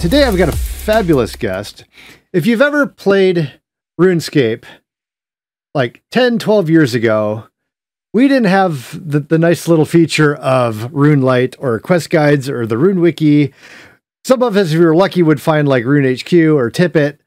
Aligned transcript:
today 0.00 0.24
I've 0.24 0.38
got 0.38 0.48
a 0.48 0.56
fabulous 0.56 1.36
guest. 1.36 1.84
If 2.32 2.46
you've 2.46 2.62
ever 2.62 2.86
played 2.86 3.60
RuneScape 4.00 4.64
like 5.74 6.02
10, 6.10 6.38
12 6.38 6.70
years 6.70 6.94
ago, 6.94 7.44
we 8.14 8.26
didn't 8.26 8.48
have 8.48 8.98
the, 9.10 9.20
the 9.20 9.38
nice 9.38 9.68
little 9.68 9.84
feature 9.84 10.34
of 10.36 10.90
RuneLite 10.90 11.54
or 11.58 11.78
quest 11.80 12.08
guides 12.08 12.48
or 12.48 12.66
the 12.66 12.78
Rune 12.78 13.00
Wiki. 13.00 13.52
Some 14.24 14.42
of 14.42 14.56
us, 14.56 14.72
if 14.72 14.78
we 14.78 14.86
were 14.86 14.96
lucky, 14.96 15.22
would 15.22 15.40
find 15.40 15.68
like 15.68 15.84
Rune 15.84 16.16
HQ 16.16 16.32
or 16.32 16.70
Tip.It. 16.70 17.20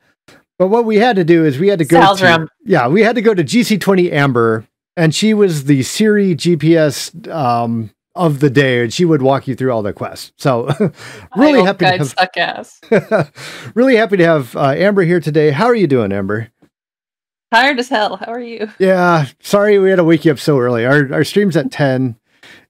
But 0.57 0.69
what 0.69 0.85
we 0.85 0.97
had 0.97 1.15
to 1.17 1.23
do 1.23 1.45
is 1.45 1.59
we 1.59 1.67
had 1.67 1.79
to 1.79 1.85
go 1.85 2.01
Sal's 2.01 2.19
to, 2.21 2.25
room. 2.25 2.49
yeah, 2.65 2.87
we 2.87 3.03
had 3.03 3.15
to 3.15 3.21
go 3.21 3.35
to 3.35 3.43
GC20 3.43 4.11
Amber, 4.11 4.65
and 4.97 5.13
she 5.13 5.33
was 5.33 5.65
the 5.65 5.83
Siri 5.83 6.35
GPS 6.35 7.31
um, 7.31 7.91
of 8.15 8.39
the 8.39 8.49
day, 8.49 8.83
and 8.83 8.93
she 8.93 9.05
would 9.05 9.21
walk 9.21 9.47
you 9.47 9.55
through 9.55 9.71
all 9.71 9.81
the 9.81 9.93
quests. 9.93 10.31
So 10.37 10.69
really 11.37 11.63
happy 11.63 11.85
to 11.85 11.97
have 11.97 12.07
suck 12.07 12.37
ass. 12.37 12.79
really 13.73 13.95
happy 13.95 14.17
to 14.17 14.23
have 14.23 14.55
uh, 14.55 14.69
Amber 14.71 15.03
here 15.03 15.19
today. 15.19 15.51
How 15.51 15.65
are 15.65 15.75
you 15.75 15.87
doing, 15.87 16.11
Amber? 16.11 16.49
Tired 17.53 17.79
as 17.79 17.89
hell. 17.89 18.17
How 18.17 18.31
are 18.31 18.39
you? 18.39 18.71
Yeah, 18.79 19.27
sorry 19.39 19.77
we 19.77 19.89
had 19.89 19.97
to 19.97 20.03
wake 20.03 20.25
you 20.25 20.31
up 20.31 20.39
so 20.39 20.59
early. 20.59 20.85
Our 20.85 21.13
our 21.13 21.23
stream's 21.23 21.57
at 21.57 21.71
ten 21.71 22.17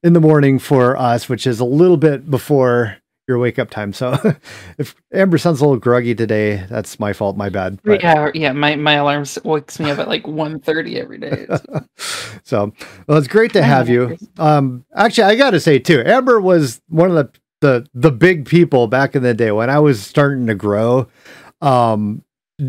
in 0.03 0.13
the 0.13 0.19
morning 0.19 0.59
for 0.59 0.97
us, 0.97 1.29
which 1.29 1.47
is 1.47 1.59
a 1.59 1.65
little 1.65 1.97
bit 1.97 2.29
before 2.29 2.97
your 3.33 3.39
wake 3.39 3.57
up 3.59 3.69
time. 3.69 3.91
So 3.93 4.17
if 4.77 4.95
Amber 5.13 5.37
sounds 5.37 5.59
a 5.59 5.63
little 5.65 5.79
groggy 5.79 6.13
today, 6.15 6.65
that's 6.69 6.99
my 6.99 7.13
fault. 7.13 7.35
My 7.35 7.49
bad. 7.49 7.79
But- 7.83 8.01
Yeah, 8.01 8.29
yeah. 8.33 8.51
My 8.53 8.75
my 8.75 8.93
alarm 8.93 9.25
wakes 9.43 9.79
me 9.79 9.89
up 9.91 9.99
at 9.99 10.07
like 10.07 10.23
1.30 10.23 10.95
every 11.01 11.17
day. 11.17 11.45
so- 11.49 11.85
so 12.43 12.73
well, 13.07 13.17
it's 13.17 13.27
great 13.27 13.53
to 13.53 13.63
have 13.63 13.89
you. 13.89 14.17
Um, 14.37 14.85
actually, 14.95 15.23
I 15.25 15.35
got 15.35 15.51
to 15.51 15.59
say 15.59 15.79
too, 15.79 16.03
Amber 16.05 16.39
was 16.39 16.81
one 16.89 17.09
of 17.09 17.15
the, 17.15 17.31
the 17.61 17.87
the 17.93 18.11
big 18.11 18.45
people 18.45 18.87
back 18.87 19.15
in 19.15 19.23
the 19.23 19.33
day 19.33 19.51
when 19.51 19.69
I 19.69 19.79
was 19.79 20.01
starting 20.01 20.47
to 20.47 20.55
grow. 20.55 21.07
Um, 21.61 22.23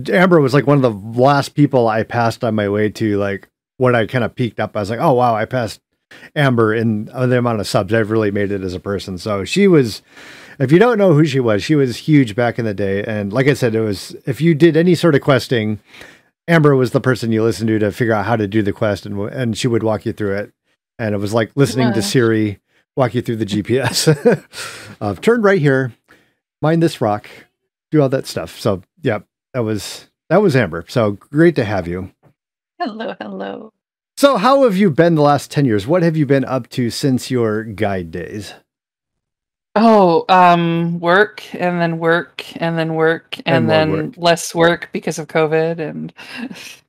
Amber 0.08 0.40
was 0.40 0.54
like 0.54 0.66
one 0.66 0.82
of 0.82 0.82
the 0.82 1.20
last 1.20 1.54
people 1.54 1.88
I 1.88 2.02
passed 2.04 2.42
on 2.42 2.54
my 2.54 2.68
way 2.68 2.88
to. 2.90 3.16
Like 3.18 3.48
when 3.76 3.94
I 3.94 4.06
kind 4.06 4.24
of 4.24 4.34
peaked 4.34 4.60
up, 4.60 4.76
I 4.76 4.80
was 4.80 4.90
like, 4.90 5.00
oh 5.00 5.12
wow, 5.12 5.34
I 5.34 5.44
passed 5.44 5.80
Amber 6.36 6.72
in 6.72 7.08
uh, 7.12 7.26
the 7.26 7.38
amount 7.38 7.58
of 7.60 7.66
subs. 7.66 7.92
I've 7.92 8.10
really 8.12 8.30
made 8.30 8.52
it 8.52 8.62
as 8.62 8.72
a 8.74 8.80
person. 8.80 9.18
So 9.18 9.44
she 9.44 9.66
was. 9.68 10.00
If 10.58 10.72
you 10.72 10.78
don't 10.78 10.98
know 10.98 11.12
who 11.14 11.24
she 11.24 11.40
was, 11.40 11.62
she 11.62 11.74
was 11.74 11.96
huge 11.96 12.34
back 12.34 12.58
in 12.58 12.64
the 12.64 12.74
day. 12.74 13.02
And 13.04 13.32
like 13.32 13.48
I 13.48 13.54
said, 13.54 13.74
it 13.74 13.80
was 13.80 14.16
if 14.26 14.40
you 14.40 14.54
did 14.54 14.76
any 14.76 14.94
sort 14.94 15.14
of 15.14 15.20
questing, 15.20 15.80
Amber 16.46 16.76
was 16.76 16.92
the 16.92 17.00
person 17.00 17.32
you 17.32 17.42
listened 17.42 17.68
to 17.68 17.78
to 17.78 17.90
figure 17.90 18.14
out 18.14 18.26
how 18.26 18.36
to 18.36 18.46
do 18.46 18.62
the 18.62 18.72
quest, 18.72 19.06
and 19.06 19.18
and 19.30 19.56
she 19.56 19.68
would 19.68 19.82
walk 19.82 20.04
you 20.04 20.12
through 20.12 20.36
it. 20.36 20.52
And 20.98 21.14
it 21.14 21.18
was 21.18 21.34
like 21.34 21.52
listening 21.56 21.92
to. 21.92 22.02
Siri 22.02 22.60
walk 22.96 23.14
you 23.14 23.22
through 23.22 23.36
the 23.36 23.46
GPS. 23.46 24.08
uh, 25.00 25.14
turn 25.20 25.42
right 25.42 25.60
here, 25.60 25.92
mind 26.62 26.82
this 26.82 27.00
rock, 27.00 27.28
do 27.90 28.00
all 28.00 28.08
that 28.08 28.26
stuff. 28.26 28.58
So 28.58 28.82
yeah, 29.02 29.20
that 29.52 29.64
was 29.64 30.08
that 30.28 30.42
was 30.42 30.56
Amber. 30.56 30.84
So 30.88 31.12
great 31.12 31.56
to 31.56 31.64
have 31.64 31.88
you. 31.88 32.12
hello, 32.78 33.14
hello. 33.20 33.72
So 34.16 34.36
how 34.36 34.62
have 34.62 34.76
you 34.76 34.90
been 34.90 35.16
the 35.16 35.22
last 35.22 35.50
ten 35.50 35.64
years? 35.64 35.86
What 35.86 36.02
have 36.02 36.16
you 36.16 36.26
been 36.26 36.44
up 36.44 36.68
to 36.70 36.90
since 36.90 37.30
your 37.30 37.64
guide 37.64 38.10
days? 38.10 38.54
Oh, 39.76 40.24
um, 40.28 41.00
work 41.00 41.42
and 41.54 41.80
then 41.80 41.98
work 41.98 42.44
and 42.62 42.78
then 42.78 42.94
work 42.94 43.36
and, 43.44 43.56
And 43.56 43.70
then 43.70 43.90
work. 43.92 44.14
less 44.16 44.54
work 44.54 44.88
because 44.92 45.18
of 45.18 45.26
COVID 45.26 45.80
and 45.80 46.12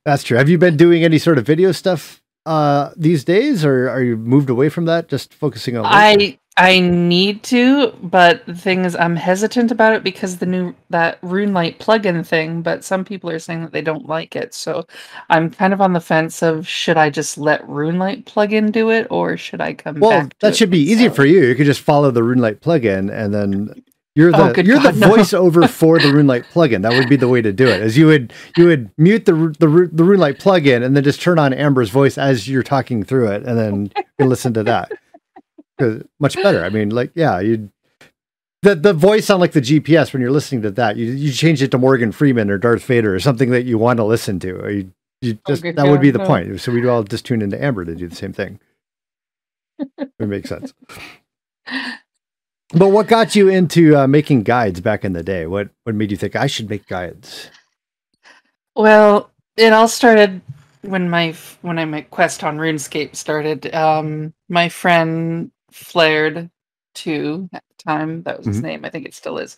That's 0.04 0.22
true. 0.24 0.38
Have 0.38 0.50
you 0.50 0.60
been 0.60 0.78
doing 0.78 1.04
any 1.04 1.18
sort 1.18 1.40
of 1.40 1.46
video 1.48 1.72
stuff 1.72 2.22
uh, 2.46 2.92
these 2.96 3.24
days, 3.24 3.66
or 3.66 3.90
are 3.90 4.02
you 4.02 4.18
moved 4.18 4.50
away 4.50 4.70
from 4.70 4.86
that, 4.86 5.08
just 5.08 5.34
focusing 5.34 5.78
on? 5.78 5.86
I 5.86 6.38
I 6.58 6.80
need 6.80 7.44
to, 7.44 7.92
but 8.02 8.46
the 8.46 8.56
thing 8.56 8.86
is, 8.86 8.96
I'm 8.96 9.18
hesitant 9.18 9.72
about 9.72 9.94
it 9.94 10.04
because 10.04 10.38
the 10.38 10.46
new 10.46 10.74
that 10.90 11.20
RuneLite 11.22 11.80
plugin 11.80 12.26
thing. 12.26 12.62
But 12.62 12.86
some 12.86 13.04
people 13.04 13.30
are 13.30 13.40
saying 13.40 13.62
that 13.64 13.74
they 13.74 13.82
don't 13.82 14.08
like 14.08 14.36
it, 14.36 14.54
so 14.54 14.88
I'm 15.30 15.50
kind 15.50 15.74
of 15.74 15.82
on 15.82 15.94
the 15.94 16.00
fence 16.00 16.42
of 16.42 16.68
should 16.68 16.98
I 16.98 17.10
just 17.10 17.38
let 17.38 17.68
RuneLite 17.68 18.24
plugin 18.24 18.72
do 18.72 18.90
it 18.90 19.08
or 19.10 19.36
should 19.36 19.60
I 19.60 19.74
come 19.74 20.00
Well, 20.00 20.30
that 20.40 20.56
should 20.56 20.72
be 20.72 20.80
easy 20.80 21.10
for 21.10 21.26
you. 21.26 21.44
You 21.44 21.56
could 21.56 21.66
just 21.66 21.82
follow 21.82 22.10
the 22.12 22.22
RuneLite 22.22 22.62
plugin, 22.62 23.12
and 23.12 23.34
then 23.34 23.84
you're 24.16 24.32
the 24.32 24.54
Oh, 24.58 24.62
you're 24.62 24.80
the 24.80 24.94
no. 24.94 25.10
voiceover 25.10 25.70
for 25.70 26.00
the 26.00 26.06
RuneLite 26.08 26.46
plugin. 26.54 26.82
That 26.84 26.94
would 26.94 27.10
be 27.10 27.16
the 27.18 27.28
way 27.28 27.42
to 27.42 27.52
do 27.54 27.68
it. 27.68 27.82
Is 27.82 27.98
you 27.98 28.08
would 28.08 28.34
you 28.58 28.66
would 28.68 28.90
mute 28.98 29.26
the 29.26 29.34
the 29.34 29.68
the 29.92 30.04
RuneLite 30.04 30.40
plugin, 30.42 30.84
and 30.84 30.96
then 30.96 31.04
just 31.04 31.22
turn 31.22 31.38
on 31.40 31.54
Amber's 31.54 31.90
voice 31.90 32.18
as 32.18 32.48
you're 32.48 32.64
talking 32.64 33.04
through 33.04 33.28
it, 33.32 33.44
and 33.46 33.58
then 33.58 33.92
you 34.20 34.26
listen 34.26 34.54
to 34.54 34.64
that. 34.64 34.92
much 36.20 36.36
better. 36.36 36.64
I 36.64 36.70
mean, 36.70 36.90
like 36.90 37.12
yeah, 37.16 37.40
you. 37.40 37.70
The, 38.62 38.74
the 38.74 38.94
voice 38.94 39.26
sound 39.28 39.42
like 39.42 39.52
the 39.52 39.62
GPS 39.62 40.12
when 40.12 40.24
you're 40.24 40.32
listening 40.32 40.64
to 40.64 40.72
that. 40.72 40.96
You 40.98 41.12
you 41.12 41.32
change 41.32 41.62
it 41.62 41.70
to 41.72 41.78
Morgan 41.78 42.12
Freeman 42.12 42.50
or 42.50 42.58
Darth 42.58 42.84
Vader 42.86 43.14
or 43.14 43.20
something 43.20 43.52
that 43.52 43.64
you 43.66 43.78
want 43.78 43.98
to 43.98 44.04
listen 44.04 44.40
to. 44.40 44.48
You, 44.74 44.92
you 45.22 45.38
Oh, 45.46 45.52
just 45.52 45.62
good 45.62 45.76
that 45.76 45.88
would 45.88 46.02
be 46.02 46.10
the 46.10 46.18
no. 46.20 46.26
point. 46.26 46.60
So 46.62 46.72
we'd 46.72 46.86
all 46.88 47.04
just 47.04 47.26
tune 47.26 47.42
into 47.44 47.62
Amber 47.64 47.86
to 47.86 47.94
do 47.94 48.08
the 48.08 48.16
same 48.16 48.34
thing. 48.34 48.60
it 49.80 50.10
makes 50.20 50.50
sense. 50.50 50.74
But 52.76 52.90
what 52.90 53.08
got 53.08 53.36
you 53.38 53.48
into 53.48 53.96
uh, 53.96 54.06
making 54.06 54.44
guides 54.44 54.82
back 54.82 55.06
in 55.06 55.14
the 55.14 55.24
day? 55.24 55.46
What 55.48 55.70
what 55.84 55.96
made 55.96 56.12
you 56.12 56.18
think 56.18 56.36
I 56.36 56.48
should 56.48 56.70
make 56.70 56.86
guides? 56.88 57.50
Well, 58.76 59.32
it 59.56 59.72
all 59.72 59.88
started 59.88 60.42
when 60.82 61.10
my 61.10 61.34
when 61.62 61.80
I 61.80 61.86
my 61.86 62.02
quest 62.02 62.44
on 62.44 62.58
RuneScape 62.58 63.16
started. 63.16 63.74
Um, 63.74 64.34
my 64.50 64.68
friend 64.68 65.52
Flared 65.72 66.50
two 66.94 67.50
at 67.54 67.64
the 67.70 67.84
time 67.84 68.24
that 68.24 68.38
was 68.38 68.48
his 68.48 68.60
Mhm. 68.60 68.64
name. 68.64 68.86
I 68.86 68.90
think 68.90 69.06
it 69.06 69.14
still 69.14 69.38
is. 69.38 69.58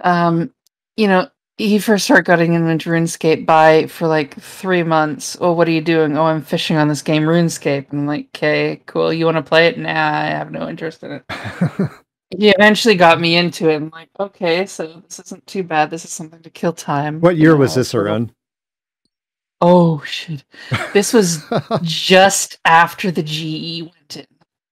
Um, 0.00 0.52
you 0.96 1.08
know, 1.08 1.28
he 1.58 1.78
first 1.78 2.04
started 2.04 2.24
getting 2.26 2.54
into 2.54 2.88
RuneScape 2.90 3.44
by 3.46 3.86
for 3.86 4.06
like 4.08 4.34
three 4.40 4.82
months. 4.82 5.36
Oh, 5.40 5.52
what 5.52 5.68
are 5.68 5.72
you 5.72 5.80
doing? 5.82 6.16
Oh, 6.16 6.24
I'm 6.24 6.42
fishing 6.42 6.78
on 6.78 6.88
this 6.88 7.02
game 7.02 7.24
RuneScape. 7.24 7.90
And 7.90 8.00
I'm 8.00 8.06
like, 8.06 8.28
okay, 8.34 8.80
cool. 8.86 9.12
You 9.12 9.26
want 9.26 9.36
to 9.36 9.42
play 9.42 9.66
it? 9.66 9.78
Nah, 9.78 9.90
I 9.90 10.26
have 10.26 10.50
no 10.50 10.68
interest 10.68 11.02
in 11.02 11.12
it. 11.12 11.24
He 12.30 12.48
eventually 12.50 12.94
got 12.94 13.20
me 13.20 13.36
into 13.36 13.68
it. 13.68 13.76
I'm 13.76 13.90
like, 13.90 14.08
okay, 14.18 14.64
so 14.66 15.02
this 15.04 15.18
isn't 15.18 15.46
too 15.46 15.62
bad. 15.64 15.90
This 15.90 16.04
is 16.04 16.12
something 16.12 16.40
to 16.42 16.50
kill 16.50 16.72
time. 16.72 17.20
what 17.20 17.36
you 17.36 17.42
year 17.42 17.50
know, 17.52 17.56
was 17.58 17.76
oh, 17.76 17.80
this 17.80 17.88
sort 17.88 18.06
of- 18.06 18.12
around? 18.12 18.34
Oh 19.62 20.02
shit! 20.06 20.42
This 20.94 21.12
was 21.12 21.44
just 21.82 22.58
after 22.64 23.10
the 23.10 23.22
GE 23.22 23.82
went 23.82 24.16
in. 24.16 24.26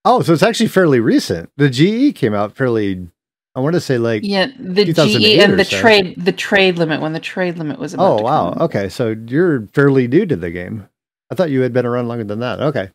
oh, 0.07 0.23
so 0.23 0.33
it's 0.33 0.43
actually 0.43 0.69
fairly 0.69 0.99
recent. 0.99 1.51
The 1.59 1.69
GE 1.69 2.17
came 2.17 2.33
out 2.33 2.57
fairly. 2.57 3.07
I 3.55 3.61
want 3.61 3.75
to 3.75 3.81
say 3.81 3.99
like. 3.99 4.23
Yeah, 4.25 4.47
the 4.59 4.87
GE 4.87 4.99
and 5.41 5.59
the 5.59 5.65
so. 5.65 5.79
trade, 5.79 6.15
the 6.25 6.33
trade 6.33 6.79
limit 6.79 7.03
when 7.03 7.13
the 7.13 7.21
trade 7.21 7.59
limit 7.59 7.79
was. 7.79 7.93
About 7.93 8.13
Oh 8.13 8.17
to 8.19 8.23
wow. 8.25 8.53
come. 8.55 8.63
Okay, 8.63 8.89
so 8.89 9.15
you're 9.27 9.67
fairly 9.75 10.09
new 10.09 10.25
to 10.25 10.37
the 10.37 10.51
game. 10.51 10.89
I 11.31 11.35
thought 11.35 11.51
you 11.51 11.61
had 11.61 11.75
been 11.75 11.85
around 11.85 12.09
longer 12.09 12.25
than 12.25 12.41
that. 12.41 12.61
Okay. 12.61 12.91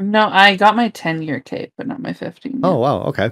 No, 0.00 0.26
I 0.28 0.56
got 0.56 0.74
my 0.74 0.88
ten 0.88 1.22
year 1.22 1.38
tape, 1.38 1.72
but 1.76 1.86
not 1.86 2.00
my 2.00 2.14
fifteen. 2.14 2.60
Oh 2.64 2.78
wow. 2.78 3.02
Okay. 3.04 3.30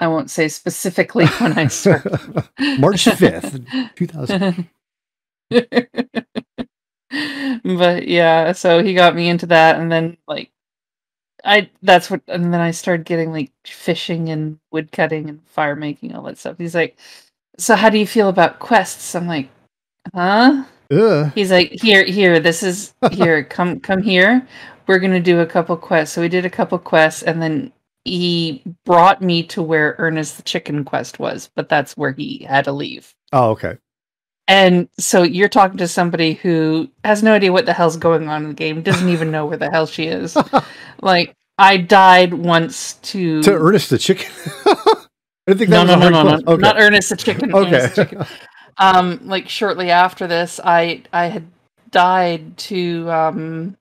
I 0.00 0.08
won't 0.08 0.30
say 0.30 0.48
specifically 0.48 1.26
when 1.26 1.58
I 1.58 1.66
started. 1.66 2.48
March 2.78 3.04
fifth, 3.04 3.60
two 3.94 4.06
thousand. 4.06 4.66
but 7.64 8.08
yeah, 8.08 8.52
so 8.52 8.82
he 8.82 8.94
got 8.94 9.14
me 9.14 9.28
into 9.28 9.44
that, 9.46 9.78
and 9.78 9.92
then 9.92 10.16
like, 10.26 10.50
I 11.44 11.68
that's 11.82 12.10
what, 12.10 12.22
and 12.28 12.52
then 12.52 12.62
I 12.62 12.70
started 12.70 13.04
getting 13.04 13.30
like 13.30 13.52
fishing 13.66 14.30
and 14.30 14.58
wood 14.72 14.90
cutting 14.90 15.28
and 15.28 15.46
fire 15.48 15.76
making 15.76 16.14
all 16.14 16.22
that 16.24 16.38
stuff. 16.38 16.56
He's 16.56 16.74
like, 16.74 16.96
"So 17.58 17.76
how 17.76 17.90
do 17.90 17.98
you 17.98 18.06
feel 18.06 18.30
about 18.30 18.58
quests?" 18.58 19.14
I'm 19.14 19.26
like, 19.26 19.50
"Huh?" 20.14 20.64
Ugh. 20.90 21.30
He's 21.34 21.50
like, 21.50 21.72
"Here, 21.72 22.04
here, 22.04 22.40
this 22.40 22.62
is 22.62 22.94
here. 23.12 23.44
Come, 23.44 23.80
come 23.80 24.02
here. 24.02 24.46
We're 24.86 24.98
gonna 24.98 25.20
do 25.20 25.40
a 25.40 25.46
couple 25.46 25.76
quests." 25.76 26.14
So 26.14 26.22
we 26.22 26.28
did 26.28 26.46
a 26.46 26.50
couple 26.50 26.78
quests, 26.78 27.22
and 27.22 27.42
then 27.42 27.72
he 28.10 28.62
brought 28.84 29.22
me 29.22 29.44
to 29.44 29.62
where 29.62 29.94
Ernest 29.98 30.36
the 30.36 30.42
Chicken 30.42 30.84
quest 30.84 31.20
was, 31.20 31.48
but 31.54 31.68
that's 31.68 31.96
where 31.96 32.10
he 32.10 32.44
had 32.48 32.64
to 32.64 32.72
leave. 32.72 33.14
Oh 33.32 33.50
okay. 33.50 33.78
And 34.48 34.88
so 34.98 35.22
you're 35.22 35.48
talking 35.48 35.78
to 35.78 35.86
somebody 35.86 36.34
who 36.34 36.90
has 37.04 37.22
no 37.22 37.34
idea 37.34 37.52
what 37.52 37.66
the 37.66 37.72
hell's 37.72 37.96
going 37.96 38.28
on 38.28 38.42
in 38.42 38.48
the 38.48 38.54
game, 38.54 38.82
doesn't 38.82 39.08
even 39.08 39.30
know 39.30 39.46
where 39.46 39.56
the 39.56 39.70
hell 39.70 39.86
she 39.86 40.06
is. 40.06 40.36
like 41.02 41.36
I 41.56 41.76
died 41.76 42.34
once 42.34 42.94
to, 42.94 43.44
To 43.44 43.52
Ernest 43.52 43.90
the 43.90 43.98
chicken. 43.98 44.28
I 44.66 45.06
didn't 45.46 45.58
think 45.58 45.70
no, 45.70 45.84
that 45.84 45.98
no, 45.98 45.98
was 45.98 46.10
no, 46.10 46.22
no, 46.22 46.28
hard 46.28 46.40
no, 46.40 46.44
quest. 46.46 46.60
not 46.60 46.80
Ernest 46.80 47.10
the 47.10 47.16
chicken. 47.16 47.54
Okay. 47.54 47.68
Ernest 47.76 47.94
the 47.94 48.04
chicken. 48.04 48.26
Um, 48.78 49.20
like 49.22 49.48
shortly 49.48 49.92
after 49.92 50.26
this, 50.26 50.58
I 50.64 51.04
I 51.12 51.26
had 51.26 51.46
died 51.92 52.56
to 52.58 53.08
um 53.08 53.76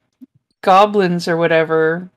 goblins 0.61 1.27
or 1.27 1.35
whatever 1.35 2.11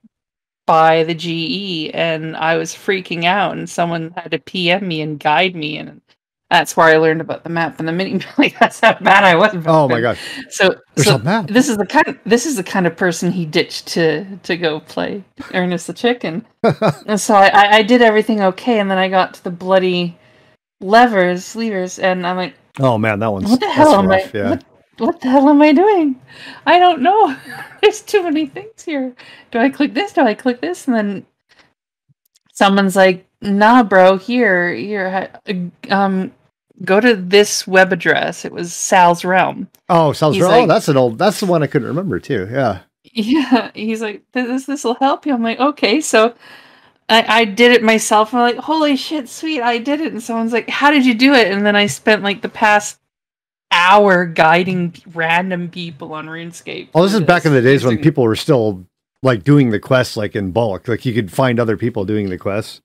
by 0.72 1.04
the 1.04 1.12
GE, 1.12 1.90
and 1.92 2.34
I 2.34 2.56
was 2.56 2.72
freaking 2.72 3.24
out, 3.24 3.52
and 3.52 3.68
someone 3.68 4.10
had 4.16 4.30
to 4.30 4.38
PM 4.38 4.88
me 4.88 5.02
and 5.02 5.20
guide 5.20 5.54
me, 5.54 5.76
and 5.76 6.00
that's 6.48 6.78
where 6.78 6.86
I 6.86 6.96
learned 6.96 7.20
about 7.20 7.44
the 7.44 7.50
map 7.50 7.78
and 7.78 7.86
the 7.86 7.92
mini 7.92 8.18
like 8.38 8.58
that's 8.58 8.80
how 8.80 8.94
bad 8.94 9.22
I 9.22 9.36
was. 9.36 9.52
Oh 9.66 9.86
my 9.86 10.00
god. 10.00 10.16
So, 10.48 10.74
There's 10.94 11.08
so 11.08 11.16
a 11.16 11.18
map. 11.18 11.48
this 11.48 11.68
is 11.68 11.76
the 11.76 11.84
kind 11.84 12.08
of, 12.08 12.18
this 12.24 12.46
is 12.46 12.56
the 12.56 12.62
kind 12.62 12.86
of 12.86 12.96
person 12.96 13.30
he 13.30 13.44
ditched 13.44 13.88
to 13.88 14.24
to 14.44 14.56
go 14.56 14.80
play 14.80 15.22
Ernest 15.52 15.88
the 15.88 15.92
Chicken. 15.92 16.46
and 17.06 17.20
so 17.20 17.34
I, 17.34 17.48
I, 17.48 17.76
I 17.76 17.82
did 17.82 18.00
everything 18.00 18.40
okay, 18.40 18.78
and 18.78 18.90
then 18.90 18.96
I 18.96 19.10
got 19.10 19.34
to 19.34 19.44
the 19.44 19.50
bloody 19.50 20.16
levers, 20.80 21.54
levers, 21.54 21.98
and 21.98 22.26
I'm 22.26 22.38
like, 22.38 22.54
Oh 22.80 22.96
man, 22.96 23.18
that 23.18 23.30
one's 23.30 23.50
what 23.50 23.60
the 23.60 23.68
hell 23.68 23.94
am 23.96 24.10
I? 24.10 24.22
rough, 24.22 24.32
Yeah. 24.32 24.50
What, 24.50 24.64
what 24.98 25.20
the 25.20 25.28
hell 25.28 25.48
am 25.48 25.62
I 25.62 25.72
doing? 25.72 26.20
I 26.66 26.78
don't 26.78 27.02
know. 27.02 27.36
There's 27.82 28.02
too 28.02 28.22
many 28.22 28.46
things 28.46 28.82
here. 28.84 29.14
Do 29.50 29.58
I 29.58 29.70
click 29.70 29.94
this? 29.94 30.12
Do 30.12 30.22
I 30.22 30.34
click 30.34 30.60
this? 30.60 30.86
And 30.86 30.96
then 30.96 31.26
someone's 32.52 32.96
like, 32.96 33.26
"Nah, 33.40 33.82
bro. 33.82 34.18
Here, 34.18 34.72
here. 34.74 35.30
Um, 35.90 36.32
go 36.84 37.00
to 37.00 37.16
this 37.16 37.66
web 37.66 37.92
address. 37.92 38.44
It 38.44 38.52
was 38.52 38.72
Sal's 38.72 39.24
Realm. 39.24 39.68
Oh, 39.88 40.12
Sal's 40.12 40.38
Realm. 40.38 40.50
right. 40.50 40.62
oh, 40.62 40.66
that's 40.66 40.88
an 40.88 40.96
old. 40.96 41.18
That's 41.18 41.40
the 41.40 41.46
one 41.46 41.62
I 41.62 41.66
couldn't 41.66 41.88
remember 41.88 42.18
too. 42.18 42.48
Yeah. 42.50 42.80
Yeah, 43.14 43.70
he's 43.74 44.00
like, 44.00 44.22
this 44.32 44.64
this 44.66 44.84
will 44.84 44.94
help 44.94 45.26
you. 45.26 45.34
I'm 45.34 45.42
like, 45.42 45.58
okay, 45.60 46.00
so 46.00 46.34
I, 47.08 47.40
I 47.40 47.44
did 47.44 47.72
it 47.72 47.82
myself. 47.82 48.32
I'm 48.32 48.40
like, 48.40 48.56
holy 48.56 48.96
shit, 48.96 49.28
sweet, 49.28 49.60
I 49.60 49.78
did 49.78 50.00
it. 50.00 50.12
And 50.12 50.22
someone's 50.22 50.52
like, 50.52 50.70
how 50.70 50.90
did 50.90 51.04
you 51.04 51.12
do 51.14 51.34
it? 51.34 51.50
And 51.52 51.66
then 51.66 51.76
I 51.76 51.86
spent 51.86 52.22
like 52.22 52.40
the 52.40 52.48
past 52.48 52.98
hour 53.72 54.26
guiding 54.26 54.94
random 55.12 55.68
people 55.70 56.12
on 56.14 56.26
RuneScape. 56.26 56.90
Oh, 56.94 57.02
this 57.02 57.14
is 57.14 57.20
back 57.22 57.44
in 57.44 57.52
the 57.52 57.62
days 57.62 57.84
when 57.84 57.98
people 57.98 58.24
were 58.24 58.36
still 58.36 58.86
like 59.22 59.42
doing 59.42 59.70
the 59.70 59.80
quests 59.80 60.16
like 60.16 60.36
in 60.36 60.52
bulk. 60.52 60.86
Like 60.86 61.04
you 61.04 61.14
could 61.14 61.32
find 61.32 61.58
other 61.58 61.76
people 61.76 62.04
doing 62.04 62.28
the 62.30 62.38
quests. 62.38 62.80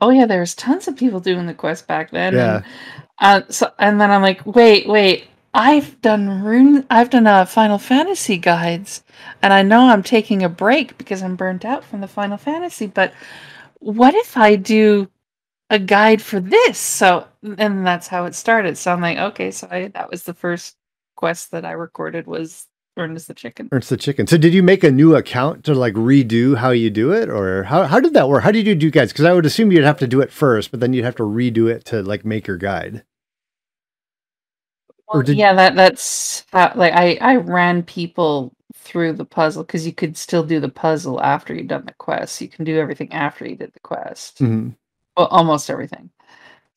Oh 0.00 0.10
yeah, 0.10 0.26
there 0.26 0.40
was 0.40 0.54
tons 0.54 0.88
of 0.88 0.96
people 0.96 1.20
doing 1.20 1.46
the 1.46 1.54
quest 1.54 1.86
back 1.86 2.10
then. 2.10 2.34
Yeah. 2.34 2.62
And, 3.20 3.44
uh, 3.44 3.46
so 3.50 3.72
and 3.78 4.00
then 4.00 4.10
I'm 4.10 4.22
like, 4.22 4.44
wait, 4.46 4.88
wait. 4.88 5.24
I've 5.52 6.00
done 6.00 6.44
rune. 6.44 6.86
I've 6.90 7.10
done 7.10 7.26
uh, 7.26 7.44
Final 7.44 7.78
Fantasy 7.78 8.36
guides, 8.36 9.02
and 9.42 9.52
I 9.52 9.62
know 9.62 9.88
I'm 9.88 10.04
taking 10.04 10.44
a 10.44 10.48
break 10.48 10.96
because 10.96 11.24
I'm 11.24 11.34
burnt 11.34 11.64
out 11.64 11.82
from 11.82 12.00
the 12.00 12.06
Final 12.06 12.36
Fantasy. 12.36 12.86
But 12.86 13.12
what 13.80 14.14
if 14.14 14.36
I 14.36 14.54
do 14.54 15.10
a 15.70 15.78
guide 15.78 16.20
for 16.20 16.40
this? 16.40 16.78
So, 16.78 17.26
and 17.58 17.86
that's 17.86 18.06
how 18.08 18.26
it 18.26 18.34
started. 18.34 18.76
So 18.76 18.92
I'm 18.92 19.00
like, 19.00 19.18
okay, 19.18 19.50
so 19.50 19.68
I, 19.70 19.88
that 19.88 20.10
was 20.10 20.24
the 20.24 20.34
first 20.34 20.76
quest 21.16 21.50
that 21.52 21.64
I 21.64 21.72
recorded 21.72 22.26
was 22.26 22.66
Ernest 22.96 23.28
the 23.28 23.34
Chicken. 23.34 23.68
Ernest 23.72 23.88
the 23.90 23.96
chicken. 23.96 24.26
So 24.26 24.36
did 24.36 24.52
you 24.52 24.62
make 24.62 24.84
a 24.84 24.90
new 24.90 25.14
account 25.16 25.64
to 25.64 25.74
like 25.74 25.94
redo 25.94 26.56
how 26.56 26.70
you 26.70 26.90
do 26.90 27.12
it, 27.12 27.30
or 27.30 27.62
how 27.62 27.84
how 27.84 28.00
did 28.00 28.12
that 28.14 28.28
work? 28.28 28.42
How 28.42 28.50
did 28.52 28.66
you 28.66 28.74
do 28.74 28.90
guides? 28.90 29.12
Because 29.12 29.24
I 29.24 29.32
would 29.32 29.46
assume 29.46 29.72
you'd 29.72 29.84
have 29.84 29.98
to 30.00 30.06
do 30.06 30.20
it 30.20 30.32
first, 30.32 30.70
but 30.70 30.80
then 30.80 30.92
you'd 30.92 31.04
have 31.04 31.16
to 31.16 31.22
redo 31.22 31.70
it 31.70 31.84
to 31.86 32.02
like 32.02 32.24
make 32.24 32.46
your 32.46 32.56
guide. 32.58 33.04
Or 35.06 35.18
Well, 35.18 35.22
did- 35.22 35.36
yeah, 35.36 35.54
that 35.54 35.76
that's 35.76 36.44
how, 36.52 36.72
like 36.74 36.92
I 36.94 37.16
I 37.20 37.36
ran 37.36 37.82
people 37.84 38.52
through 38.74 39.12
the 39.14 39.24
puzzle 39.24 39.62
because 39.64 39.86
you 39.86 39.92
could 39.92 40.16
still 40.16 40.42
do 40.44 40.58
the 40.60 40.68
puzzle 40.68 41.20
after 41.22 41.54
you'd 41.54 41.68
done 41.68 41.84
the 41.86 41.94
quest. 41.94 42.40
You 42.40 42.48
can 42.48 42.64
do 42.64 42.78
everything 42.78 43.12
after 43.12 43.46
you 43.46 43.56
did 43.56 43.72
the 43.72 43.80
quest. 43.80 44.38
Mhm. 44.38 44.74
Well, 45.20 45.28
almost 45.28 45.68
everything. 45.68 46.08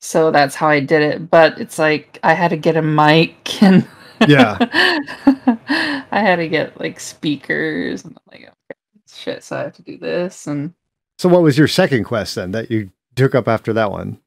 So 0.00 0.30
that's 0.30 0.54
how 0.54 0.68
I 0.68 0.80
did 0.80 1.00
it. 1.00 1.30
But 1.30 1.58
it's 1.58 1.78
like 1.78 2.18
I 2.22 2.34
had 2.34 2.48
to 2.48 2.58
get 2.58 2.76
a 2.76 2.82
mic 2.82 3.62
and 3.62 3.88
Yeah. 4.28 4.58
I 4.60 6.20
had 6.20 6.36
to 6.36 6.48
get 6.48 6.78
like 6.78 7.00
speakers 7.00 8.04
and 8.04 8.14
I'm 8.18 8.22
like 8.38 8.42
okay, 8.42 8.78
shit. 9.10 9.42
So 9.44 9.56
I 9.56 9.62
have 9.62 9.76
to 9.76 9.82
do 9.82 9.96
this 9.96 10.46
and 10.46 10.74
So 11.18 11.30
what 11.30 11.42
was 11.42 11.56
your 11.56 11.68
second 11.68 12.04
quest 12.04 12.34
then 12.34 12.50
that 12.50 12.70
you 12.70 12.90
took 13.16 13.34
up 13.34 13.48
after 13.48 13.72
that 13.72 13.90
one? 13.90 14.20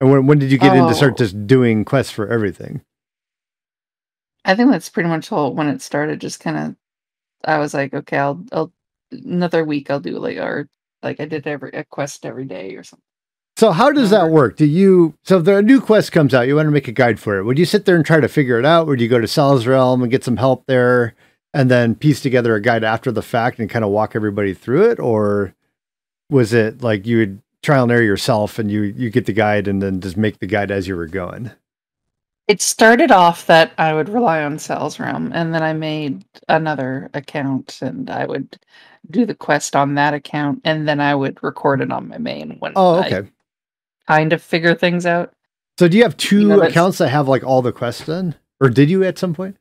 And 0.00 0.10
when 0.10 0.26
when 0.26 0.40
did 0.40 0.50
you 0.50 0.58
get 0.58 0.76
into 0.76 0.96
start 0.96 1.12
Oh. 1.12 1.16
just 1.16 1.46
doing 1.46 1.84
quests 1.84 2.10
for 2.12 2.26
everything? 2.26 2.82
I 4.44 4.56
think 4.56 4.72
that's 4.72 4.88
pretty 4.88 5.08
much 5.08 5.30
all 5.30 5.54
when 5.54 5.68
it 5.68 5.80
started. 5.80 6.20
Just 6.20 6.40
kind 6.40 6.56
of, 6.56 6.76
I 7.44 7.58
was 7.58 7.72
like, 7.72 7.94
okay, 7.94 8.18
I'll, 8.18 8.44
I'll 8.52 8.72
another 9.12 9.64
week 9.64 9.90
I'll 9.92 10.00
do 10.00 10.18
like 10.18 10.38
or 10.38 10.68
like 11.06 11.20
I 11.20 11.24
did 11.24 11.46
every 11.46 11.70
a 11.70 11.84
quest 11.84 12.26
every 12.26 12.44
day 12.44 12.74
or 12.74 12.82
something. 12.82 13.02
So 13.56 13.72
how 13.72 13.90
does 13.90 14.10
that 14.10 14.28
work? 14.28 14.56
Do 14.56 14.66
you 14.66 15.14
so 15.22 15.38
if 15.38 15.44
there 15.44 15.58
a 15.58 15.62
new 15.62 15.80
quest 15.80 16.12
comes 16.12 16.34
out, 16.34 16.46
you 16.46 16.56
want 16.56 16.66
to 16.66 16.72
make 16.72 16.88
a 16.88 16.92
guide 16.92 17.18
for 17.18 17.38
it? 17.38 17.44
Would 17.44 17.58
you 17.58 17.64
sit 17.64 17.86
there 17.86 17.96
and 17.96 18.04
try 18.04 18.20
to 18.20 18.28
figure 18.28 18.58
it 18.58 18.66
out? 18.66 18.86
Or 18.86 18.90
would 18.90 19.00
you 19.00 19.08
go 19.08 19.18
to 19.18 19.26
Sal's 19.26 19.66
Realm 19.66 20.02
and 20.02 20.10
get 20.10 20.24
some 20.24 20.36
help 20.36 20.66
there, 20.66 21.14
and 21.54 21.70
then 21.70 21.94
piece 21.94 22.20
together 22.20 22.54
a 22.54 22.60
guide 22.60 22.84
after 22.84 23.10
the 23.10 23.22
fact 23.22 23.58
and 23.58 23.70
kind 23.70 23.84
of 23.84 23.90
walk 23.90 24.14
everybody 24.14 24.52
through 24.52 24.90
it, 24.90 25.00
or 25.00 25.54
was 26.28 26.52
it 26.52 26.82
like 26.82 27.06
you 27.06 27.18
would 27.18 27.42
trial 27.62 27.84
and 27.84 27.92
error 27.92 28.02
yourself 28.02 28.58
and 28.58 28.70
you 28.70 28.82
you 28.82 29.08
get 29.08 29.24
the 29.24 29.32
guide 29.32 29.66
and 29.66 29.80
then 29.80 30.00
just 30.00 30.18
make 30.18 30.38
the 30.38 30.46
guide 30.46 30.70
as 30.70 30.86
you 30.86 30.96
were 30.96 31.06
going? 31.06 31.50
It 32.48 32.62
started 32.62 33.10
off 33.10 33.46
that 33.46 33.72
I 33.78 33.94
would 33.94 34.08
rely 34.08 34.42
on 34.44 34.58
Sal's 34.58 35.00
Realm, 35.00 35.32
and 35.34 35.54
then 35.54 35.62
I 35.62 35.72
made 35.72 36.24
another 36.48 37.10
account, 37.14 37.80
and 37.82 38.08
I 38.10 38.26
would 38.26 38.58
do 39.10 39.26
the 39.26 39.34
quest 39.34 39.74
on 39.74 39.94
that 39.96 40.14
account, 40.14 40.60
and 40.64 40.86
then 40.88 41.00
I 41.00 41.14
would 41.14 41.42
record 41.42 41.80
it 41.80 41.90
on 41.92 42.08
my 42.08 42.18
main 42.18 42.56
when 42.60 42.72
Oh, 42.76 42.96
I 42.96 43.06
okay. 43.06 43.28
kind 44.06 44.32
of 44.32 44.42
figure 44.42 44.74
things 44.74 45.06
out. 45.06 45.34
So 45.78 45.88
do 45.88 45.96
you 45.96 46.04
have 46.04 46.16
two 46.16 46.48
know, 46.48 46.62
accounts 46.62 46.98
that 46.98 47.08
have 47.08 47.28
like 47.28 47.44
all 47.44 47.62
the 47.62 47.72
quests 47.72 48.06
done, 48.06 48.36
or 48.60 48.70
did 48.70 48.90
you 48.90 49.04
at 49.04 49.18
some 49.18 49.34
point? 49.34 49.56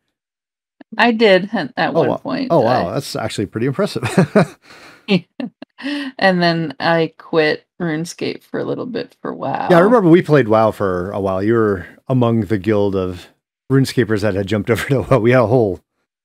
I 0.97 1.11
did 1.11 1.49
at 1.53 1.93
Oh, 1.95 2.01
one 2.01 2.09
wow. 2.09 2.17
point. 2.17 2.51
Oh 2.51 2.61
I- 2.61 2.63
wow, 2.65 2.93
that's 2.93 3.15
actually 3.15 3.47
pretty 3.47 3.67
impressive. 3.67 4.03
and 5.80 6.42
then 6.42 6.75
I 6.80 7.13
quit 7.18 7.66
RuneScape 7.81 8.44
for 8.44 8.60
a 8.60 8.63
little 8.66 8.86
bit 8.86 9.16
for 9.22 9.33
WoW. 9.33 9.68
Yeah, 9.69 9.77
I 9.77 9.81
remember 9.81 10.10
we 10.10 10.22
played 10.22 10.48
WoW 10.48 10.72
for 10.72 11.12
a 11.12 11.19
while. 11.19 11.44
You 11.44 11.54
were 11.54 11.86
among 12.07 12.42
the 12.42 12.57
guild 12.57 12.95
of 12.95 13.27
RuneScapers 13.72 14.22
that 14.22 14.33
had 14.36 14.48
jumped 14.48 14.69
over 14.72 14.88
to 14.89 15.01
WoW. 15.01 15.19
We 15.19 15.31
had 15.31 15.42
a 15.42 15.48
whole 15.48 15.81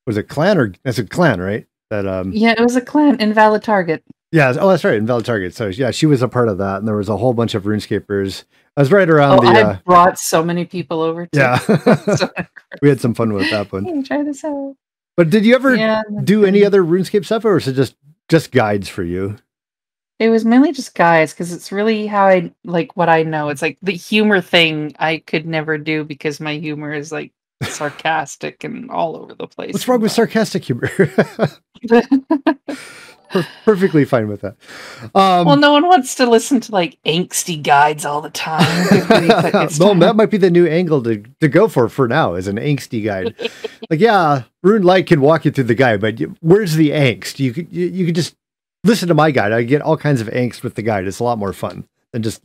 was 0.07 0.17
it 0.17 0.25
clan 0.29 0.59
or 0.59 0.73
it's 0.85 0.99
a 0.99 1.05
clan, 1.05 1.41
right? 1.41 1.67
That 1.91 2.07
um 2.07 2.33
Yeah, 2.33 2.53
it 2.57 2.61
was 2.63 2.77
a 2.77 2.81
clan, 2.81 3.21
Invalid 3.21 3.63
Target. 3.63 4.03
yeah, 4.33 4.55
oh 4.59 4.69
that's 4.71 4.85
right, 4.85 4.95
Invalid 4.95 5.25
Target. 5.25 5.55
So 5.55 5.67
yeah, 5.69 5.91
she 5.91 6.07
was 6.07 6.23
a 6.23 6.29
part 6.29 6.49
of 6.49 6.59
that, 6.59 6.79
and 6.79 6.89
there 6.89 6.97
was 6.97 7.09
a 7.09 7.17
whole 7.17 7.35
bunch 7.35 7.55
of 7.55 7.65
RuneScapers. 7.65 8.45
I 8.77 8.81
was 8.83 8.93
right 8.93 9.11
around 9.11 9.41
Oh, 9.41 9.43
the 9.43 9.59
I 9.59 9.63
uh, 9.63 9.79
brought 9.85 10.19
so 10.19 10.45
many 10.45 10.65
people 10.65 11.03
over. 11.03 11.27
To 11.27 11.39
yeah. 11.39 11.59
so, 12.17 12.29
we 12.83 12.89
had 12.89 13.01
some 13.01 13.15
fun 13.15 13.33
with 13.33 13.51
that 13.51 13.73
one. 13.73 13.85
hey, 13.85 14.03
try 14.03 14.23
this 14.23 14.45
out. 14.45 14.77
But 15.17 15.29
did 15.31 15.45
you 15.45 15.55
ever 15.57 15.75
Yeah, 15.75 16.03
do 16.23 16.45
any 16.45 16.65
other 16.65 16.83
RuneScape 16.85 17.25
stuff, 17.25 17.45
or 17.45 17.55
was 17.55 17.67
it 17.67 17.73
just 17.75 17.97
just 18.31 18.53
guides 18.53 18.89
for 18.89 19.03
you? 19.03 19.37
It 20.19 20.31
was 20.31 20.45
mainly 20.45 20.73
just 20.73 20.95
guys 20.95 21.33
because 21.33 21.53
it's 21.53 21.73
really 21.73 22.07
how 22.07 22.27
I 22.27 22.53
like 22.65 22.97
what 22.97 23.09
I 23.09 23.23
know. 23.23 23.49
It's 23.49 23.63
like 23.63 23.79
the 23.83 23.93
humor 23.93 24.41
thing 24.41 24.95
I 24.99 25.19
could 25.19 25.47
never 25.47 25.77
do 25.77 26.05
because 26.05 26.41
my 26.41 26.55
humor 26.57 26.93
is 26.93 27.11
like 27.11 27.33
sarcastic 27.63 28.65
and 28.65 28.91
all 28.91 29.17
over 29.17 29.35
the 29.35 29.47
place. 29.47 29.73
What's 29.73 29.89
wrong 29.89 30.01
with 30.01 30.13
sarcastic 30.13 30.65
humor? 30.65 30.91
Per- 33.31 33.47
Perfectly 33.65 34.05
fine 34.05 34.29
with 34.29 34.41
that. 34.41 34.57
Um, 35.15 35.47
well, 35.47 35.57
no 35.57 35.73
one 35.73 35.87
wants 35.87 36.15
to 36.17 36.27
listen 36.29 36.61
to 36.61 36.73
like 36.73 36.99
angsty 37.07 37.63
guides 37.63 38.05
all 38.05 38.21
the 38.21 38.31
time. 38.31 38.89
Time- 38.89 39.99
that 40.01 40.17
might 40.17 40.31
be 40.31 40.37
the 40.37 40.51
new 40.51 40.67
angle 40.67 41.03
to, 41.05 41.23
to 41.41 41.49
go 41.49 41.69
for 41.69 41.89
for 41.89 42.09
now 42.09 42.35
is 42.35 42.49
an 42.49 42.57
angsty 42.57 43.05
guide. 43.05 43.35
like, 43.89 44.01
yeah, 44.01 44.43
RuneLite 44.65 45.07
can 45.07 45.21
walk 45.21 45.45
you 45.45 45.51
through 45.51 45.65
the 45.65 45.75
guide, 45.75 46.01
but 46.01 46.19
where's 46.41 46.75
the 46.75 46.91
angst? 46.91 47.39
You 47.39 47.53
could 47.53 47.69
you, 47.73 47.87
you 47.87 48.07
could 48.07 48.15
just 48.17 48.35
listen 48.85 49.09
to 49.09 49.15
my 49.15 49.31
guide. 49.31 49.53
I 49.53 49.63
get 49.63 49.83
all 49.83 49.97
kinds 49.97 50.21
of 50.21 50.29
angst 50.29 50.63
with 50.63 50.75
the 50.75 50.83
guide. 50.83 51.07
It's 51.07 51.21
a 51.21 51.25
lot 51.25 51.39
more 51.39 51.53
fun 51.53 51.87
than 52.13 52.23
just 52.23 52.43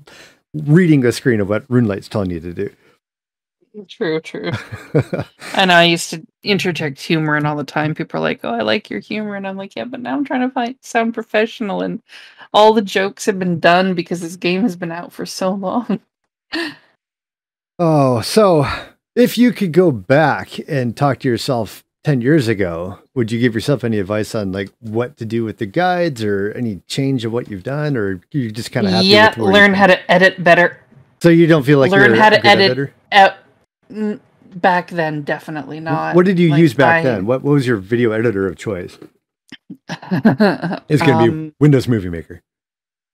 reading 0.54 1.01
the 1.01 1.12
screen 1.12 1.42
of 1.42 1.50
what 1.50 1.68
RuneLite's 1.68 2.08
telling 2.08 2.30
you 2.32 2.39
to 2.39 2.54
do. 2.54 2.70
True, 3.88 4.20
true. 4.22 4.51
And 5.55 5.72
I 5.72 5.86
used 5.86 6.10
to 6.10 6.25
interject 6.44 7.01
humor 7.01 7.36
and 7.36 7.48
all 7.48 7.55
the 7.55 7.63
time. 7.63 7.96
People 7.96 8.20
are 8.20 8.24
like, 8.24 8.41
"Oh, 8.44 8.53
I 8.53 8.62
like 8.62 8.89
your 8.89 9.00
humor," 9.00 9.36
and 9.36 9.48
I'm 9.48 9.55
like, 9.55 9.75
"Yeah, 9.75 9.86
but 9.86 10.01
now 10.01 10.15
I'm 10.15 10.25
trying 10.25 10.41
to 10.41 10.50
find 10.50 10.75
sound 10.82 11.13
professional, 11.13 11.82
and 11.82 12.01
all 12.53 12.74
the 12.74 12.82
jokes 12.82 13.25
have 13.25 13.39
been 13.39 13.60
done 13.60 13.94
because 13.94 14.20
this 14.20 14.36
game 14.36 14.63
has 14.63 14.75
been 14.75 14.91
out 14.91 15.13
for 15.13 15.25
so 15.25 15.51
long." 15.51 16.01
oh, 17.79 18.22
so 18.22 18.67
if 19.15 19.38
you 19.38 19.53
could 19.53 19.72
go 19.72 19.91
back 19.91 20.60
and 20.67 20.96
talk 20.96 21.20
to 21.20 21.29
yourself 21.29 21.84
10 22.03 22.22
years 22.22 22.48
ago, 22.48 23.00
would 23.15 23.32
you 23.32 23.39
give 23.39 23.55
yourself 23.55 23.84
any 23.84 23.98
advice 23.98 24.36
on 24.36 24.51
like 24.51 24.70
what 24.79 25.17
to 25.17 25.25
do 25.25 25.46
with 25.46 25.58
the 25.58 25.65
guides 25.65 26.24
or 26.24 26.51
any 26.51 26.82
change 26.88 27.24
of 27.24 27.32
what 27.32 27.50
you've 27.50 27.63
done 27.63 27.96
or 27.96 28.22
you 28.32 28.51
just 28.51 28.72
kind 28.72 28.86
of 28.86 28.94
happy 28.94 29.08
yeah, 29.08 29.34
learn 29.38 29.74
how 29.74 29.88
to 29.88 30.12
edit 30.12 30.44
better. 30.44 30.79
So 31.22 31.29
you 31.29 31.48
don't 31.48 31.63
feel 31.63 31.79
like 31.79 31.91
learn 31.91 32.12
you're 32.12 32.22
how 32.22 32.29
to 32.29 32.46
edit 32.46 32.72
editor? 32.72 32.94
Back 33.89 34.89
then, 34.92 35.24
definitely 35.24 35.80
not. 35.80 36.15
What 36.15 36.25
did 36.25 36.39
you 36.39 36.50
Like, 36.51 36.60
use 36.60 36.74
back 36.74 37.01
I- 37.01 37.04
then? 37.04 37.25
What, 37.25 37.42
what 37.44 37.51
was 37.51 37.68
your 37.68 37.77
video 37.77 38.12
editor 38.12 38.48
of 38.48 38.56
choice? 38.58 38.98
It's 39.89 41.01
going 41.01 41.18
to 41.18 41.32
Um, 41.32 41.48
be 41.50 41.56
Windows 41.60 41.88
Movie 41.88 42.10
Maker. 42.10 42.42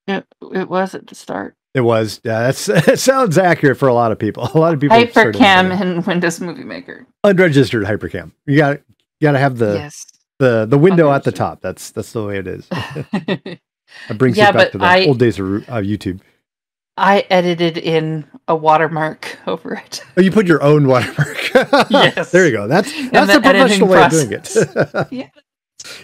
It, 0.07 0.25
it 0.53 0.69
was 0.69 0.95
at 0.95 1.07
the 1.07 1.15
start. 1.15 1.55
It 1.73 1.81
was. 1.81 2.19
Yeah, 2.23 2.41
that's 2.41 2.67
it 2.87 2.99
sounds 2.99 3.37
accurate 3.37 3.77
for 3.77 3.87
a 3.87 3.93
lot 3.93 4.11
of 4.11 4.19
people. 4.19 4.49
A 4.53 4.57
lot 4.57 4.73
of 4.73 4.79
people 4.79 4.97
Hypercam 4.97 5.71
and 5.79 6.05
Windows 6.05 6.39
Movie 6.41 6.63
Maker. 6.63 7.05
unregistered 7.23 7.85
Hypercam. 7.85 8.31
You 8.45 8.57
got 8.57 8.79
you 9.19 9.27
got 9.27 9.31
to 9.33 9.39
have 9.39 9.57
the 9.57 9.73
yes. 9.75 10.05
the 10.39 10.65
the 10.65 10.77
window 10.77 11.11
at 11.11 11.23
the 11.23 11.31
top. 11.31 11.61
That's 11.61 11.91
that's 11.91 12.11
the 12.13 12.23
way 12.25 12.37
it 12.39 12.47
is. 12.47 12.67
It 14.09 14.17
brings 14.17 14.37
Yeah, 14.37 14.47
you 14.47 14.53
back 14.53 14.71
to 14.71 14.77
the 14.77 14.85
I- 14.85 15.05
old 15.05 15.19
days 15.19 15.37
of 15.37 15.45
uh, 15.69 15.81
YouTube. 15.81 16.21
I 16.97 17.25
edited 17.29 17.77
in 17.77 18.25
a 18.47 18.55
watermark 18.55 19.37
over 19.47 19.73
it. 19.73 20.03
Oh, 20.17 20.21
you 20.21 20.31
put 20.31 20.47
your 20.47 20.61
own 20.63 20.87
watermark. 20.87 21.37
Yes. 21.89 22.31
There 22.31 22.45
you 22.45 22.53
go. 22.53 22.67
That's 22.67 22.91
that's 23.09 23.27
the 23.27 23.39
the 23.39 23.41
professional 23.41 23.89
way 23.89 24.03
of 24.03 24.11
doing 24.11 24.31
it. 24.31 25.11
Yeah. 25.11 25.27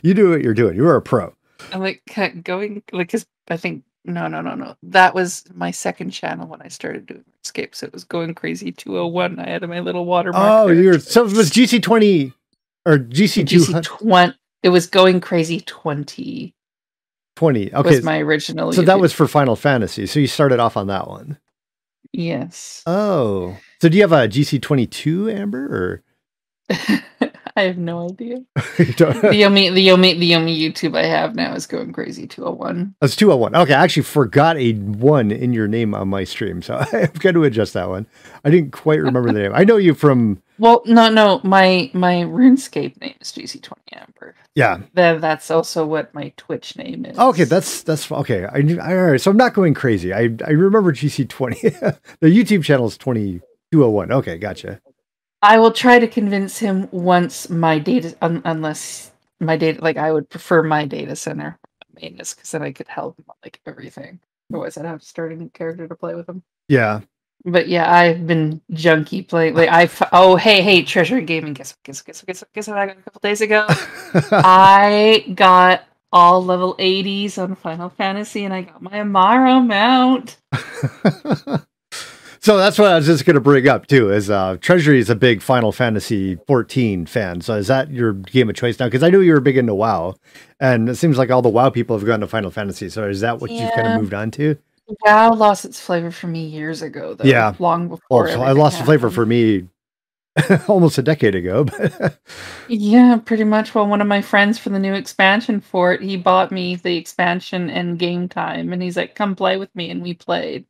You 0.02 0.14
do 0.14 0.32
what 0.32 0.42
you're 0.42 0.54
doing. 0.54 0.76
You 0.76 0.88
are 0.88 0.96
a 0.96 1.02
pro. 1.02 1.34
I'm 1.72 1.80
like 1.80 2.02
going 2.44 2.84
like 2.92 3.08
because 3.08 3.26
I 3.48 3.58
think 3.58 3.84
no, 4.04 4.28
no, 4.28 4.42
no, 4.42 4.56
no. 4.56 4.76
That 4.84 5.14
was 5.14 5.44
my 5.54 5.72
second 5.72 6.12
channel 6.12 6.48
when 6.48 6.62
I 6.62 6.68
started 6.68 7.06
doing 7.06 7.24
RuneScape. 7.44 7.76
So 7.76 7.86
it 7.86 7.94
was 7.94 8.04
going 8.04 8.34
crazy 8.36 8.72
201. 8.72 9.40
I 9.40 9.50
had 9.50 9.68
my 9.68 9.80
little 9.80 10.06
watermark. 10.06 10.46
Oh, 10.46 10.68
you're 10.68 11.00
so 11.00 11.26
it 11.26 11.34
was 11.34 11.50
GC 11.52 11.82
twenty 11.82 12.34
or 12.86 12.98
GC 12.98 13.48
two 13.48 13.60
GC 13.60 13.84
20. 13.84 14.34
It 14.64 14.70
was 14.70 14.88
going 14.88 15.22
crazy 15.22 15.62
20 15.62 16.54
twenty. 17.38 17.74
Okay, 17.74 17.98
was 17.98 18.04
my 18.04 18.20
original. 18.20 18.74
so 18.74 18.82
that 18.82 19.00
was 19.00 19.14
for 19.14 19.28
Final 19.28 19.56
Fantasy. 19.56 20.06
So 20.08 20.20
you 20.20 20.28
started 20.28 20.60
off 20.60 20.76
on 20.76 20.88
that 20.88 21.08
one. 21.08 21.38
yes. 22.12 22.84
Oh, 22.86 23.58
so 23.82 23.90
do 23.90 23.98
you 23.98 24.04
have 24.04 24.12
a 24.12 24.28
GC 24.28 24.62
twenty 24.62 24.88
two, 24.88 25.30
Amber, 25.30 25.66
or 25.66 26.04
I 27.56 27.62
have 27.64 27.78
no 27.78 28.10
idea. 28.10 28.38
The 28.78 29.44
only 29.46 29.70
the 29.72 29.92
only 29.92 30.14
the 30.18 30.36
only 30.36 30.56
YouTube 30.58 30.96
I 30.98 31.06
have 31.06 31.36
now 31.36 31.54
is 31.56 31.66
going 31.66 31.92
crazy 31.94 32.28
201. 32.28 32.96
That's 33.02 33.16
201. 33.16 33.56
Okay, 33.56 33.74
I 33.74 33.84
actually 33.84 34.04
forgot 34.04 34.58
a 34.58 34.74
one 34.74 35.32
in 35.32 35.54
your 35.54 35.68
name 35.68 35.96
on 35.96 36.08
my 36.10 36.24
stream, 36.24 36.62
so 36.62 36.78
I've 36.94 37.20
got 37.20 37.32
to 37.34 37.44
adjust 37.44 37.74
that 37.74 37.90
one. 37.90 38.06
I 38.46 38.50
didn't 38.52 38.72
quite 38.72 39.02
remember 39.02 39.32
the 39.32 39.40
name. 39.40 39.52
I 39.56 39.64
know 39.64 39.78
you 39.78 39.94
from 39.96 40.42
Well, 40.60 40.82
no, 40.86 41.10
no, 41.10 41.40
my 41.44 41.92
my 41.94 42.16
RuneScape 42.24 43.00
name 43.00 43.16
is 43.20 43.32
GC20 43.32 43.74
Amber. 43.94 44.36
yeah. 44.56 44.80
Then 44.94 45.22
that's 45.22 45.52
also 45.52 45.86
what 45.86 46.14
my 46.14 46.34
Twitch 46.38 46.76
name 46.78 47.06
is. 47.06 47.18
Okay, 47.18 47.44
that's 47.44 47.84
that's 47.84 48.12
okay. 48.12 48.46
I, 48.46 48.58
I 48.82 48.98
all 48.98 49.12
right. 49.12 49.22
So 49.22 49.32
I'm 49.32 49.38
not 49.38 49.54
going 49.54 49.74
crazy. 49.74 50.14
I 50.14 50.30
I 50.46 50.52
remember 50.52 50.92
GC20. 50.94 52.00
the 52.20 52.28
YouTube 52.28 52.64
channel 52.64 52.88
is 52.88 52.98
2201. 52.98 54.12
Okay, 54.12 54.38
gotcha. 54.38 54.82
I 55.42 55.60
will 55.60 55.72
try 55.72 56.00
to 56.00 56.08
convince 56.08 56.58
him 56.58 56.90
once 56.92 57.50
my 57.50 57.78
data, 57.78 58.16
un, 58.22 58.42
unless 58.44 59.12
my 59.40 59.56
data, 59.56 59.82
like 59.82 59.98
I 59.98 60.12
would 60.12 60.30
prefer 60.30 60.64
my 60.64 60.86
data 60.86 61.16
center 61.16 61.60
maintenance 61.94 62.34
because 62.34 62.52
then 62.52 62.64
I 62.64 62.72
could 62.72 62.88
help 62.88 63.20
him 63.20 63.26
on 63.30 63.36
like 63.44 63.62
everything. 63.66 64.20
Otherwise, 64.52 64.78
I'd 64.78 64.86
have 64.86 65.02
to 65.02 65.06
start 65.06 65.32
a 65.32 65.36
new 65.36 65.50
character 65.50 65.88
to 65.88 65.96
play 65.96 66.16
with 66.16 66.28
him. 66.28 66.42
Yeah. 66.68 67.02
But 67.48 67.70
yeah, 67.70 67.90
I've 67.90 68.28
been 68.28 68.62
junky 68.74 69.26
playing. 69.26 69.56
Like 69.56 69.70
I, 69.70 69.90
oh 70.12 70.36
hey 70.36 70.62
hey, 70.62 70.84
Treasure 70.84 71.22
Gaming. 71.22 71.54
Guess 71.54 71.78
guess 71.82 72.02
guess 72.02 72.22
guess 72.22 72.44
guess 72.54 72.68
what 72.68 72.78
I 72.78 72.88
got 72.88 72.98
a 72.98 73.02
couple 73.02 73.22
days 73.24 73.40
ago. 73.40 73.66
I 74.14 75.26
got 75.34 75.86
all 76.12 76.44
level 76.44 76.76
80s 76.78 77.42
on 77.42 77.56
Final 77.56 77.90
Fantasy, 77.90 78.44
and 78.44 78.54
I 78.54 78.64
got 78.64 78.82
my 78.82 78.92
Amaro 78.92 79.66
mount. 79.66 80.38
so 82.42 82.58
that's 82.58 82.78
what 82.78 82.92
I 82.92 82.98
was 82.98 83.06
just 83.06 83.24
going 83.24 83.36
to 83.36 83.42
bring 83.42 83.70
up 83.70 83.88
too. 83.88 84.12
Is 84.12 84.30
uh, 84.30 84.58
Treasury 84.60 85.00
is 85.00 85.10
a 85.10 85.16
big 85.16 85.42
Final 85.42 85.72
Fantasy 85.72 86.36
14 86.48 87.06
fan. 87.06 87.40
So 87.40 87.56
is 87.56 87.68
that 87.68 87.90
your 87.92 88.12
game 88.12 88.50
of 88.50 88.58
choice 88.58 88.78
now? 88.78 88.88
Because 88.88 89.04
I 89.04 89.10
knew 89.10 89.22
you 89.22 89.32
were 89.32 89.40
big 89.40 89.58
into 89.58 89.74
WoW, 89.74 90.16
and 90.60 90.90
it 90.90 90.96
seems 90.96 91.18
like 91.18 91.32
all 91.32 91.42
the 91.42 91.48
WoW 91.48 91.70
people 91.70 91.98
have 91.98 92.06
gone 92.06 92.20
to 92.20 92.28
Final 92.28 92.52
Fantasy. 92.52 92.90
So 92.90 93.08
is 93.08 93.22
that 93.22 93.40
what 93.40 93.52
you've 93.52 93.72
kind 93.72 93.88
of 93.88 94.02
moved 94.02 94.14
on 94.14 94.32
to? 94.32 94.58
WoW 94.88 95.34
lost 95.34 95.66
its 95.66 95.80
flavor 95.80 96.12
for 96.12 96.28
me 96.28 96.46
years 96.46 96.82
ago, 96.82 97.14
though. 97.14 97.26
Yeah. 97.26 97.54
long 97.60 97.88
before. 97.90 98.26
Well, 98.26 98.44
I 98.44 98.52
lost 98.52 98.80
the 98.80 98.86
flavor 98.86 99.10
for 99.10 99.26
me 99.26 99.68
almost 100.68 100.98
a 100.98 101.02
decade 101.04 101.36
ago. 101.36 101.66
Yeah, 102.70 103.18
pretty 103.24 103.46
much. 103.46 103.74
Well, 103.74 103.88
one 103.88 104.02
of 104.02 104.08
my 104.08 104.22
friends 104.22 104.60
for 104.60 104.70
the 104.70 104.80
new 104.80 104.94
expansion 104.94 105.62
for 105.62 105.94
it, 105.94 106.02
he 106.02 106.18
bought 106.18 106.52
me 106.52 106.76
the 106.76 106.98
expansion 106.98 107.70
and 107.70 107.98
game 107.98 108.28
time, 108.28 108.74
and 108.74 108.82
he's 108.84 108.98
like, 108.98 109.16
"Come 109.16 109.36
play 109.38 109.56
with 109.58 109.74
me," 109.74 109.90
and 109.90 110.02
we 110.04 110.14
played. 110.14 110.66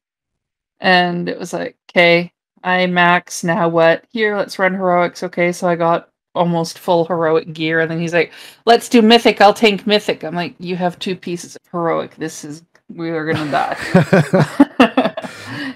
And 0.79 1.29
it 1.29 1.39
was 1.39 1.53
like, 1.53 1.77
"Okay, 1.91 2.33
I 2.63 2.85
max 2.87 3.43
now. 3.43 3.67
What? 3.69 4.05
Here, 4.11 4.37
let's 4.37 4.59
run 4.59 4.73
heroics." 4.75 5.23
Okay, 5.23 5.51
so 5.51 5.67
I 5.67 5.75
got 5.75 6.09
almost 6.35 6.77
full 6.79 7.05
heroic 7.05 7.51
gear, 7.53 7.79
and 7.81 7.89
then 7.91 7.99
he's 7.99 8.13
like, 8.13 8.31
"Let's 8.65 8.89
do 8.89 9.01
mythic. 9.01 9.41
I'll 9.41 9.53
tank 9.55 9.87
mythic." 9.87 10.23
I'm 10.23 10.35
like, 10.35 10.55
"You 10.59 10.75
have 10.75 10.99
two 10.99 11.15
pieces 11.15 11.55
of 11.55 11.61
heroic. 11.71 12.15
This 12.17 12.43
is 12.45 12.63
we 12.89 13.11
were 13.11 13.31
gonna 13.31 13.51
die." 13.51 15.15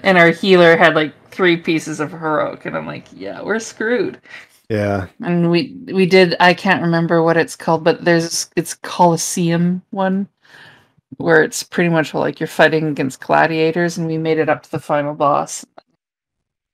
and 0.02 0.18
our 0.18 0.30
healer 0.30 0.76
had 0.76 0.94
like 0.94 1.12
three 1.30 1.56
pieces 1.56 2.00
of 2.00 2.10
heroic, 2.10 2.64
and 2.66 2.76
I'm 2.76 2.86
like, 2.86 3.06
"Yeah, 3.12 3.42
we're 3.42 3.58
screwed." 3.58 4.20
yeah, 4.72 5.06
and 5.22 5.50
we 5.50 5.76
we 5.92 6.06
did 6.06 6.34
i 6.40 6.54
can't 6.54 6.80
remember 6.80 7.22
what 7.22 7.36
it's 7.36 7.56
called 7.56 7.84
but 7.84 8.06
there's 8.06 8.48
it's 8.56 8.72
coliseum 8.74 9.82
one 9.90 10.26
where 11.18 11.42
it's 11.42 11.62
pretty 11.62 11.90
much 11.90 12.14
like 12.14 12.40
you're 12.40 12.46
fighting 12.46 12.86
against 12.86 13.20
gladiators 13.20 13.98
and 13.98 14.06
we 14.06 14.16
made 14.16 14.38
it 14.38 14.48
up 14.48 14.62
to 14.62 14.70
the 14.70 14.78
final 14.78 15.14
boss 15.14 15.66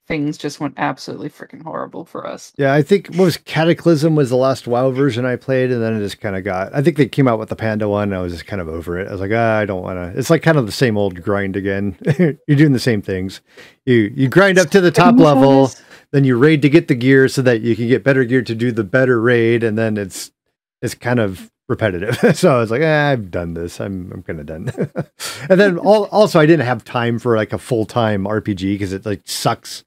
things 0.09 0.37
just 0.38 0.59
went 0.59 0.75
absolutely 0.79 1.29
freaking 1.31 1.62
horrible 1.62 2.05
for 2.05 2.27
us 2.27 2.53
yeah. 2.57 2.73
I 2.75 2.83
think 2.83 3.09
what 3.09 3.25
was 3.25 3.37
Cataclysm 3.37 4.17
was 4.17 4.31
the 4.31 4.37
last 4.37 4.67
WoW 4.67 4.91
version 4.91 5.25
I 5.27 5.37
played, 5.37 5.71
and 5.71 5.83
then 5.83 5.95
it 5.95 6.00
just 6.00 6.21
kind 6.21 6.35
of 6.35 6.43
got. 6.45 6.75
I 6.75 6.83
think 6.83 6.97
they 6.97 7.07
came 7.07 7.29
out 7.29 7.38
with 7.38 7.50
the 7.50 7.57
Panda 7.57 7.88
one. 7.88 8.09
And 8.09 8.15
I 8.17 8.21
was 8.23 8.33
just 8.33 8.47
kind 8.47 8.61
of 8.61 8.69
over 8.69 8.99
it. 8.99 9.07
I 9.09 9.12
was 9.12 9.21
like, 9.21 9.31
ah, 9.35 9.59
I 9.59 9.65
don't 9.65 9.83
want 9.83 9.99
to. 9.99 10.19
It's 10.19 10.31
like 10.31 10.43
kind 10.43 10.59
of 10.59 10.67
the 10.67 10.73
same 10.73 10.97
old 10.97 11.23
grind 11.23 11.57
again. 11.57 11.97
You're 12.19 12.57
doing 12.57 12.73
the 12.73 12.79
same 12.81 13.03
things. 13.03 13.41
You 13.87 14.12
you 14.15 14.29
grind 14.29 14.59
up 14.59 14.71
to 14.71 14.81
the 14.81 14.91
top 14.91 15.15
Pretty 15.15 15.23
much 15.25 15.37
what 15.37 15.43
it 15.43 15.47
level. 15.47 15.71
then 16.12 16.25
you 16.25 16.37
raid 16.38 16.62
to 16.62 16.69
get 16.71 16.88
the 16.88 16.95
gear 16.95 17.29
so 17.29 17.43
that 17.43 17.61
you 17.61 17.77
can 17.77 17.87
get 17.88 18.03
better 18.03 18.25
gear 18.25 18.43
to 18.43 18.55
do 18.55 18.73
the 18.73 18.85
better 18.85 19.21
raid 19.21 19.62
and 19.62 19.77
then 19.79 19.97
it's 19.97 20.33
it's 20.83 20.95
kind 20.95 21.21
of 21.21 21.50
repetitive 21.69 22.17
so 22.37 22.57
i 22.57 22.59
was 22.59 22.71
like 22.71 22.81
eh, 22.81 23.11
i've 23.12 23.31
done 23.31 23.53
this 23.53 23.79
i'm 23.79 24.11
i'm 24.12 24.23
kind 24.23 24.41
of 24.41 24.47
done 24.47 24.73
and 25.50 25.61
then 25.61 25.77
all, 25.79 26.05
also 26.07 26.41
i 26.41 26.47
didn't 26.47 26.65
have 26.65 26.83
time 26.83 27.19
for 27.19 27.37
like 27.37 27.53
a 27.53 27.59
full-time 27.59 28.25
rpg 28.25 28.61
because 28.75 28.93
it 28.95 29.05
like 29.05 29.21
sucks 29.27 29.85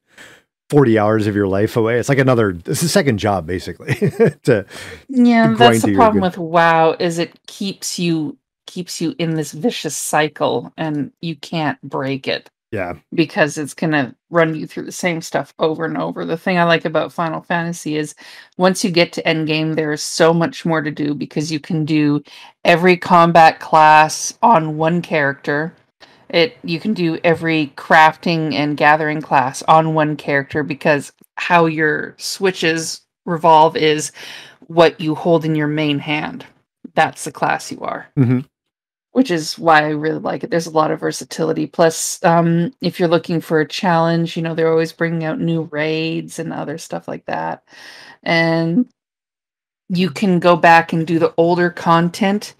40 0.72 0.98
hours 0.98 1.28
of 1.28 1.36
your 1.36 1.48
life 1.48 1.75
away 1.75 2.00
it's 2.00 2.10
like 2.10 2.18
another 2.18 2.58
it's 2.66 2.82
a 2.82 2.90
second 2.90 3.18
job 3.18 3.46
basically 3.46 3.94
to 4.44 4.66
yeah 5.10 5.48
grind 5.48 5.58
that's 5.58 5.82
the 5.84 5.96
problem 5.96 6.22
with 6.22 6.38
wow 6.38 6.96
is 7.00 7.20
it 7.20 7.46
keeps 7.46 8.00
you 8.00 8.38
keeps 8.68 9.01
you 9.01 9.13
in 9.20 9.36
this 9.36 9.51
vicious 9.51 9.96
cycle 9.96 10.72
and 10.78 11.12
you 11.22 11.36
can't 11.36 11.80
break 11.82 12.28
it 12.28 12.50
yeah 12.72 12.94
because 13.13 13.58
it's 13.58 13.74
going 13.74 13.92
to 13.92 14.16
run 14.32 14.56
you 14.56 14.66
through 14.66 14.84
the 14.84 14.92
same 14.92 15.22
stuff 15.22 15.54
over 15.60 15.86
and 15.86 15.98
over. 15.98 16.25
The 16.25 16.38
thing 16.38 16.58
I 16.58 16.63
like 16.63 16.86
about 16.86 17.13
Final 17.13 17.42
Fantasy 17.42 17.98
is 17.98 18.16
once 18.58 18.84
you 18.84 18.90
get 18.90 19.13
to 19.13 19.24
endgame, 19.24 19.75
there 19.75 19.92
is 19.92 20.01
so 20.01 20.34
much 20.34 20.66
more 20.66 20.82
to 20.82 20.90
do 20.90 21.13
because 21.13 21.51
you 21.51 21.60
can 21.60 21.86
do 21.86 22.24
every 22.63 22.98
combat 22.98 23.60
class 23.60 24.38
on 24.42 24.78
one 24.78 25.01
character. 25.01 25.75
It 26.32 26.58
you 26.64 26.80
can 26.80 26.94
do 26.94 27.20
every 27.24 27.74
crafting 27.76 28.54
and 28.54 28.78
gathering 28.78 29.22
class 29.22 29.62
on 29.64 29.94
one 29.94 30.16
character 30.16 30.64
because 30.64 31.12
how 31.36 31.66
your 31.66 32.16
switches 32.18 33.02
revolve 33.26 33.76
is 33.76 34.12
what 34.68 35.00
you 35.00 35.14
hold 35.14 35.46
in 35.46 35.56
your 35.56 35.68
main 35.68 36.00
hand. 36.00 36.46
That's 36.96 37.26
the 37.26 37.32
class 37.32 37.72
you 37.72 37.80
are 37.82 38.08
Mhm. 38.18 38.46
which 39.12 39.30
is 39.30 39.60
why 39.60 39.84
I 39.84 39.90
really 39.90 40.20
like 40.20 40.44
it. 40.46 40.50
There's 40.52 40.68
a 40.68 40.72
lot 40.72 40.90
of 40.90 41.02
versatility. 41.02 41.68
Plus, 41.68 42.24
um, 42.24 42.74
if 42.80 42.98
you're 42.98 43.10
looking 43.10 43.42
for 43.42 43.60
a 43.60 43.68
challenge, 43.68 44.38
you 44.38 44.42
know, 44.42 44.56
they're 44.56 44.72
always 44.72 44.94
bringing 44.94 45.26
out 45.26 45.40
new 45.40 45.64
raids 45.64 46.40
and 46.40 46.54
other 46.54 46.78
stuff 46.78 47.10
like 47.10 47.26
that. 47.26 47.64
And 48.24 48.88
you 49.90 50.10
can 50.10 50.40
go 50.40 50.56
back 50.56 50.94
and 50.94 51.06
do 51.06 51.20
the 51.20 51.34
older 51.36 51.70
content. 51.70 52.54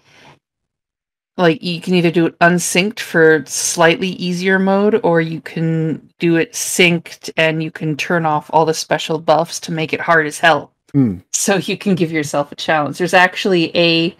Like 1.36 1.62
you 1.62 1.80
can 1.80 1.94
either 1.94 2.10
do 2.10 2.26
it 2.26 2.38
unsynced 2.40 3.00
for 3.00 3.42
slightly 3.46 4.08
easier 4.08 4.58
mode, 4.58 5.00
or 5.02 5.20
you 5.20 5.40
can 5.40 6.10
do 6.18 6.36
it 6.36 6.52
synced 6.52 7.30
and 7.36 7.62
you 7.62 7.70
can 7.70 7.96
turn 7.96 8.26
off 8.26 8.50
all 8.52 8.66
the 8.66 8.74
special 8.74 9.18
buffs 9.18 9.58
to 9.60 9.72
make 9.72 9.92
it 9.92 10.00
hard 10.00 10.26
as 10.26 10.38
hell. 10.38 10.72
Hmm. 10.92 11.18
So 11.32 11.56
you 11.56 11.78
can 11.78 11.94
give 11.94 12.12
yourself 12.12 12.52
a 12.52 12.56
challenge. 12.56 12.98
There's 12.98 13.14
actually 13.14 13.74
a 13.76 14.16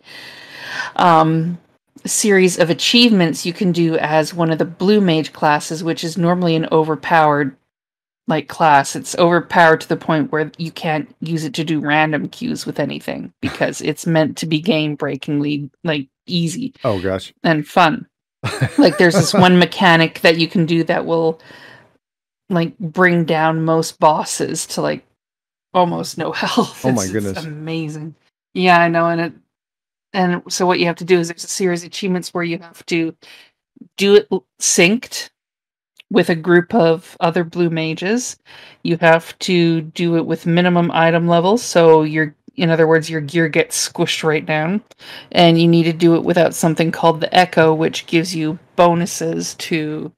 um 0.97 1.59
series 2.07 2.59
of 2.59 2.71
achievements 2.71 3.47
you 3.47 3.53
can 3.53 3.73
do 3.73 3.97
as 3.99 4.35
one 4.35 4.51
of 4.51 4.59
the 4.59 4.65
blue 4.65 5.01
mage 5.01 5.33
classes 5.33 5.85
which 5.85 6.03
is 6.03 6.19
normally 6.19 6.57
an 6.57 6.67
overpowered 6.73 7.57
like 8.27 8.49
class 8.49 8.97
it's 8.97 9.17
overpowered 9.19 9.81
to 9.81 9.89
the 9.89 9.97
point 9.97 10.33
where 10.33 10.51
you 10.57 10.71
can't 10.73 11.15
use 11.21 11.45
it 11.45 11.55
to 11.55 11.65
do 11.65 11.81
random 11.81 12.29
cues 12.29 12.67
with 12.67 12.81
anything 12.81 13.33
because 13.41 13.81
it's 13.83 14.07
meant 14.07 14.37
to 14.37 14.47
be 14.47 14.61
game 14.61 14.95
breakingly 14.95 15.71
like 15.85 16.09
easy 16.27 16.75
oh 16.85 17.01
gosh. 17.01 17.33
and 17.45 17.67
fun. 17.67 18.07
Like 18.79 18.99
there's 18.99 19.15
this 19.15 19.33
one 19.35 19.59
mechanic 19.67 20.21
that 20.21 20.39
you 20.39 20.49
can 20.49 20.67
do 20.67 20.83
that 20.85 21.07
will 21.07 21.41
like 22.51 22.77
bring 22.79 23.25
down 23.25 23.65
most 23.65 23.99
bosses 24.01 24.67
to 24.69 24.83
like 24.83 25.05
almost 25.75 26.19
no 26.19 26.33
health. 26.43 26.85
Oh 26.85 26.93
my 26.93 27.05
It's- 27.05 27.05
it's 27.05 27.13
goodness. 27.13 27.45
amazing. 27.45 28.15
Yeah 28.55 28.79
i 28.81 28.89
know 28.89 29.07
and 29.07 29.21
it 29.21 29.33
and 30.13 30.43
so 30.53 30.67
what 30.67 30.79
you 30.79 30.85
have 30.87 30.97
to 30.97 31.05
do 31.07 31.19
is 31.19 31.29
there's 31.29 31.45
a 31.45 31.49
series 31.49 31.83
of 31.83 31.87
achievements 31.87 32.35
where 32.35 32.45
you 32.45 32.59
have 32.59 32.85
to 32.87 33.17
do 33.97 34.15
it 34.17 34.29
synced 34.61 35.31
with 36.11 36.29
a 36.29 36.35
group 36.35 36.75
of 36.75 37.17
other 37.21 37.43
blue 37.45 37.71
mages. 37.71 38.37
You 38.83 38.99
have 38.99 39.39
to 39.39 39.81
do 39.81 40.17
it 40.17 40.27
with 40.27 40.45
minimum 40.45 40.91
item 40.93 41.27
levels 41.29 41.63
so 41.63 42.03
your 42.03 42.35
in 42.57 42.71
other 42.71 42.87
words 42.87 43.09
your 43.09 43.21
gear 43.21 43.49
gets 43.49 43.89
squished 43.89 44.23
right 44.23 44.45
down 44.47 44.83
and 45.33 45.61
you 45.61 45.69
need 45.69 45.85
to 45.85 45.93
do 45.93 46.15
it 46.15 46.25
without 46.25 46.55
something 46.55 46.91
called 46.91 47.21
the 47.21 47.35
echo 47.35 47.75
which 47.75 48.07
gives 48.07 48.35
you 48.35 48.59
bonuses 48.77 49.55
to 49.55 50.13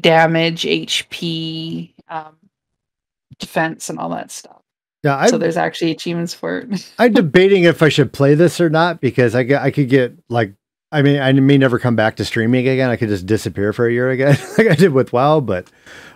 damage 0.00 0.62
hp 0.62 1.92
um, 2.08 2.36
defense 3.38 3.88
and 3.90 3.98
all 3.98 4.10
that 4.10 4.30
stuff. 4.30 4.60
Yeah 5.02 5.16
i 5.16 5.28
so 5.28 5.38
there's 5.38 5.56
actually 5.56 5.92
achievements 5.92 6.34
for 6.34 6.58
it. 6.58 6.92
I'm 6.98 7.12
debating 7.12 7.64
if 7.64 7.82
I 7.82 7.88
should 7.88 8.12
play 8.12 8.34
this 8.34 8.60
or 8.60 8.68
not 8.68 9.00
because 9.00 9.34
I 9.34 9.40
I 9.40 9.70
could 9.70 9.88
get 9.88 10.18
like 10.28 10.54
I 10.90 11.02
mean, 11.02 11.20
I 11.20 11.32
may 11.32 11.58
never 11.58 11.78
come 11.78 11.96
back 11.96 12.16
to 12.16 12.24
streaming 12.24 12.66
again. 12.66 12.88
I 12.88 12.96
could 12.96 13.08
just 13.08 13.26
disappear 13.26 13.72
for 13.72 13.86
a 13.86 13.92
year 13.92 14.10
again, 14.10 14.38
like 14.58 14.68
I 14.68 14.74
did 14.74 14.92
with 14.92 15.12
WoW. 15.12 15.40
But 15.40 15.70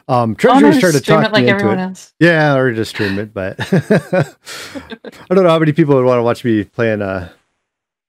um, 0.09 0.35
Treasury 0.35 0.75
started 0.75 1.05
talking 1.05 1.26
it 1.26 1.33
like 1.33 1.45
me 1.45 1.50
into 1.50 1.71
it. 1.71 1.79
else. 1.79 2.14
Yeah, 2.19 2.55
or 2.55 2.73
just 2.73 2.91
stream 2.91 3.19
it. 3.19 3.35
But 3.35 3.57
I 3.73 5.35
don't 5.35 5.45
know 5.45 5.50
how 5.50 5.59
many 5.59 5.73
people 5.73 5.95
would 5.95 6.07
want 6.07 6.19
to 6.19 6.23
watch 6.23 6.45
me 6.45 6.64
playing 6.64 7.02
uh 7.02 7.29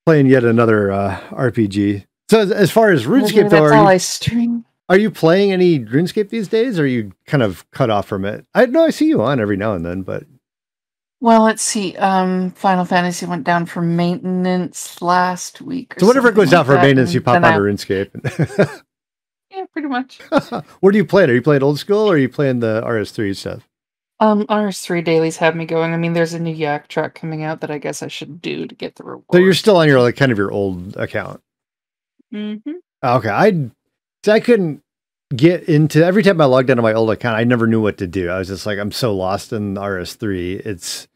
playing 0.06 0.28
yet 0.28 0.44
another 0.44 0.92
uh, 0.92 1.20
RPG. 1.32 2.06
So 2.30 2.40
as, 2.40 2.52
as 2.52 2.72
far 2.72 2.92
as 2.92 3.06
RuneScape, 3.06 3.50
though, 3.50 3.64
are 3.64 3.94
you, 3.94 4.66
are 4.90 4.98
you 4.98 5.12
playing 5.12 5.52
any 5.52 5.80
RuneScape 5.80 6.30
these 6.30 6.48
days? 6.48 6.80
Or 6.80 6.84
are 6.84 6.88
you 6.88 7.12
kind 7.26 7.44
of 7.44 7.70
cut 7.72 7.90
off 7.90 8.08
from 8.08 8.26
it? 8.26 8.46
I 8.54 8.66
know 8.66 8.84
I 8.84 8.90
see 8.90 9.08
you 9.08 9.22
on 9.22 9.40
every 9.40 9.58
now 9.58 9.74
and 9.74 9.86
then, 9.86 10.02
but 10.02 10.24
Well, 11.24 11.44
let's 11.44 11.64
see. 11.64 11.96
Um, 11.96 12.52
Final 12.52 12.84
Fantasy 12.84 13.26
went 13.26 13.46
down 13.46 13.66
for 13.66 13.82
maintenance 13.82 15.02
last 15.02 15.62
week. 15.62 15.96
or 15.96 16.02
so 16.02 16.08
whenever 16.08 16.28
it 16.28 16.36
goes 16.36 16.50
something 16.50 16.58
down 16.74 16.82
for 16.82 16.82
maintenance, 16.86 17.12
and 17.12 17.16
you 17.16 17.22
pop 17.22 17.36
onto 17.36 17.48
I- 17.48 17.58
RuneScape. 17.58 18.84
Yeah, 19.56 19.66
pretty 19.72 19.88
much. 19.88 20.18
what 20.80 20.96
are 20.96 20.98
you 20.98 21.06
playing? 21.06 21.30
Are 21.30 21.34
you 21.36 21.42
playing 21.42 21.62
old 21.62 21.78
school 21.78 22.10
or 22.10 22.16
are 22.16 22.18
you 22.18 22.28
playing 22.28 22.60
the 22.60 22.82
RS3 22.82 23.36
stuff? 23.36 23.70
Um, 24.20 24.48
RS3 24.48 25.04
dailies 25.04 25.38
have 25.38 25.56
me 25.56 25.66
going. 25.66 25.94
I 25.94 25.98
mean, 25.98 26.14
there's 26.14 26.34
a 26.34 26.40
new 26.40 26.54
Yak 26.54 26.88
track 26.88 27.14
coming 27.14 27.44
out 27.44 27.62
that 27.62 27.70
I 27.70 27.78
guess 27.78 28.02
I 28.02 28.08
should 28.08 28.42
do 28.42 28.66
to 28.66 28.74
get 28.74 28.96
the 28.96 29.04
reward. 29.04 29.26
So 29.32 29.38
you're 29.38 29.54
still 29.54 29.78
on 29.78 29.88
your 29.88 30.02
like 30.02 30.16
kind 30.16 30.32
of 30.32 30.40
your 30.40 30.52
old 30.52 30.98
account. 30.98 31.40
Mm-hmm. 32.34 32.72
Okay, 33.04 33.30
I 33.30 33.70
I 34.28 34.40
couldn't 34.40 34.82
get 35.36 35.70
into 35.70 36.04
every 36.04 36.24
time 36.24 36.42
I 36.42 36.46
logged 36.46 36.72
into 36.72 36.82
my 36.82 36.94
old 36.94 37.12
account. 37.12 37.38
I 37.38 37.44
never 37.44 37.68
knew 37.68 37.80
what 37.82 38.00
to 38.00 38.08
do. 38.08 38.32
I 38.32 38.40
was 38.40 38.48
just 38.48 38.66
like, 38.66 38.80
I'm 38.80 38.92
so 38.92 39.16
lost 39.16 39.54
in 39.54 39.76
RS3. 39.76 40.66
It's 40.66 41.08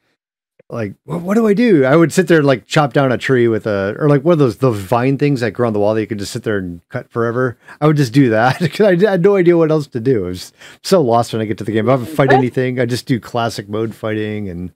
like, 0.69 0.93
what, 1.05 1.21
what 1.21 1.35
do 1.35 1.47
I 1.47 1.53
do? 1.53 1.85
I 1.85 1.95
would 1.95 2.11
sit 2.11 2.27
there 2.27 2.39
and 2.39 2.47
like 2.47 2.65
chop 2.65 2.91
down 2.91 3.11
a 3.11 3.17
tree 3.17 3.47
with 3.47 3.65
a 3.65 3.95
or 3.97 4.09
like 4.09 4.23
one 4.23 4.33
of 4.33 4.39
those 4.39 4.57
those 4.57 4.79
vine 4.79 5.17
things 5.17 5.39
that 5.39 5.51
grow 5.51 5.67
on 5.67 5.73
the 5.73 5.79
wall 5.79 5.93
that 5.93 6.01
you 6.01 6.07
could 6.07 6.19
just 6.19 6.33
sit 6.33 6.43
there 6.43 6.57
and 6.57 6.81
cut 6.89 7.09
forever. 7.09 7.57
I 7.79 7.87
would 7.87 7.97
just 7.97 8.13
do 8.13 8.29
that 8.31 8.59
because 8.59 8.85
I 8.85 9.09
had 9.09 9.21
no 9.23 9.35
idea 9.37 9.57
what 9.57 9.71
else 9.71 9.87
to 9.87 9.99
do. 9.99 10.25
I 10.25 10.29
was 10.29 10.51
so 10.83 11.01
lost 11.01 11.31
when 11.31 11.41
I 11.41 11.45
get 11.45 11.57
to 11.59 11.63
the 11.63 11.71
game. 11.71 11.89
I 11.89 11.97
fight 12.03 12.33
anything, 12.33 12.79
I 12.79 12.85
just 12.85 13.05
do 13.05 13.19
classic 13.19 13.69
mode 13.69 13.95
fighting 13.95 14.49
and 14.49 14.73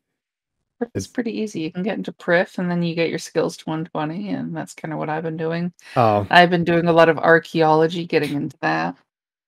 It's 0.96 1.08
pretty 1.08 1.38
easy. 1.38 1.60
You 1.60 1.72
can 1.72 1.84
get 1.84 1.98
into 1.98 2.14
Prif 2.14 2.58
and 2.58 2.72
then 2.72 2.84
you 2.84 2.96
get 2.96 3.10
your 3.10 3.20
skills 3.20 3.58
to 3.58 3.66
120, 3.66 4.30
and 4.30 4.56
that's 4.56 4.74
kind 4.74 4.94
of 4.94 4.98
what 4.98 5.10
I've 5.10 5.24
been 5.24 5.38
doing. 5.38 5.74
oh, 5.96 6.26
I've 6.30 6.50
been 6.50 6.64
doing 6.64 6.88
a 6.88 6.94
lot 6.94 7.10
of 7.10 7.20
archaeology, 7.20 8.06
getting 8.06 8.34
into 8.34 8.58
that. 8.62 8.96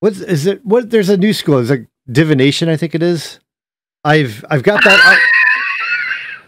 what's 0.02 0.20
is 0.20 0.46
it? 0.46 0.64
What 0.66 0.90
there's 0.90 1.10
a 1.10 1.18
new 1.18 1.34
school. 1.34 1.60
It's 1.60 1.70
like 1.70 1.88
divination. 2.12 2.68
I 2.68 2.76
think 2.76 2.94
it 2.96 3.02
is. 3.02 3.40
I've 4.04 4.44
I've 4.50 4.64
got 4.64 4.84
that. 4.84 5.20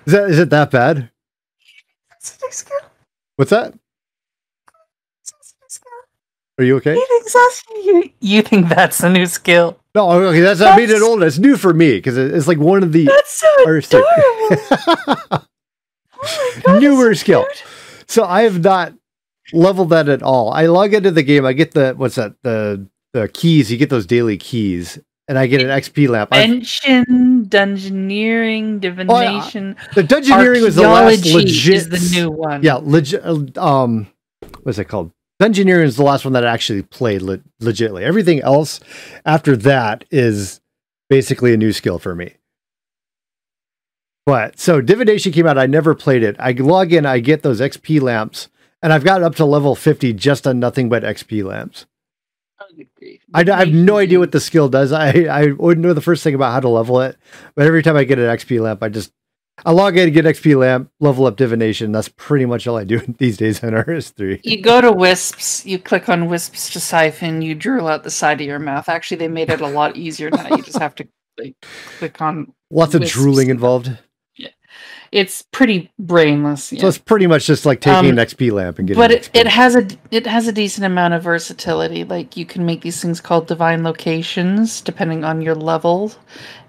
Is 0.05 0.13
that 0.13 0.29
is 0.29 0.39
it 0.39 0.49
that 0.51 0.71
bad? 0.71 1.09
New 2.41 2.51
skill. 2.51 2.77
What's 3.35 3.51
that? 3.51 3.73
Are 6.57 6.63
you 6.63 6.77
okay? 6.77 6.95
You 6.95 7.05
think 7.09 7.31
that's 7.33 7.63
you, 7.83 8.09
you 8.21 8.41
think 8.41 8.69
that's 8.69 9.01
a 9.03 9.09
new 9.09 9.25
skill? 9.25 9.77
No, 9.93 10.09
okay. 10.09 10.39
That's 10.39 10.61
I 10.61 10.75
made 10.77 10.83
it 10.85 10.87
That's- 10.93 11.01
old. 11.03 11.21
It's 11.23 11.37
new 11.37 11.57
for 11.57 11.73
me 11.73 11.97
because 11.97 12.17
it's 12.17 12.47
like 12.47 12.57
one 12.59 12.81
of 12.81 12.93
the 12.93 13.05
That's 13.05 13.33
so 13.33 13.47
Or 13.65 13.75
adorable. 13.77 14.07
Oh 16.27 16.51
my 16.55 16.61
God, 16.63 16.81
Newer 16.81 17.13
so 17.13 17.19
skill. 17.19 17.45
so 18.07 18.23
I 18.23 18.43
have 18.43 18.63
not 18.63 18.93
leveled 19.53 19.89
that 19.91 20.07
at 20.09 20.23
all. 20.23 20.51
I 20.51 20.65
log 20.67 20.93
into 20.93 21.11
the 21.11 21.21
game. 21.23 21.45
I 21.45 21.53
get 21.53 21.71
the 21.73 21.93
what's 21.97 22.15
that? 22.15 22.35
The 22.41 22.87
the 23.13 23.27
keys. 23.27 23.69
You 23.71 23.77
get 23.77 23.89
those 23.91 24.05
daily 24.07 24.37
keys, 24.37 24.97
and 25.27 25.37
I 25.37 25.45
get 25.47 25.61
an 25.61 25.67
XP 25.67 26.07
lamp. 26.09 26.33
Invention, 26.33 27.34
dungeoneering, 27.45 28.79
divination, 28.79 29.75
the 29.95 30.01
dungeoneering 30.03 30.61
was 30.63 30.75
the 30.75 30.81
last 30.83 31.25
legit. 31.25 31.73
is 31.73 31.89
the 31.89 32.19
new 32.19 32.29
one. 32.31 32.63
Yeah, 32.63 32.75
legit. 32.81 33.57
Um, 33.57 34.07
what's 34.63 34.77
it 34.77 34.85
called? 34.85 35.11
Dungeoneering 35.41 35.83
is 35.83 35.97
the 35.97 36.03
last 36.03 36.23
one 36.23 36.33
that 36.33 36.45
I 36.45 36.51
actually 36.53 36.81
played 36.81 37.21
le- 37.21 37.39
legitly. 37.61 38.01
Everything 38.03 38.39
else 38.41 38.79
after 39.25 39.57
that 39.57 40.05
is 40.09 40.61
basically 41.09 41.53
a 41.53 41.57
new 41.57 41.73
skill 41.73 41.99
for 41.99 42.15
me. 42.15 42.35
But 44.25 44.59
so 44.59 44.81
divination 44.81 45.31
came 45.31 45.45
out. 45.45 45.57
I 45.57 45.65
never 45.67 45.93
played 45.93 46.23
it. 46.23 46.35
I 46.39 46.51
log 46.51 46.91
in, 46.93 47.05
I 47.05 47.19
get 47.19 47.43
those 47.43 47.61
XP 47.61 48.01
lamps, 48.01 48.47
and 48.81 48.91
I've 48.91 49.03
got 49.03 49.21
up 49.21 49.35
to 49.35 49.45
level 49.45 49.75
fifty 49.75 50.13
just 50.13 50.47
on 50.47 50.59
nothing 50.59 50.89
but 50.89 51.03
XP 51.03 51.43
lamps. 51.43 51.85
Good 52.75 52.87
grief. 52.95 53.21
I, 53.33 53.43
d- 53.43 53.51
I 53.51 53.59
have 53.59 53.73
no 53.73 53.97
idea 53.97 54.19
what 54.19 54.31
the 54.31 54.39
skill 54.39 54.69
does. 54.69 54.91
I 54.91 55.09
I 55.29 55.51
wouldn't 55.51 55.85
know 55.85 55.93
the 55.93 56.01
first 56.01 56.23
thing 56.23 56.35
about 56.35 56.51
how 56.53 56.59
to 56.61 56.69
level 56.69 57.01
it, 57.01 57.17
but 57.55 57.67
every 57.67 57.83
time 57.83 57.95
I 57.95 58.03
get 58.03 58.19
an 58.19 58.25
XP 58.25 58.59
lamp, 58.61 58.81
I 58.81 58.89
just 58.89 59.11
I 59.65 59.71
log 59.71 59.97
in, 59.97 60.11
get 60.11 60.25
XP 60.25 60.57
lamp, 60.57 60.91
level 60.99 61.25
up 61.25 61.37
divination. 61.37 61.91
That's 61.91 62.09
pretty 62.09 62.45
much 62.45 62.67
all 62.67 62.77
I 62.77 62.83
do 62.83 62.99
these 63.17 63.37
days 63.37 63.63
on 63.63 63.71
RS3. 63.71 64.41
You 64.43 64.61
go 64.61 64.81
to 64.81 64.91
Wisps, 64.91 65.65
you 65.65 65.79
click 65.79 66.09
on 66.09 66.27
Wisps 66.27 66.71
to 66.73 66.79
siphon, 66.79 67.41
you 67.41 67.55
drool 67.55 67.87
out 67.87 68.03
the 68.03 68.11
side 68.11 68.41
of 68.41 68.47
your 68.47 68.59
mouth. 68.59 68.89
Actually, 68.89 69.17
they 69.17 69.27
made 69.27 69.49
it 69.49 69.61
a 69.61 69.67
lot 69.67 69.95
easier 69.95 70.29
now. 70.29 70.47
You 70.47 70.61
just 70.63 70.79
have 70.79 70.95
to 70.95 71.07
like 71.37 71.55
click 71.99 72.21
on. 72.21 72.53
Lots 72.71 72.95
of 72.95 73.03
drooling 73.05 73.49
involved. 73.49 73.97
It's 75.15 75.43
pretty 75.53 75.89
brainless. 75.97 76.65
So 76.65 76.87
it's 76.89 76.97
pretty 76.97 77.25
much 77.25 77.45
just 77.45 77.65
like 77.65 77.79
taking 77.79 78.11
Um, 78.11 78.17
an 78.19 78.25
XP 78.25 78.51
lamp 78.51 78.79
and 78.79 78.87
getting. 78.87 78.99
but 79.01 79.11
it, 79.11 79.29
it 79.33 79.47
has 79.47 79.77
a 79.77 79.87
it 80.11 80.27
has 80.27 80.49
a 80.49 80.51
decent 80.51 80.85
amount 80.85 81.13
of 81.13 81.23
versatility. 81.23 82.03
Like 82.03 82.35
you 82.35 82.45
can 82.45 82.65
make 82.65 82.81
these 82.81 83.01
things 83.01 83.21
called 83.21 83.47
divine 83.47 83.81
locations 83.83 84.81
depending 84.81 85.23
on 85.23 85.41
your 85.41 85.55
level, 85.55 86.11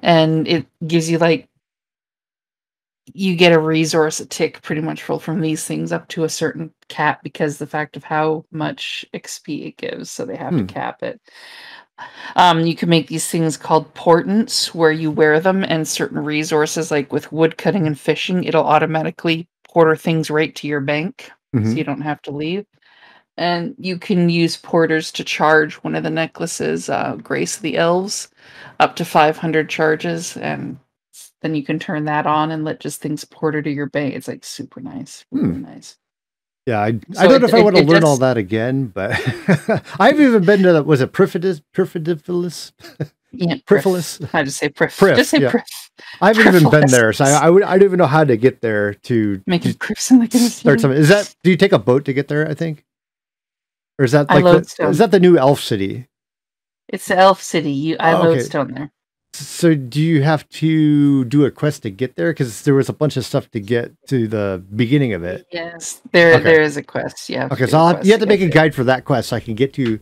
and 0.01 0.47
it 0.47 0.65
gives 0.87 1.11
you 1.11 1.19
like 1.19 1.49
you 3.15 3.35
get 3.37 3.53
a 3.53 3.59
resource 3.59 4.21
a 4.21 4.27
tick 4.27 4.63
pretty 4.63 4.81
much 4.81 5.03
full 5.03 5.19
from 5.19 5.41
these 5.41 5.65
things 5.65 5.91
up 5.93 6.07
to 6.09 6.25
a 6.25 6.29
certain 6.29 6.73
cap 6.89 7.23
because 7.25 7.59
the 7.59 7.67
fact 7.67 7.97
of 7.97 8.05
how 8.05 8.45
much 8.53 9.05
XP 9.15 9.67
it 9.67 9.77
gives, 9.77 10.11
so 10.11 10.25
they 10.25 10.37
have 10.37 10.55
Hmm. 10.55 10.59
to 10.59 10.65
cap 10.65 11.03
it. 11.03 11.21
Um, 12.37 12.67
you 12.67 12.75
can 12.77 12.89
make 12.89 13.09
these 13.09 13.29
things 13.29 13.57
called 13.57 13.93
portents 13.95 14.75
where 14.75 14.93
you 14.93 15.11
wear 15.11 15.41
them 15.41 15.65
and 15.65 15.87
certain 15.89 16.23
resources 16.23 16.91
like 16.91 17.13
with 17.13 17.33
wood 17.33 17.57
cutting 17.57 17.87
and 17.87 17.99
fishing, 17.99 18.45
it'll 18.45 18.65
automatically 18.65 19.49
porter 19.69 19.97
things 19.97 20.31
right 20.31 20.55
to 20.57 20.67
your 20.67 20.81
bank 20.81 21.31
Mhm. 21.55 21.71
so 21.71 21.79
you 21.79 21.85
don't 21.85 22.03
have 22.03 22.21
to 22.23 22.31
leave. 22.31 22.67
And 23.39 23.75
you 23.79 23.99
can 23.99 24.31
use 24.31 24.57
porters 24.57 25.13
to 25.13 25.25
charge 25.25 25.75
one 25.77 25.95
of 25.95 26.03
the 26.03 26.11
necklaces, 26.11 26.89
uh, 26.89 27.17
Grace 27.17 27.57
of 27.57 27.63
the 27.63 27.77
Elves, 27.77 28.29
up 28.81 28.97
to 28.97 29.05
500 29.05 29.69
charges. 29.69 30.37
And 30.37 30.79
then 31.43 31.55
you 31.55 31.63
can 31.63 31.79
turn 31.79 32.07
that 32.07 32.27
on 32.27 32.51
and 32.51 32.65
let 32.65 32.81
just 32.81 33.01
things 33.01 33.25
porter 33.25 33.63
to 33.63 33.71
your 33.71 33.87
bank. 33.87 34.15
It's 34.15 34.29
like 34.29 34.45
super 34.45 34.81
nice. 34.81 35.25
Really 35.31 35.59
Hmm. 35.59 35.63
nice. 35.63 35.97
Yeah, 36.67 36.81
I, 36.81 36.87
I 36.87 37.27
don't 37.29 37.41
know 37.41 37.47
if 37.47 37.55
I 37.55 37.63
want 37.63 37.77
to 37.77 37.83
it 37.83 37.89
learn 37.89 38.03
all 38.03 38.17
that 38.19 38.37
again, 38.37 38.87
but 38.89 39.13
I've 40.01 40.21
even 40.21 40.45
been 40.45 40.63
to 40.63 40.73
the, 40.73 40.83
was 40.83 41.01
it 41.01 41.13
Perfidious, 41.13 41.63
Perfidious? 41.73 42.73
Yeah, 43.31 43.55
Prifilis? 43.67 44.29
I 44.33 44.43
just 44.43 44.59
say 44.59 44.69
priff. 44.69 44.97
Priff, 44.97 45.17
just 45.17 45.31
say 45.31 45.41
yeah. 45.41 45.51
priff. 45.51 45.65
I 46.21 46.33
haven't 46.33 46.57
even 46.57 46.71
been 46.71 46.89
there, 46.89 47.13
so 47.13 47.25
I, 47.25 47.47
I 47.47 47.51
would 47.51 47.63
I 47.63 47.79
don't 47.79 47.85
even 47.85 47.99
know 47.99 48.07
how 48.07 48.25
to 48.25 48.37
get 48.37 48.63
there 48.63 48.95
to, 48.95 49.43
make 49.47 49.63
to 49.63 49.75
priffs 49.75 50.11
in 50.11 50.19
the 50.19 50.29
start 50.31 50.81
something. 50.81 50.99
Is 50.99 51.09
that 51.09 51.35
do 51.43 51.51
you 51.51 51.57
take 51.57 51.73
a 51.73 51.79
boat 51.79 52.05
to 52.07 52.13
get 52.13 52.29
there? 52.29 52.49
I 52.49 52.55
think, 52.55 52.85
or 53.99 54.05
is 54.05 54.13
that 54.13 54.29
like 54.29 54.45
the, 54.45 54.89
is 54.89 54.99
that 54.99 55.11
the 55.11 55.21
new 55.21 55.37
elf 55.39 55.61
city? 55.61 56.09
It's 56.89 57.09
the 57.09 57.17
Elf 57.17 57.43
City. 57.43 57.73
You, 57.73 57.97
I 57.99 58.13
Oh, 58.13 58.19
okay. 58.19 58.29
lodestone 58.29 58.73
there. 58.73 58.93
So 59.37 59.75
do 59.75 60.01
you 60.01 60.23
have 60.23 60.49
to 60.51 61.25
do 61.27 61.45
a 61.45 61.51
quest 61.51 61.83
to 61.83 61.91
get 61.91 62.17
there? 62.17 62.31
Because 62.33 62.63
there 62.63 62.75
was 62.75 62.89
a 62.89 62.93
bunch 62.93 63.17
of 63.17 63.25
stuff 63.25 63.51
to 63.53 63.61
get 63.61 63.93
to 64.09 64.27
the 64.29 64.65
beginning 64.75 65.13
of 65.13 65.25
it. 65.25 65.47
Yes, 65.53 66.01
there 66.13 66.35
Okay. 66.35 66.43
there 66.43 66.63
is 66.63 66.77
a 66.77 66.83
quest. 66.83 67.29
Yeah. 67.29 67.49
Okay, 67.51 67.67
so 67.67 67.79
I'll 67.79 67.89
have, 67.97 68.07
you 68.07 68.13
have 68.13 68.21
to 68.21 68.27
make 68.27 68.41
a 68.41 68.49
guide 68.49 68.75
for 68.75 68.85
that 68.85 69.05
quest 69.05 69.29
so 69.31 69.37
I 69.37 69.41
can 69.41 69.55
get 69.55 69.73
to 69.75 70.01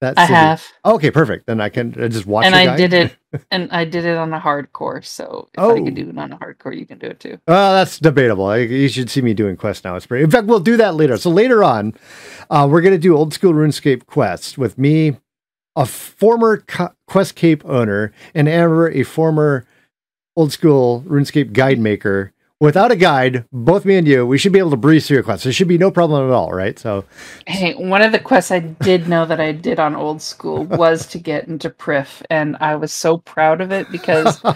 that. 0.00 0.18
I 0.18 0.22
city. 0.26 0.34
have. 0.34 0.64
Okay, 0.84 1.10
perfect. 1.10 1.46
Then 1.46 1.60
I 1.60 1.68
can 1.68 1.94
uh, 2.00 2.08
just 2.08 2.24
watch. 2.26 2.46
and 2.46 2.54
I 2.54 2.64
guide. 2.66 2.76
did 2.78 2.92
it, 2.94 3.16
and 3.50 3.70
I 3.70 3.84
did 3.84 4.04
it 4.06 4.16
on 4.16 4.32
a 4.32 4.40
hardcore. 4.40 5.04
So 5.04 5.48
if 5.52 5.60
I 5.60 5.74
can 5.74 5.92
do 5.94 6.08
it 6.08 6.16
on 6.18 6.32
a 6.32 6.38
hardcore, 6.38 6.76
you 6.78 6.86
can 6.86 6.98
do 6.98 7.06
it 7.08 7.20
too. 7.20 7.38
Well, 7.46 7.74
that's 7.74 7.98
debatable. 7.98 8.46
I, 8.46 8.58
you 8.58 8.88
should 8.88 9.10
see 9.10 9.20
me 9.20 9.34
doing 9.34 9.56
quests 9.56 9.84
now. 9.84 9.96
It's 9.96 10.06
pretty. 10.06 10.24
In 10.24 10.30
fact, 10.30 10.46
we'll 10.46 10.60
do 10.60 10.76
that 10.78 10.94
later. 10.94 11.16
So 11.18 11.28
later 11.30 11.62
on, 11.62 11.94
uh, 12.48 12.66
we're 12.70 12.80
going 12.80 12.94
to 12.94 12.98
do 12.98 13.14
old 13.16 13.34
school 13.34 13.52
RuneScape 13.52 14.06
quests 14.06 14.56
with 14.56 14.78
me, 14.78 15.18
a 15.76 15.84
former 15.84 16.64
Quest 17.10 17.34
Cape 17.34 17.64
owner, 17.66 18.12
and 18.36 18.48
Amber, 18.48 18.88
a 18.88 19.02
former 19.02 19.66
old 20.36 20.52
school 20.52 21.02
RuneScape 21.08 21.52
guide 21.52 21.80
maker. 21.80 22.32
Without 22.60 22.92
a 22.92 22.96
guide, 22.96 23.46
both 23.50 23.84
me 23.84 23.96
and 23.96 24.06
you, 24.06 24.24
we 24.24 24.38
should 24.38 24.52
be 24.52 24.60
able 24.60 24.70
to 24.70 24.76
breeze 24.76 25.08
through 25.08 25.16
your 25.16 25.24
quest. 25.24 25.42
There 25.42 25.52
should 25.52 25.66
be 25.66 25.76
no 25.76 25.90
problem 25.90 26.24
at 26.24 26.32
all, 26.32 26.52
right? 26.52 26.78
So, 26.78 27.04
Hey, 27.48 27.74
one 27.74 28.02
of 28.02 28.12
the 28.12 28.20
quests 28.20 28.52
I 28.52 28.60
did 28.60 29.08
know 29.08 29.26
that 29.26 29.40
I 29.40 29.50
did 29.50 29.80
on 29.80 29.96
old 29.96 30.22
school 30.22 30.64
was 30.66 31.04
to 31.08 31.18
get 31.18 31.48
into 31.48 31.68
Prif, 31.68 32.22
and 32.30 32.56
I 32.60 32.76
was 32.76 32.92
so 32.92 33.18
proud 33.18 33.60
of 33.60 33.72
it 33.72 33.90
because. 33.90 34.40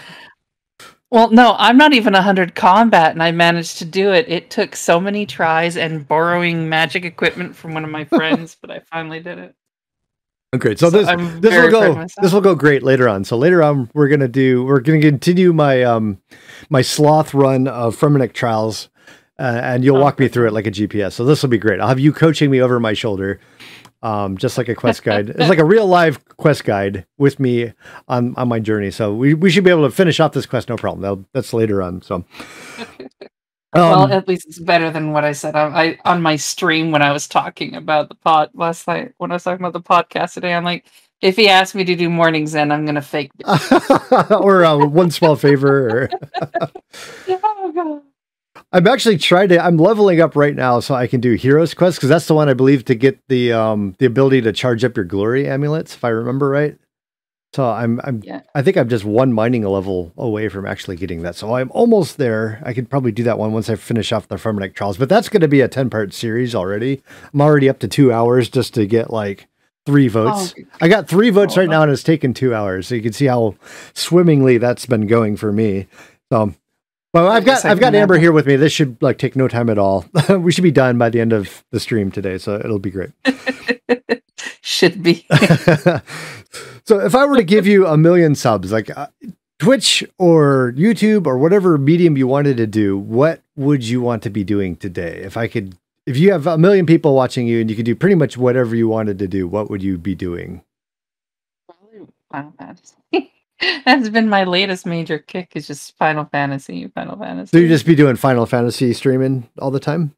Well, 1.11 1.31
no, 1.31 1.55
I'm 1.59 1.77
not 1.77 1.93
even 1.93 2.13
100 2.15 2.57
combat, 2.57 3.13
and 3.13 3.23
I 3.23 3.31
managed 3.31 3.79
to 3.79 3.85
do 3.85 4.13
it. 4.13 4.29
It 4.29 4.51
took 4.51 4.75
so 4.75 4.99
many 4.99 5.27
tries 5.27 5.77
and 5.77 6.09
borrowing 6.09 6.69
magic 6.69 7.05
equipment 7.05 7.55
from 7.55 7.73
one 7.73 7.85
of 7.85 7.91
my 7.91 8.05
friends, 8.17 8.57
but 8.61 8.73
I 8.73 8.81
finally 8.81 9.21
did 9.21 9.39
it. 9.39 9.55
Great. 10.59 10.79
So, 10.79 10.91
So 10.91 10.99
this 10.99 11.09
I'm 11.09 11.41
this 11.41 11.53
will 11.55 11.71
very 11.71 11.71
proud 11.71 11.85
of 11.91 11.97
go 11.97 12.23
this 12.23 12.33
will 12.33 12.41
go 12.41 12.55
great 12.55 12.83
later 12.83 13.09
on. 13.09 13.25
So 13.25 13.37
later 13.37 13.63
on, 13.63 13.91
we're 13.95 14.09
gonna 14.09 14.29
do 14.29 14.65
we're 14.65 14.81
gonna 14.81 15.01
continue 15.01 15.53
my 15.53 15.83
um 15.83 16.19
my 16.71 16.83
sloth 16.83 17.35
run 17.35 17.67
of 17.69 17.97
Fremennik 17.97 18.33
trials. 18.33 18.89
uh, 19.39 19.61
and 19.63 19.85
you'll 19.85 20.01
walk 20.01 20.19
me 20.19 20.29
through 20.29 20.47
it 20.47 20.53
like 20.53 20.67
a 20.67 20.71
GPS. 20.71 21.13
So 21.13 21.25
this 21.25 21.43
will 21.43 21.51
be 21.51 21.59
great. 21.59 21.81
I'll 21.81 21.89
have 21.89 21.99
you 21.99 22.13
coaching 22.13 22.51
me 22.51 22.61
over 22.61 22.79
my 22.79 22.93
shoulder, 22.93 23.41
um, 24.03 24.37
just 24.37 24.57
like 24.57 24.69
a 24.69 24.75
quest 24.77 25.03
guide. 25.09 25.31
it's 25.31 25.49
like 25.49 25.59
a 25.59 25.65
real 25.65 25.87
live 25.89 26.25
quest 26.37 26.65
guide 26.65 27.05
with 27.19 27.41
me 27.41 27.73
on 28.07 28.35
on 28.37 28.47
my 28.49 28.61
journey. 28.61 28.91
So 28.93 29.13
we, 29.13 29.35
we 29.35 29.51
should 29.51 29.65
be 29.65 29.71
able 29.71 29.89
to 29.89 29.91
finish 29.95 30.21
off 30.21 30.33
this 30.33 30.47
quest 30.47 30.69
no 30.69 30.77
problem. 30.77 31.03
That'll, 31.03 31.25
that's 31.33 31.53
later 31.53 31.83
on. 31.83 32.01
So. 32.03 32.25
Well, 33.75 34.03
Um, 34.05 34.13
at 34.13 34.29
least 34.29 34.47
it's 34.47 34.59
better 34.59 34.91
than 34.91 35.13
what 35.13 35.25
I 35.25 35.33
said 35.33 35.57
on, 35.57 35.75
I, 35.75 35.99
on 36.05 36.23
my 36.23 36.37
stream 36.37 36.91
when 36.91 37.03
I 37.03 37.13
was 37.13 37.27
talking 37.29 37.75
about 37.75 38.09
the 38.09 38.15
pod 38.15 38.51
last 38.55 38.87
night. 38.87 39.13
When 39.19 39.31
I 39.31 39.35
was 39.35 39.45
talking 39.45 39.65
about 39.65 39.73
the 39.73 39.83
podcast 39.83 40.35
today, 40.35 40.55
I'm 40.55 40.65
like, 40.65 40.87
if 41.21 41.37
he 41.37 41.49
asked 41.49 41.75
me 41.75 41.85
to 41.85 41.97
do 41.97 42.11
mornings, 42.11 42.53
then 42.53 42.71
I'm 42.71 42.85
gonna 42.85 43.03
fake. 43.03 43.31
it. 43.39 44.31
or 44.31 44.65
uh, 44.65 44.77
one 44.87 45.11
small 45.11 45.37
favor. 45.37 45.89
Or 45.89 46.11
oh, 47.29 48.03
I'm 48.73 48.87
actually 48.87 49.19
trying 49.19 49.49
to. 49.49 49.65
I'm 49.65 49.77
leveling 49.77 50.21
up 50.21 50.37
right 50.37 50.55
now, 50.55 50.81
so 50.81 50.95
I 50.95 51.07
can 51.07 51.21
do 51.21 51.35
Heroes 51.35 51.75
Quest 51.75 51.97
because 51.97 52.09
that's 52.09 52.27
the 52.27 52.35
one 52.35 52.49
I 52.49 52.55
believe 52.55 52.85
to 52.87 52.95
get 52.95 53.19
the 53.29 53.53
um 53.53 53.95
the 53.99 54.07
ability 54.07 54.43
to 54.43 54.53
charge 54.53 54.85
up 54.85 54.97
your 54.97 55.05
glory 55.05 55.49
amulets, 55.49 55.95
if 55.95 56.05
I 56.05 56.09
remember 56.11 56.49
right. 56.49 56.77
So 57.55 57.71
I'm 57.71 58.01
I'm 58.03 58.21
Yeah. 58.25 58.41
I 58.57 58.63
think 58.63 58.77
I'm 58.77 58.89
just 58.89 59.05
one 59.05 59.33
mining 59.33 59.63
level 59.63 60.13
away 60.17 60.49
from 60.49 60.67
actually 60.67 60.97
getting 60.97 61.23
that. 61.23 61.37
So 61.37 61.55
I'm 61.55 61.71
almost 61.71 62.19
there. 62.19 62.61
I 62.65 62.73
could 62.73 62.91
probably 62.91 63.13
do 63.13 63.23
that 63.23 63.39
one 63.39 63.53
once 63.53 63.71
I 63.71 63.77
finish 63.77 64.11
off 64.11 64.27
the 64.27 64.35
Fremennik 64.35 64.75
trials. 64.75 64.99
But 64.99 65.09
that's 65.09 65.29
going 65.29 65.41
to 65.43 65.47
be 65.47 65.61
a 65.61 65.69
ten 65.69 65.89
part 65.89 66.13
series 66.13 66.53
already. 66.53 67.01
I'm 67.33 67.41
already 67.41 67.69
up 67.69 67.79
to 67.79 67.89
two 67.89 68.13
hours 68.13 68.49
just 68.49 68.75
to 68.75 68.87
get 68.87 69.13
like 69.13 69.47
three 69.87 70.09
votes. 70.09 70.53
Oh, 70.59 70.65
I 70.81 70.89
got 70.89 71.07
three 71.07 71.31
votes 71.31 71.57
Oh, 71.57 71.61
right 71.61 71.71
now, 71.71 71.83
and 71.83 71.93
it's 71.93 72.03
taken 72.03 72.35
two 72.35 72.53
hours. 72.53 72.89
So 72.89 72.97
you 72.97 73.03
can 73.03 73.13
see 73.13 73.27
how 73.27 73.55
swimmingly 73.93 74.59
that's 74.59 74.87
been 74.87 75.07
going 75.07 75.37
for 75.37 75.53
me. 75.53 75.87
So, 76.33 76.53
well, 77.13 77.29
I've 77.29 77.45
got 77.45 77.65
I've 77.65 77.79
got 77.79 77.95
Amber 77.95 78.19
here 78.19 78.33
with 78.33 78.47
me. 78.47 78.57
This 78.57 78.73
should 78.73 79.01
like 79.01 79.19
take 79.19 79.37
no 79.37 79.47
time 79.47 79.71
at 79.71 79.79
all. 79.79 80.07
we 80.29 80.51
should 80.51 80.65
be 80.65 80.73
done 80.73 80.99
by 80.99 81.09
the 81.09 81.21
end 81.21 81.33
of 81.33 81.63
the 81.71 81.79
stream 81.79 82.11
today, 82.11 82.37
so 82.37 82.57
it'll 82.57 82.81
be 82.81 82.91
great. 82.91 83.11
Should 84.67 85.03
be. 85.03 85.27
so, 86.87 87.01
if 87.01 87.15
I 87.15 87.25
were 87.25 87.37
to 87.37 87.45
give 87.45 87.67
you 87.67 87.87
a 87.87 87.97
million 87.97 88.35
subs, 88.35 88.71
like 88.71 88.97
uh, 88.97 89.07
Twitch 89.59 90.05
or 90.19 90.73
YouTube 90.77 91.27
or 91.27 91.39
whatever 91.39 91.79
medium 91.79 92.17
you 92.17 92.27
wanted 92.27 92.57
to 92.59 92.67
do, 92.67 92.99
what 92.99 93.41
would 93.57 93.85
you 93.85 94.01
want 94.01 94.23
to 94.25 94.31
be 94.31 94.45
doing 94.45 94.77
today? 94.77 95.21
If 95.25 95.37
I 95.37 95.49
could, 95.49 95.77
if 96.07 96.17
you 96.17 96.33
have 96.33 96.47
a 96.47 96.59
million 96.59 96.87
people 96.87 97.15
watching 97.15 97.47
you 97.47 97.61
and 97.61 97.71
you 97.71 97.77
could 97.77 97.87
do 97.87 97.95
pretty 97.95 98.17
much 98.17 98.37
whatever 98.37 98.77
you 98.77 98.89
wanted 98.89 99.19
to 99.21 99.29
do, 99.29 99.49
what 99.49 99.71
would 99.71 99.83
you 99.83 99.97
be 99.97 100.15
doing? 100.15 100.63
Final 102.31 102.53
Fantasy. 102.59 103.33
That's 103.85 104.09
been 104.09 104.29
my 104.29 104.45
latest 104.45 104.85
major 104.85 105.19
kick. 105.19 105.53
Is 105.55 105.67
just 105.67 105.97
Final 105.97 106.25
Fantasy. 106.27 106.89
Final 106.89 107.17
Fantasy. 107.17 107.57
So 107.57 107.59
you 107.63 107.69
just 107.69 107.87
be 107.87 107.95
doing 107.95 108.17
Final 108.17 108.45
Fantasy 108.45 108.93
streaming 108.93 109.49
all 109.59 109.71
the 109.71 109.81
time? 109.81 110.15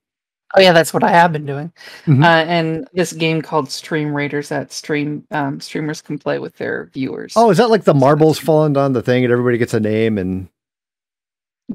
Oh 0.55 0.61
yeah, 0.61 0.73
that's 0.73 0.95
what 0.95 1.03
I 1.03 1.11
have 1.11 1.33
been 1.33 1.45
doing. 1.45 1.73
Mhm. 2.07 2.23
Uh, 2.23 2.45
and 2.49 2.89
this 2.93 3.13
game 3.13 3.43
called 3.43 3.71
Stream 3.71 4.15
Raiders 4.15 4.49
that 4.51 4.73
stream 4.73 5.27
um, 5.31 5.61
streamers 5.61 6.01
can 6.01 6.19
play 6.19 6.39
with 6.39 6.57
their 6.57 6.89
viewers. 6.95 7.33
Oh, 7.37 7.51
is 7.51 7.59
that 7.59 7.69
like 7.71 7.85
the 7.85 7.95
marbles 7.95 8.39
falling 8.39 8.77
on 8.77 8.93
the 8.93 9.03
thing 9.03 9.25
and 9.25 9.33
everybody 9.33 9.59
gets 9.59 9.75
a 9.75 9.81
name 9.81 10.19
and 10.19 10.49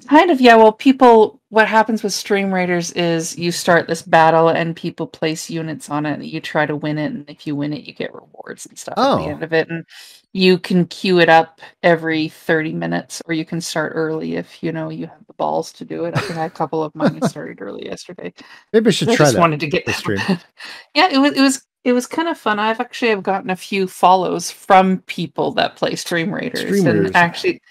Kind 0.07 0.31
of, 0.31 0.39
yeah. 0.39 0.55
Well, 0.55 0.71
people, 0.71 1.41
what 1.49 1.67
happens 1.67 2.01
with 2.01 2.13
Stream 2.13 2.53
Raiders 2.53 2.93
is 2.93 3.38
you 3.38 3.51
start 3.51 3.88
this 3.88 4.01
battle 4.01 4.47
and 4.47 4.73
people 4.73 5.05
place 5.05 5.49
units 5.49 5.89
on 5.89 6.05
it. 6.05 6.13
And 6.13 6.25
you 6.25 6.39
try 6.39 6.65
to 6.65 6.77
win 6.77 6.97
it, 6.97 7.12
and 7.12 7.29
if 7.29 7.45
you 7.45 7.57
win 7.57 7.73
it, 7.73 7.84
you 7.84 7.93
get 7.93 8.13
rewards 8.13 8.65
and 8.65 8.79
stuff 8.79 8.93
at 8.97 9.03
Oh. 9.05 9.17
the 9.17 9.23
end 9.25 9.43
of 9.43 9.51
it. 9.51 9.67
And 9.69 9.86
you 10.34 10.58
can 10.58 10.86
queue 10.88 11.20
it 11.20 11.30
up 11.30 11.60
every 11.84 12.30
thirty 12.30 12.74
minutes, 12.74 13.22
or 13.26 13.34
you 13.34 13.46
can 13.46 13.60
start 13.62 13.91
early 13.96 14.36
if 14.36 14.63
you 14.63 14.72
know 14.72 14.89
you 14.89 15.08
have 15.08 15.26
the 15.28 15.34
balls 15.34 15.72
to 15.74 15.86
do 15.86 16.06
it. 16.06 16.15
I 16.17 16.22
think 16.22 16.32
I 16.38 16.44
had 16.44 16.52
a 16.52 16.56
couple 16.62 16.84
of 16.84 16.94
mine 16.96 17.22
started 17.28 17.62
early 17.62 17.86
yesterday. 17.86 18.34
maybe 18.74 18.88
I 18.88 18.91
should 18.91 19.10
I 19.10 19.15
try 19.15 19.26
just 19.26 19.34
that. 19.36 19.39
wanted 19.39 19.60
to 19.62 19.67
get 19.67 19.86
the 19.86 19.94
stream. 20.02 20.20
yeah, 20.96 21.10
it 21.12 21.17
was 21.17 21.34
it 21.34 21.41
was 21.41 21.65
it 21.84 21.94
was 21.94 22.06
kind 22.08 22.28
of 22.28 22.38
fun. 22.38 22.60
I've 22.60 22.80
actually 22.80 23.10
have 23.10 23.24
gotten 23.24 23.50
a 23.50 23.56
few 23.56 23.88
follows 23.88 24.52
from 24.52 25.00
people 25.08 25.52
that 25.54 25.76
play 25.76 25.96
Stream 25.96 26.34
Raiders, 26.34 26.62
Stream 26.62 26.86
Raiders. 26.86 27.08
and 27.08 27.15
actually 27.15 27.62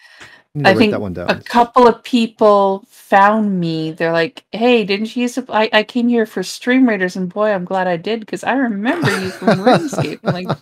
I'm 0.57 0.67
I 0.67 0.75
think 0.75 0.91
that 0.91 1.01
one 1.01 1.13
down. 1.13 1.31
a 1.31 1.41
couple 1.43 1.87
of 1.87 2.03
people 2.03 2.85
found 2.89 3.61
me. 3.61 3.93
They're 3.93 4.13
like, 4.13 4.45
"Hey, 4.51 4.85
didn't 4.85 5.15
you 5.15 5.23
use? 5.23 5.39
I, 5.49 5.71
I 5.73 5.83
came 5.85 6.09
here 6.09 6.27
for 6.27 6.43
Stream 6.43 6.89
Raiders, 6.89 7.15
and 7.17 7.33
boy, 7.33 7.53
I'm 7.53 7.65
glad 7.65 7.87
I 7.87 7.97
did 7.97 8.21
because 8.21 8.43
I 8.43 8.55
remember 8.55 9.09
you 9.21 9.31
from 9.31 9.49
RuneScape." 9.65 10.19
I'm 10.25 10.35
like, 10.35 10.59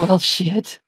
"Well, 0.00 0.18
shit." 0.18 0.80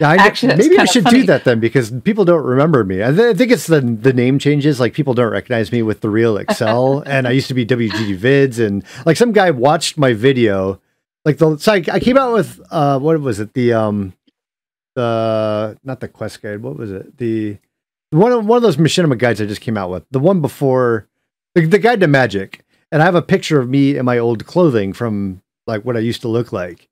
Yeah, 0.00 0.10
I, 0.10 0.16
Actually, 0.16 0.56
maybe 0.56 0.78
I 0.78 0.84
should 0.84 1.04
funny. 1.04 1.20
do 1.20 1.26
that 1.26 1.44
then 1.44 1.60
because 1.60 1.90
people 2.02 2.24
don't 2.24 2.44
remember 2.44 2.82
me. 2.84 3.02
I, 3.02 3.08
th- 3.10 3.20
I 3.20 3.34
think 3.34 3.50
it's 3.52 3.66
the 3.66 3.80
the 3.80 4.12
name 4.12 4.38
changes. 4.38 4.80
Like 4.80 4.94
people 4.94 5.14
don't 5.14 5.30
recognize 5.32 5.70
me 5.72 5.82
with 5.82 6.00
the 6.00 6.10
real 6.10 6.36
Excel, 6.36 7.00
and 7.06 7.26
I 7.28 7.30
used 7.30 7.48
to 7.48 7.54
be 7.54 7.64
WGD 7.64 8.18
Vids, 8.18 8.58
and 8.64 8.84
like 9.06 9.16
some 9.16 9.32
guy 9.32 9.50
watched 9.50 9.96
my 9.98 10.12
video. 10.12 10.80
Like 11.24 11.38
the 11.38 11.56
so 11.58 11.72
I, 11.72 11.84
I 11.92 12.00
came 12.00 12.18
out 12.18 12.32
with 12.32 12.60
uh 12.70 12.98
what 12.98 13.20
was 13.20 13.38
it 13.40 13.54
the 13.54 13.72
um 13.74 14.12
the 14.94 15.78
not 15.84 16.00
the 16.00 16.08
quest 16.08 16.42
guide 16.42 16.62
what 16.62 16.76
was 16.76 16.90
it 16.90 17.16
the 17.18 17.56
one 18.10 18.32
of 18.32 18.44
one 18.44 18.56
of 18.56 18.62
those 18.62 18.76
machinima 18.76 19.16
guides 19.16 19.40
I 19.40 19.46
just 19.46 19.60
came 19.60 19.76
out 19.78 19.90
with 19.90 20.04
the 20.10 20.18
one 20.18 20.40
before 20.40 21.06
the, 21.54 21.64
the 21.64 21.78
guide 21.78 22.00
to 22.00 22.08
magic 22.08 22.64
and 22.90 23.00
I 23.00 23.04
have 23.06 23.14
a 23.14 23.22
picture 23.22 23.58
of 23.60 23.68
me 23.70 23.96
in 23.96 24.04
my 24.04 24.18
old 24.18 24.44
clothing 24.46 24.92
from 24.92 25.42
like 25.66 25.82
what 25.84 25.96
I 25.96 26.00
used 26.00 26.20
to 26.22 26.28
look 26.28 26.52
like 26.52 26.88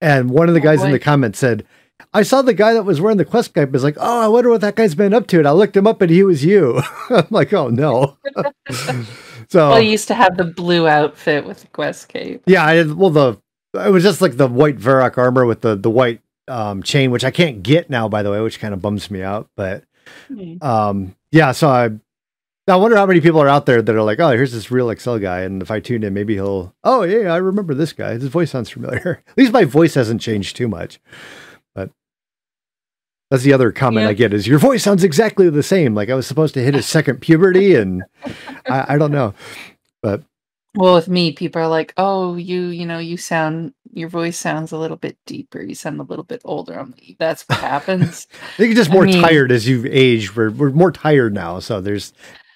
and 0.00 0.30
one 0.30 0.48
of 0.48 0.54
the 0.54 0.60
Oh, 0.60 0.64
guys 0.64 0.82
in 0.82 0.90
the 0.92 0.98
comments 0.98 1.38
said 1.38 1.66
I 2.12 2.22
saw 2.22 2.42
the 2.42 2.54
guy 2.54 2.74
that 2.74 2.84
was 2.84 3.00
wearing 3.00 3.18
the 3.18 3.24
quest 3.24 3.54
cape. 3.54 3.70
was 3.70 3.84
like 3.84 3.96
oh 3.98 4.20
I 4.24 4.28
wonder 4.28 4.50
what 4.50 4.60
that 4.62 4.74
guy's 4.76 4.94
been 4.94 5.14
up 5.14 5.26
to 5.28 5.38
and 5.38 5.48
I 5.48 5.52
looked 5.52 5.76
him 5.76 5.86
up 5.86 6.00
and 6.02 6.10
he 6.10 6.22
was 6.24 6.44
you 6.44 6.80
I'm 7.10 7.26
like 7.30 7.52
oh 7.52 7.68
no 7.68 8.16
so 9.48 9.70
Well, 9.70 9.80
you 9.80 9.90
used 9.90 10.08
to 10.08 10.14
have 10.14 10.36
the 10.36 10.44
blue 10.44 10.86
outfit 10.88 11.44
with 11.44 11.60
the 11.60 11.68
quest 11.68 12.08
cape. 12.08 12.42
yeah, 12.46 12.64
I 12.64 12.82
well 12.84 13.10
the 13.10 13.38
it 13.74 13.90
was 13.90 14.02
just 14.02 14.20
like 14.20 14.36
the 14.36 14.46
white 14.48 14.78
Varrock 14.78 15.18
armor 15.18 15.46
with 15.46 15.60
the 15.62 15.74
the 15.76 15.90
white 15.90 16.20
um, 16.46 16.82
chain, 16.82 17.10
which 17.10 17.24
I 17.24 17.30
can't 17.30 17.62
get 17.62 17.88
now, 17.90 18.06
by 18.08 18.22
the 18.22 18.30
way, 18.30 18.40
which 18.40 18.60
kind 18.60 18.74
of 18.74 18.82
bums 18.82 19.10
me 19.10 19.22
out. 19.22 19.48
But 19.56 19.84
Hmm. 20.28 20.56
um, 20.62 21.16
yeah, 21.32 21.52
so 21.52 21.68
I 21.68 21.90
I 22.70 22.76
wonder 22.76 22.96
how 22.96 23.06
many 23.06 23.20
people 23.20 23.40
are 23.40 23.48
out 23.48 23.66
there 23.66 23.80
that 23.82 23.94
are 23.96 24.02
like, 24.02 24.20
oh, 24.20 24.30
here's 24.30 24.52
this 24.52 24.70
real 24.70 24.90
Excel 24.90 25.18
guy, 25.18 25.40
and 25.40 25.60
if 25.62 25.70
I 25.70 25.80
tune 25.80 26.02
in, 26.04 26.12
maybe 26.14 26.34
he'll 26.34 26.74
oh 26.84 27.02
yeah, 27.02 27.32
I 27.32 27.38
remember 27.38 27.74
this 27.74 27.92
guy. 27.92 28.12
His 28.12 28.28
voice 28.28 28.50
sounds 28.52 28.70
familiar. 28.70 29.22
At 29.28 29.38
least 29.38 29.52
my 29.52 29.64
voice 29.64 29.94
hasn't 29.94 30.20
changed 30.20 30.54
too 30.56 30.68
much. 30.68 31.00
That's 33.34 33.42
the 33.44 33.52
other 33.52 33.72
comment 33.72 34.04
Yeah. 34.04 34.10
I 34.10 34.12
get 34.14 34.32
is 34.32 34.46
your 34.46 34.60
voice 34.60 34.84
sounds 34.84 35.02
exactly 35.02 35.50
the 35.50 35.62
same. 35.62 35.92
Like 35.94 36.08
I 36.08 36.14
was 36.14 36.24
supposed 36.26 36.54
to 36.54 36.62
hit 36.62 36.76
a 36.76 36.82
second 36.82 37.20
puberty, 37.20 37.74
and 37.74 38.04
I, 38.70 38.94
I 38.94 38.98
don't 38.98 39.10
know. 39.10 39.34
But 40.02 40.22
well, 40.76 40.94
with 40.94 41.08
me, 41.08 41.32
people 41.32 41.60
are 41.60 41.66
like, 41.68 41.92
"Oh, 41.96 42.36
you, 42.36 42.66
you 42.66 42.86
know, 42.86 42.98
you 42.98 43.16
sound, 43.16 43.74
your 43.92 44.08
voice 44.08 44.38
sounds 44.38 44.70
a 44.70 44.78
little 44.78 44.96
bit 44.96 45.16
deeper. 45.26 45.60
You 45.60 45.74
sound 45.74 45.98
a 45.98 46.04
little 46.04 46.24
bit 46.24 46.42
older." 46.44 46.78
I'm 46.78 46.92
like, 46.92 47.16
"That's 47.18 47.42
what 47.48 47.58
happens." 47.58 48.28
I 48.32 48.46
think 48.56 48.68
you're 48.68 48.76
just 48.76 48.90
I 48.90 48.94
more 48.94 49.04
mean- 49.04 49.20
tired 49.20 49.50
as 49.50 49.66
you've 49.66 49.86
aged. 49.86 50.36
We're 50.36 50.50
we're 50.50 50.70
more 50.70 50.92
tired 50.92 51.34
now, 51.34 51.58
so 51.58 51.80
there's 51.80 52.12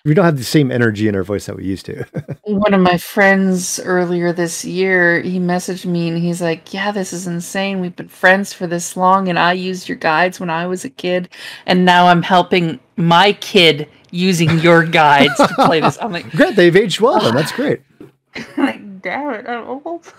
we 0.09 0.15
don't 0.15 0.25
have 0.25 0.39
the 0.39 0.45
same 0.45 0.73
energy 0.73 1.07
in 1.07 1.15
our 1.15 1.23
voice 1.23 1.45
that 1.47 1.57
we 1.57 1.65
used 1.65 1.85
to. 1.87 2.03
One 2.45 2.73
of 2.73 2.81
my 2.81 2.97
friends 2.97 3.79
earlier 3.79 4.33
this 4.33 4.65
year, 4.65 5.21
he 5.21 5.39
messaged 5.39 5.85
me 5.85 6.09
and 6.09 6.17
he's 6.17 6.41
like, 6.41 6.73
"Yeah, 6.73 6.93
this 6.93 7.13
is 7.13 7.27
insane. 7.27 7.81
We've 7.81 7.95
been 7.95 8.09
friends 8.09 8.55
for 8.55 8.67
this 8.67 8.97
long, 8.97 9.29
and 9.29 9.39
I 9.39 9.53
used 9.53 9.87
your 9.87 9.99
guides 9.99 10.41
when 10.41 10.49
I 10.49 10.67
was 10.67 10.83
a 10.85 10.89
kid, 10.89 11.29
and 11.67 11.85
now 11.85 12.07
I'm 12.07 12.23
helping 12.23 12.81
my 12.97 13.35
kid 13.35 13.87
using 14.11 14.59
your 14.61 14.83
guides 15.01 15.37
to 15.37 15.55
play 15.67 15.81
this." 15.81 15.99
I'm 16.01 16.11
like, 16.11 16.31
Great, 16.31 16.57
they've 16.57 16.75
aged 16.75 17.01
well, 17.01 17.21
then 17.21 17.35
that's 17.35 17.53
great. 17.53 17.83
like 18.57 19.03
"Damn 19.03 19.35
it, 19.35 19.47
I'm 19.47 19.69
old." 19.69 20.13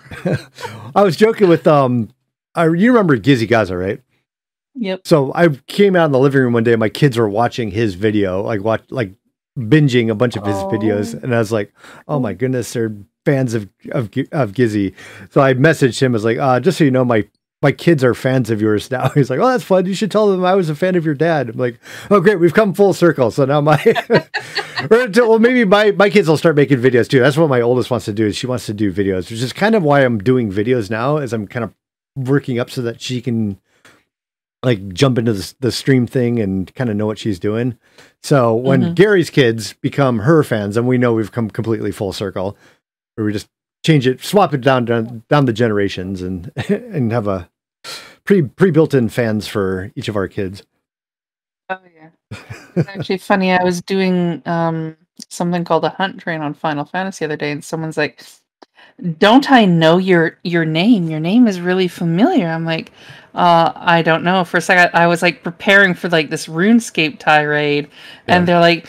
I 0.94 1.02
was 1.02 1.16
joking 1.16 1.48
with 1.48 1.66
um, 1.66 2.10
I, 2.54 2.66
you 2.66 2.92
remember 2.92 3.18
Gizzy 3.18 3.48
Gaza, 3.48 3.76
right? 3.76 4.00
Yep. 4.76 5.00
So 5.04 5.32
I 5.34 5.48
came 5.66 5.96
out 5.96 6.06
in 6.06 6.12
the 6.12 6.18
living 6.18 6.42
room 6.42 6.52
one 6.52 6.64
day. 6.64 6.72
And 6.72 6.80
my 6.80 6.88
kids 6.88 7.18
were 7.18 7.28
watching 7.28 7.70
his 7.70 7.94
video, 7.94 8.42
like 8.42 8.62
watch 8.62 8.84
like 8.90 9.12
binging 9.68 10.10
a 10.10 10.14
bunch 10.14 10.36
of 10.36 10.44
his 10.46 10.56
Oh. 10.56 10.68
videos, 10.70 11.20
and 11.22 11.34
I 11.34 11.38
was 11.38 11.52
like, 11.52 11.72
"Oh 12.08 12.18
my 12.18 12.32
goodness, 12.32 12.72
they're 12.72 12.92
fans 13.24 13.54
of 13.54 13.68
of 13.92 14.10
of 14.32 14.52
Gizzy." 14.52 14.94
So 15.30 15.40
I 15.40 15.54
messaged 15.54 16.00
him, 16.00 16.12
I 16.12 16.14
was 16.14 16.24
like, 16.24 16.38
uh, 16.38 16.60
"Just 16.60 16.78
so 16.78 16.84
you 16.84 16.90
know, 16.90 17.04
my 17.04 17.24
my 17.62 17.72
kids 17.72 18.02
are 18.02 18.14
fans 18.14 18.50
of 18.50 18.60
yours 18.60 18.90
now." 18.90 19.08
He's 19.14 19.28
like, 19.30 19.38
"Oh, 19.40 19.48
that's 19.48 19.64
fun. 19.64 19.86
You 19.86 19.94
should 19.94 20.10
tell 20.10 20.28
them 20.30 20.44
I 20.44 20.54
was 20.54 20.68
a 20.70 20.74
fan 20.74 20.94
of 20.96 21.04
your 21.04 21.14
dad." 21.14 21.50
I'm 21.50 21.58
like, 21.58 21.78
"Oh, 22.10 22.20
great, 22.20 22.40
we've 22.40 22.54
come 22.54 22.72
full 22.74 22.92
circle." 22.94 23.30
So 23.30 23.44
now 23.44 23.60
my 23.60 23.78
or 24.90 25.00
until- 25.02 25.28
well, 25.28 25.38
maybe 25.38 25.64
my 25.64 25.90
my 25.92 26.10
kids 26.10 26.28
will 26.28 26.36
start 26.38 26.56
making 26.56 26.78
videos 26.78 27.08
too. 27.08 27.20
That's 27.20 27.36
what 27.36 27.48
my 27.50 27.60
oldest 27.60 27.90
wants 27.90 28.06
to 28.06 28.12
do. 28.12 28.26
Is 28.26 28.36
she 28.36 28.46
wants 28.46 28.66
to 28.66 28.74
do 28.74 28.92
videos, 28.92 29.30
which 29.30 29.42
is 29.42 29.52
kind 29.52 29.74
of 29.74 29.82
why 29.82 30.00
I'm 30.04 30.18
doing 30.18 30.50
videos 30.50 30.90
now. 30.90 31.18
Is 31.18 31.32
I'm 31.32 31.46
kind 31.46 31.64
of 31.64 31.72
working 32.16 32.58
up 32.58 32.70
so 32.70 32.82
that 32.82 33.00
she 33.00 33.20
can 33.20 33.58
like 34.62 34.92
jump 34.92 35.18
into 35.18 35.32
the, 35.32 35.54
the 35.60 35.72
stream 35.72 36.06
thing 36.06 36.38
and 36.38 36.74
kind 36.74 36.90
of 36.90 36.96
know 36.96 37.06
what 37.06 37.18
she's 37.18 37.38
doing. 37.38 37.78
So 38.22 38.54
when 38.54 38.82
Mhm. 38.82 38.94
Gary's 38.94 39.30
kids 39.30 39.72
become 39.74 40.20
her 40.20 40.42
fans, 40.42 40.76
and 40.76 40.86
we 40.86 40.98
know 40.98 41.14
we've 41.14 41.32
come 41.32 41.48
completely 41.50 41.92
full 41.92 42.12
circle, 42.12 42.56
where 43.14 43.24
we 43.24 43.32
just 43.32 43.48
change 43.84 44.06
it, 44.06 44.22
swap 44.22 44.52
it 44.52 44.60
down 44.60 44.84
down, 44.84 45.22
down 45.28 45.46
the 45.46 45.52
generations, 45.52 46.20
and 46.22 46.52
and 46.68 47.10
have 47.12 47.26
a 47.26 47.48
pre 48.24 48.42
pre 48.42 48.70
built 48.70 48.92
in 48.94 49.08
fans 49.08 49.46
for 49.46 49.90
each 49.96 50.08
of 50.08 50.16
our 50.16 50.28
kids. 50.28 50.62
Oh 51.70 51.78
yeah. 51.94 52.10
It's 52.76 52.88
actually 52.88 53.18
funny. 53.30 53.52
I 53.52 53.62
was 53.62 53.80
doing 53.82 54.42
um 54.46 54.96
something 55.28 55.64
called 55.64 55.84
a 55.84 55.90
hunt 55.90 56.18
train 56.20 56.40
on 56.42 56.54
Final 56.54 56.84
Fantasy 56.84 57.24
the 57.24 57.26
other 57.32 57.36
day, 57.36 57.50
and 57.52 57.64
someone's 57.64 57.96
like, 57.96 58.22
"Don't 59.18 59.50
I 59.50 59.64
know 59.64 59.98
your 59.98 60.38
your 60.44 60.64
name? 60.64 61.08
Your 61.10 61.20
name 61.20 61.46
is 61.46 61.60
really 61.60 61.88
familiar." 61.88 62.48
I'm 62.48 62.64
like, 62.64 62.92
uh, 63.34 63.72
"I 63.74 64.02
don't 64.02 64.24
know." 64.24 64.44
For 64.44 64.56
a 64.56 64.60
second, 64.60 64.90
I 64.94 65.06
was 65.06 65.22
like 65.22 65.42
preparing 65.42 65.94
for 65.94 66.08
like 66.08 66.30
this 66.30 66.46
RuneScape 66.46 67.18
tirade, 67.18 67.88
Yeah. 68.26 68.36
and 68.36 68.48
they're 68.48 68.60
like, 68.60 68.86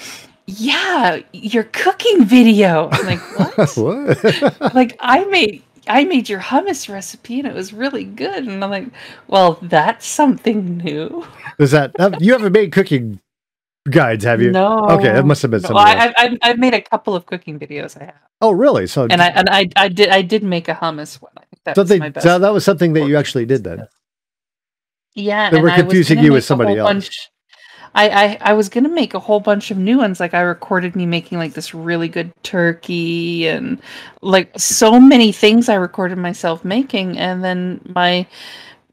"Yeah, 0.47 1.21
your 1.33 1.63
cooking 1.65 2.25
video." 2.25 2.89
I'm 2.91 3.05
like, 3.05 3.19
"What?" 3.57 3.77
what? 3.77 4.73
like 4.75 4.97
I 4.99 5.25
made 5.25 5.63
I 5.87 6.03
made 6.05 6.29
your 6.29 6.39
hummus 6.39 6.91
recipe 6.91 7.39
and 7.39 7.47
it 7.47 7.53
was 7.53 7.73
really 7.73 8.03
good. 8.03 8.47
And 8.47 8.63
I'm 8.63 8.69
like, 8.69 8.87
well, 9.27 9.57
that's 9.63 10.05
something 10.05 10.77
new. 10.77 11.25
Is 11.59 11.71
that 11.71 11.93
you 12.21 12.33
haven't 12.33 12.53
made 12.53 12.71
cooking 12.71 13.19
guides, 13.89 14.23
have 14.23 14.41
you? 14.41 14.51
No. 14.51 14.87
Okay, 14.89 15.11
that 15.11 15.25
must 15.25 15.41
have 15.41 15.51
been 15.51 15.61
something. 15.61 15.77
else. 15.77 16.13
I, 16.17 16.25
I, 16.25 16.37
I've, 16.43 16.59
made 16.59 16.73
a 16.73 16.81
couple 16.81 17.15
of 17.15 17.25
cooking 17.25 17.59
videos. 17.59 17.99
I 17.99 18.05
have, 18.05 18.15
oh, 18.41 18.51
really? 18.51 18.85
So 18.87 19.07
and 19.09 19.21
I 19.21 19.27
and 19.29 19.49
I, 19.49 19.69
I 19.75 19.87
did 19.87 20.09
I 20.09 20.21
did 20.21 20.43
make 20.43 20.67
a 20.67 20.75
hummus 20.75 21.21
one. 21.21 21.31
I 21.37 21.41
think 21.41 21.63
that 21.63 21.77
was 21.77 21.87
something. 21.87 21.99
my 21.99 22.09
best. 22.09 22.23
So 22.23 22.37
that 22.37 22.53
was 22.53 22.63
something 22.63 22.93
that 22.93 23.07
you 23.07 23.17
actually 23.17 23.45
did 23.45 23.63
then. 23.63 23.87
Yeah, 25.13 25.49
they 25.49 25.61
were 25.61 25.71
confusing 25.71 26.19
you 26.19 26.33
with 26.33 26.45
somebody 26.45 26.77
else. 26.77 26.87
bunch- 26.87 27.31
I, 27.93 28.09
I 28.09 28.37
I 28.41 28.53
was 28.53 28.69
gonna 28.69 28.89
make 28.89 29.13
a 29.13 29.19
whole 29.19 29.39
bunch 29.39 29.69
of 29.71 29.77
new 29.77 29.97
ones. 29.97 30.19
Like 30.19 30.33
I 30.33 30.41
recorded 30.41 30.95
me 30.95 31.05
making 31.05 31.37
like 31.37 31.53
this 31.53 31.73
really 31.73 32.07
good 32.07 32.31
turkey 32.43 33.47
and 33.47 33.81
like 34.21 34.57
so 34.57 34.99
many 34.99 35.31
things 35.31 35.67
I 35.67 35.75
recorded 35.75 36.17
myself 36.17 36.63
making. 36.63 37.17
And 37.17 37.43
then 37.43 37.81
my 37.93 38.25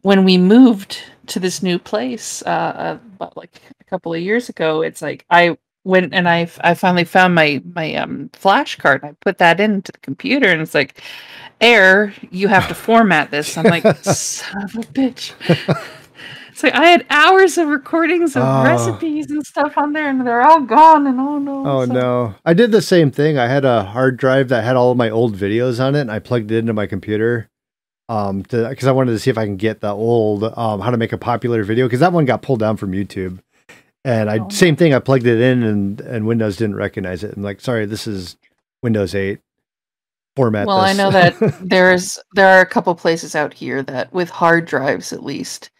when 0.02 0.24
we 0.24 0.36
moved 0.36 1.00
to 1.26 1.40
this 1.40 1.62
new 1.62 1.78
place, 1.78 2.42
uh, 2.42 2.48
uh 2.48 2.98
about 3.16 3.36
like 3.36 3.60
a 3.80 3.84
couple 3.84 4.12
of 4.14 4.20
years 4.20 4.48
ago, 4.48 4.82
it's 4.82 5.02
like 5.02 5.24
I 5.30 5.56
went 5.84 6.12
and 6.12 6.28
I 6.28 6.50
I 6.60 6.74
finally 6.74 7.04
found 7.04 7.34
my 7.36 7.62
my 7.74 7.94
um 7.94 8.30
flash 8.32 8.76
card. 8.76 9.04
I 9.04 9.12
put 9.20 9.38
that 9.38 9.60
into 9.60 9.92
the 9.92 9.98
computer, 9.98 10.48
and 10.48 10.60
it's 10.60 10.74
like, 10.74 11.00
error, 11.60 12.12
you 12.30 12.48
have 12.48 12.66
to 12.68 12.74
format 12.74 13.30
this. 13.30 13.56
I'm 13.56 13.64
like, 13.64 13.84
son 14.02 14.62
of 14.64 14.74
a 14.74 14.80
bitch. 14.80 15.34
So 16.58 16.68
I 16.74 16.86
had 16.86 17.06
hours 17.08 17.56
of 17.56 17.68
recordings 17.68 18.34
of 18.34 18.42
Oh. 18.42 18.64
recipes 18.64 19.30
and 19.30 19.46
stuff 19.46 19.78
on 19.78 19.92
there, 19.92 20.08
and 20.08 20.26
they're 20.26 20.42
all 20.42 20.60
gone. 20.62 21.06
And 21.06 21.20
oh 21.20 21.38
no! 21.38 21.62
Oh 21.64 21.86
So- 21.86 21.92
no. 21.92 22.34
I 22.44 22.52
did 22.52 22.72
the 22.72 22.82
same 22.82 23.12
thing. 23.12 23.38
I 23.38 23.46
had 23.46 23.64
a 23.64 23.84
hard 23.84 24.16
drive 24.16 24.48
that 24.48 24.64
had 24.64 24.74
all 24.74 24.90
of 24.90 24.96
my 24.98 25.08
old 25.08 25.36
videos 25.36 25.78
on 25.78 25.94
it 25.94 26.00
and 26.00 26.10
I 26.10 26.18
plugged 26.18 26.50
it 26.50 26.58
into 26.58 26.72
my 26.72 26.86
computer. 26.88 27.48
Um 28.08 28.42
to 28.46 28.68
because 28.68 28.88
I 28.88 28.92
wanted 28.92 29.12
to 29.12 29.20
see 29.20 29.30
if 29.30 29.38
I 29.38 29.44
can 29.44 29.56
get 29.56 29.80
the 29.82 29.92
old 29.92 30.42
um 30.42 30.80
how 30.80 30.90
to 30.90 30.96
make 30.96 31.12
a 31.12 31.18
popular 31.18 31.62
video 31.62 31.86
because 31.86 32.00
that 32.00 32.12
one 32.12 32.24
got 32.24 32.42
pulled 32.42 32.58
down 32.58 32.76
from 32.76 32.90
YouTube. 32.90 33.38
And 34.04 34.28
I 34.28 34.38
Oh. 34.40 34.48
same 34.48 34.74
thing, 34.74 34.92
I 34.92 34.98
plugged 34.98 35.26
it 35.28 35.40
in 35.40 35.62
and 35.62 36.00
and 36.00 36.26
Windows 36.26 36.56
didn't 36.56 36.74
recognize 36.76 37.22
it. 37.22 37.36
I'm 37.36 37.42
like, 37.44 37.60
sorry, 37.60 37.86
this 37.86 38.08
is 38.08 38.36
Windows 38.82 39.14
8. 39.14 39.38
Format 40.34 40.66
Well, 40.66 40.80
I 40.80 40.92
know 40.92 41.12
that 41.12 41.36
there's 41.62 42.18
there 42.32 42.48
are 42.48 42.60
a 42.62 42.66
couple 42.66 42.94
places 42.96 43.36
out 43.36 43.54
here 43.54 43.80
that 43.84 44.12
with 44.12 44.30
hard 44.30 44.64
drives 44.64 45.12
at 45.12 45.22
least 45.22 45.70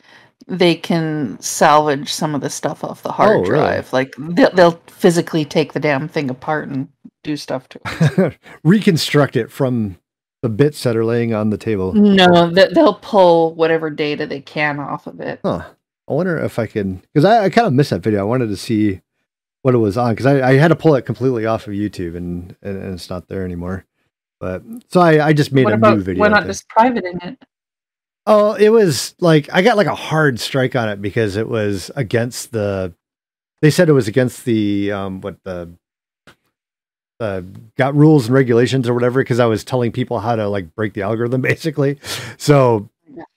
they 0.46 0.74
can 0.74 1.38
salvage 1.40 2.12
some 2.12 2.34
of 2.34 2.40
the 2.40 2.50
stuff 2.50 2.84
off 2.84 3.02
the 3.02 3.12
hard 3.12 3.36
Oh, 3.36 3.40
really? 3.40 3.48
drive. 3.48 3.92
Like 3.92 4.14
they'll, 4.18 4.50
they'll 4.52 4.80
physically 4.86 5.44
take 5.44 5.72
the 5.72 5.80
damn 5.80 6.08
thing 6.08 6.30
apart 6.30 6.68
and 6.68 6.88
do 7.24 7.36
stuff 7.36 7.68
to 7.70 7.80
it. 7.84 8.38
reconstruct 8.64 9.36
it 9.36 9.50
from 9.50 9.98
the 10.42 10.48
bits 10.48 10.82
that 10.84 10.96
are 10.96 11.04
laying 11.04 11.34
on 11.34 11.50
the 11.50 11.58
table. 11.58 11.92
no, 11.92 12.48
they, 12.50 12.68
they'll 12.68 12.94
pull 12.94 13.54
whatever 13.54 13.90
data 13.90 14.26
they 14.26 14.40
can 14.40 14.78
off 14.78 15.06
of 15.06 15.20
it. 15.20 15.40
Huh. 15.44 15.64
I 16.08 16.12
wonder 16.12 16.38
if 16.38 16.58
I 16.58 16.66
can, 16.66 17.02
because 17.12 17.24
I, 17.24 17.44
I 17.44 17.50
kind 17.50 17.66
of 17.66 17.72
missed 17.74 17.90
that 17.90 18.00
video. 18.02 18.20
I 18.20 18.24
wanted 18.24 18.46
to 18.46 18.56
see 18.56 19.00
what 19.62 19.74
it 19.74 19.78
was 19.78 19.98
on 19.98 20.12
because 20.12 20.24
I, 20.26 20.50
I 20.50 20.52
had 20.54 20.68
to 20.68 20.76
pull 20.76 20.94
it 20.94 21.02
completely 21.02 21.44
off 21.44 21.66
of 21.66 21.74
YouTube 21.74 22.16
and, 22.16 22.56
and, 22.62 22.78
and 22.82 22.94
it's 22.94 23.10
not 23.10 23.26
there 23.28 23.44
anymore. 23.44 23.84
But 24.40 24.62
so 24.88 25.00
I, 25.00 25.26
I 25.26 25.32
just 25.32 25.52
made 25.52 25.64
what 25.64 25.72
a 25.72 25.76
about 25.76 25.96
new 25.98 26.02
video. 26.04 26.20
why 26.22 26.28
not 26.28 26.46
just 26.46 26.68
private 26.68 27.04
in 27.04 27.20
it? 27.20 27.42
Oh, 28.28 28.54
it 28.54 28.70
was 28.70 29.16
like 29.20 29.50
I 29.52 29.62
got 29.62 29.78
like 29.78 29.88
a 29.88 29.96
hard 29.96 30.40
strike 30.40 30.76
on 30.76 30.90
it 30.90 31.02
because 31.02 31.36
it 31.36 31.48
was 31.48 31.90
against 31.96 32.52
the. 32.52 32.94
They 33.62 33.70
said 33.70 33.88
it 33.90 33.94
was 33.94 34.08
against 34.08 34.46
the 34.46 34.92
um 34.92 35.22
what 35.22 35.42
the. 35.44 35.72
Uh, 37.20 37.42
got 37.78 37.94
rules 37.96 38.26
and 38.26 38.34
regulations 38.34 38.88
or 38.88 38.94
whatever 38.94 39.20
because 39.22 39.40
I 39.40 39.46
was 39.46 39.64
telling 39.64 39.92
people 39.92 40.20
how 40.20 40.36
to 40.36 40.48
like 40.48 40.74
break 40.76 40.94
the 40.94 41.02
algorithm 41.02 41.40
basically. 41.42 41.98
So 42.38 42.90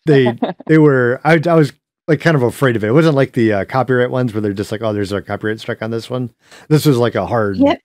they 0.06 0.40
they 0.68 0.80
were 0.80 1.22
I, 1.24 1.42
I 1.48 1.56
was 1.56 1.74
like 2.08 2.22
kind 2.22 2.36
of 2.38 2.44
afraid 2.44 2.76
of 2.76 2.84
it. 2.84 2.90
It 2.90 2.94
wasn't 2.94 3.16
like 3.16 3.34
the 3.34 3.54
uh, 3.54 3.66
copyright 3.66 4.12
ones 4.12 4.34
where 4.34 4.42
they're 4.42 4.54
just 4.54 4.72
like, 4.74 4.84
oh, 4.84 4.94
there's 4.94 5.14
a 5.14 5.22
copyright 5.22 5.60
strike 5.62 5.82
on 5.84 5.92
this 5.92 6.10
one. 6.12 6.32
This 6.70 6.86
was 6.86 6.98
like 6.98 7.16
a 7.16 7.28
hard 7.28 7.58
Yeah, 7.58 7.78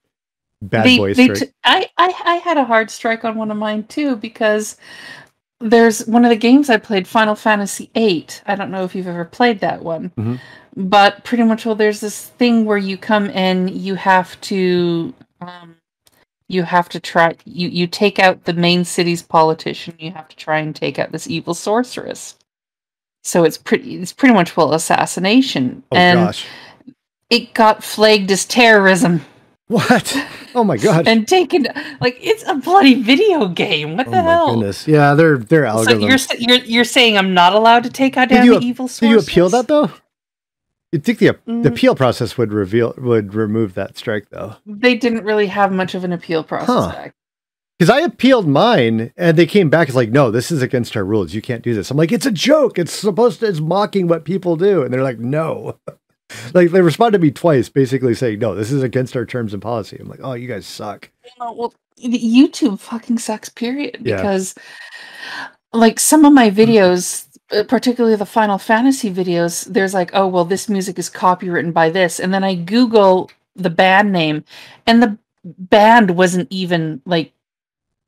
bad 0.61 0.83
they, 0.83 0.97
boy 0.97 1.13
strike. 1.13 1.45
t- 1.45 1.51
I, 1.63 1.89
I 1.97 2.13
I 2.25 2.35
had 2.37 2.57
a 2.57 2.65
hard 2.65 2.91
strike 2.91 3.25
on 3.25 3.35
one 3.37 3.51
of 3.51 3.57
mine 3.57 3.85
too 3.85 4.15
because 4.17 4.77
there's 5.59 6.05
one 6.07 6.23
of 6.25 6.29
the 6.29 6.35
games 6.35 6.69
I 6.69 6.77
played, 6.77 7.07
Final 7.07 7.35
Fantasy 7.35 7.89
VIII. 7.95 8.27
I 8.45 8.55
don't 8.55 8.71
know 8.71 8.83
if 8.83 8.93
you've 8.95 9.07
ever 9.07 9.25
played 9.25 9.59
that 9.61 9.81
one, 9.83 10.11
Mhm. 10.17 10.39
but 10.75 11.23
pretty 11.23 11.43
much 11.43 11.65
well, 11.65 11.75
there's 11.75 11.99
this 11.99 12.25
thing 12.27 12.65
where 12.65 12.77
you 12.77 12.97
come 12.97 13.29
in, 13.29 13.67
you 13.67 13.95
have 13.95 14.39
to 14.41 15.13
um, 15.41 15.75
you 16.49 16.63
have 16.63 16.87
to 16.89 16.99
try 16.99 17.35
you 17.45 17.67
you 17.69 17.87
take 17.87 18.19
out 18.19 18.45
the 18.45 18.53
main 18.53 18.85
city's 18.85 19.21
politician. 19.21 19.95
You 19.99 20.11
have 20.11 20.27
to 20.29 20.35
try 20.35 20.59
and 20.59 20.75
take 20.75 20.97
out 20.97 21.11
this 21.11 21.27
evil 21.27 21.53
sorceress. 21.53 22.35
So 23.23 23.43
it's 23.43 23.57
pretty 23.57 23.95
it's 23.97 24.13
pretty 24.13 24.33
much 24.33 24.55
well 24.55 24.73
assassination, 24.73 25.83
oh 25.91 25.97
and 25.97 26.19
gosh, 26.27 26.45
it 27.29 27.53
got 27.53 27.83
flagged 27.83 28.31
as 28.31 28.45
terrorism 28.45 29.25
what? 29.67 30.15
Oh 30.55 30.63
my 30.63 30.77
god! 30.77 31.07
and 31.07 31.27
taken 31.27 31.67
like 32.01 32.17
it's 32.21 32.43
a 32.47 32.55
bloody 32.55 32.95
video 33.01 33.47
game. 33.47 33.97
What 33.97 34.07
oh 34.07 34.11
the 34.11 34.17
my 34.23 34.31
hell? 34.31 34.55
goodness. 34.55 34.87
Yeah, 34.87 35.13
they're 35.13 35.37
they're 35.37 35.67
So 35.69 35.85
algorithms. 35.85 36.29
you're 36.39 36.57
you're 36.57 36.65
you're 36.65 36.83
saying 36.83 37.17
I'm 37.17 37.33
not 37.33 37.53
allowed 37.53 37.83
to 37.83 37.89
take 37.89 38.17
out 38.17 38.29
down 38.29 38.45
you 38.45 38.59
the 38.59 38.65
evil 38.65 38.87
Did 38.87 39.09
you 39.09 39.19
appeal 39.19 39.49
that 39.49 39.67
though? 39.67 39.91
You'd 40.91 41.03
think 41.03 41.19
the 41.19 41.27
the 41.45 41.51
Mm. 41.51 41.65
appeal 41.65 41.95
process 41.95 42.37
would 42.37 42.53
reveal 42.53 42.93
would 42.97 43.33
remove 43.33 43.73
that 43.73 43.97
strike 43.97 44.29
though. 44.29 44.55
They 44.65 44.95
didn't 44.95 45.25
really 45.25 45.47
have 45.47 45.71
much 45.71 45.93
of 45.95 46.03
an 46.03 46.13
appeal 46.13 46.43
process 46.43 46.67
Huh. 46.95 47.07
Because 47.77 47.89
I 47.91 47.99
appealed 47.99 48.47
mine 48.47 49.11
and 49.17 49.37
they 49.37 49.45
came 49.45 49.69
back 49.69 49.87
as 49.89 49.95
like, 49.95 50.09
no, 50.09 50.31
this 50.31 50.49
is 50.49 50.63
against 50.63 50.97
our 50.97 51.03
rules. 51.03 51.35
You 51.35 51.43
can't 51.43 51.61
do 51.61 51.75
this. 51.75 51.91
I'm 51.91 51.97
like, 51.97 52.11
it's 52.11 52.25
a 52.25 52.31
joke. 52.31 52.79
It's 52.79 52.91
supposed 52.91 53.41
to, 53.41 53.45
it's 53.45 53.59
mocking 53.59 54.07
what 54.07 54.23
people 54.25 54.55
do. 54.55 54.81
And 54.81 54.91
they're 54.91 55.03
like, 55.03 55.19
no. 55.19 55.77
Like 56.53 56.71
they 56.71 56.81
responded 56.81 57.17
to 57.19 57.21
me 57.21 57.31
twice, 57.31 57.69
basically 57.69 58.13
saying, 58.13 58.39
no, 58.39 58.55
this 58.55 58.71
is 58.71 58.83
against 58.83 59.15
our 59.15 59.25
terms 59.25 59.53
and 59.53 59.61
policy. 59.61 59.97
I'm 59.99 60.07
like, 60.07 60.19
oh, 60.23 60.33
you 60.33 60.47
guys 60.47 60.65
suck. 60.65 61.09
Oh, 61.39 61.53
well, 61.53 61.73
YouTube 61.99 62.79
fucking 62.79 63.19
sucks. 63.19 63.49
Period. 63.49 63.97
Yeah. 64.01 64.17
Because 64.17 64.55
like 65.73 65.99
some 65.99 66.25
of 66.25 66.33
my 66.33 66.49
videos, 66.49 67.27
uh, 67.51 67.63
particularly 67.63 68.15
the 68.15 68.25
Final 68.25 68.57
Fantasy 68.57 69.11
videos, 69.11 69.65
there's 69.65 69.93
like, 69.93 70.11
oh 70.13 70.27
well, 70.27 70.45
this 70.45 70.69
music 70.69 70.99
is 70.99 71.09
copywritten 71.09 71.73
by 71.73 71.89
this, 71.89 72.19
and 72.19 72.33
then 72.33 72.43
I 72.43 72.55
Google 72.55 73.31
the 73.55 73.69
band 73.69 74.11
name, 74.11 74.43
and 74.85 75.01
the 75.01 75.17
band 75.43 76.11
wasn't 76.11 76.47
even 76.51 77.01
like 77.05 77.33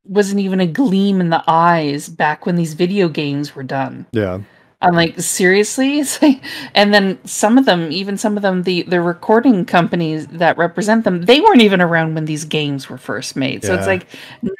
wasn't 0.03 0.39
even 0.39 0.59
a 0.59 0.67
gleam 0.67 1.21
in 1.21 1.29
the 1.29 1.43
eyes 1.47 2.09
back 2.09 2.45
when 2.45 2.55
these 2.55 2.73
video 2.73 3.07
games 3.07 3.55
were 3.55 3.63
done. 3.63 4.05
Yeah. 4.11 4.39
I'm 4.81 4.93
like, 4.95 5.19
seriously? 5.19 6.03
Like, 6.21 6.41
and 6.73 6.93
then 6.93 7.19
some 7.25 7.57
of 7.57 7.65
them, 7.65 7.91
even 7.91 8.17
some 8.17 8.37
of 8.37 8.43
them, 8.43 8.63
the 8.63 8.83
the 8.83 9.01
recording 9.01 9.65
companies 9.65 10.27
that 10.27 10.57
represent 10.57 11.03
them, 11.03 11.23
they 11.23 11.41
weren't 11.41 11.61
even 11.61 11.81
around 11.81 12.15
when 12.15 12.25
these 12.25 12.45
games 12.45 12.89
were 12.89 12.97
first 12.97 13.35
made. 13.35 13.63
So 13.65 13.73
it's 13.75 13.87
like, 13.87 14.07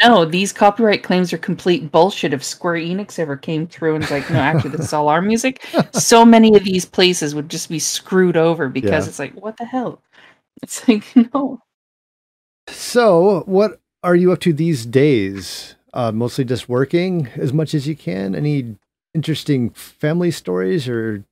no, 0.03 0.25
these 0.25 0.51
copyright 0.53 1.03
claims 1.03 1.31
are 1.33 1.37
complete 1.37 1.91
bullshit. 1.91 2.33
If 2.33 2.43
Square 2.43 2.75
Enix 2.81 3.17
ever 3.19 3.37
came 3.37 3.65
through 3.67 3.95
and 3.95 4.03
was 4.03 4.11
like, 4.11 4.29
no, 4.29 4.39
actually, 4.39 4.71
this 4.71 4.81
is 4.81 4.93
all 4.93 5.07
our 5.09 5.21
music, 5.21 5.65
so 5.93 6.25
many 6.25 6.55
of 6.55 6.63
these 6.65 6.85
places 6.85 7.33
would 7.35 7.49
just 7.49 7.69
be 7.69 7.79
screwed 7.79 8.35
over 8.37 8.67
because 8.69 9.05
Yeah. 9.05 9.09
it's 9.09 9.19
like, 9.19 9.33
what 9.41 9.57
the 9.57 9.65
hell? 9.65 10.01
It's 10.61 10.85
like, 10.89 11.05
no. 11.33 11.61
So, 12.67 13.43
what 13.45 13.79
are 14.03 14.15
you 14.15 14.31
up 14.31 14.39
to 14.41 14.53
these 14.53 14.85
days? 14.85 15.75
Uh, 15.93 16.11
mostly 16.11 16.45
just 16.45 16.69
working 16.69 17.27
as 17.35 17.51
much 17.51 17.73
as 17.73 17.87
you 17.87 17.95
can. 17.95 18.35
Any 18.35 18.75
interesting 19.13 19.69
family 19.71 20.31
stories 20.31 20.87
or 20.87 21.23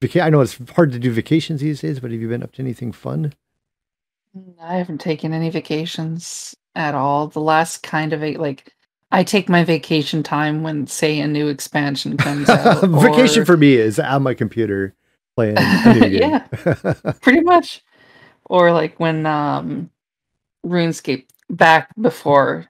vaca- 0.00 0.22
I 0.22 0.30
know 0.30 0.40
it's 0.40 0.58
hard 0.70 0.92
to 0.92 0.98
do 0.98 1.10
vacations 1.12 1.60
these 1.60 1.80
days, 1.80 2.00
but 2.00 2.10
have 2.10 2.20
you 2.20 2.28
been 2.28 2.42
up 2.42 2.52
to 2.52 2.62
anything 2.62 2.92
fun? 2.92 3.32
I 4.60 4.76
haven't 4.76 5.00
taken 5.00 5.32
any 5.32 5.50
vacations 5.50 6.56
at 6.74 6.94
all. 6.94 7.28
The 7.28 7.40
last 7.40 7.82
kind 7.82 8.12
of 8.12 8.22
a 8.22 8.36
like 8.36 8.72
I 9.12 9.22
take 9.22 9.48
my 9.48 9.62
vacation 9.62 10.22
time 10.22 10.62
when 10.62 10.86
say 10.86 11.20
a 11.20 11.28
new 11.28 11.48
expansion 11.48 12.16
comes 12.16 12.48
out. 12.50 12.88
Vacation 12.88 13.44
for 13.44 13.56
me 13.56 13.74
is 13.74 13.98
on 13.98 14.22
my 14.22 14.34
computer 14.34 14.94
playing 15.36 15.54
game. 15.84 16.40
pretty 17.20 17.40
much. 17.42 17.82
Or 18.46 18.72
like 18.72 18.98
when 18.98 19.24
um 19.26 19.90
RuneScape 20.66 21.26
back 21.50 21.90
before 22.00 22.66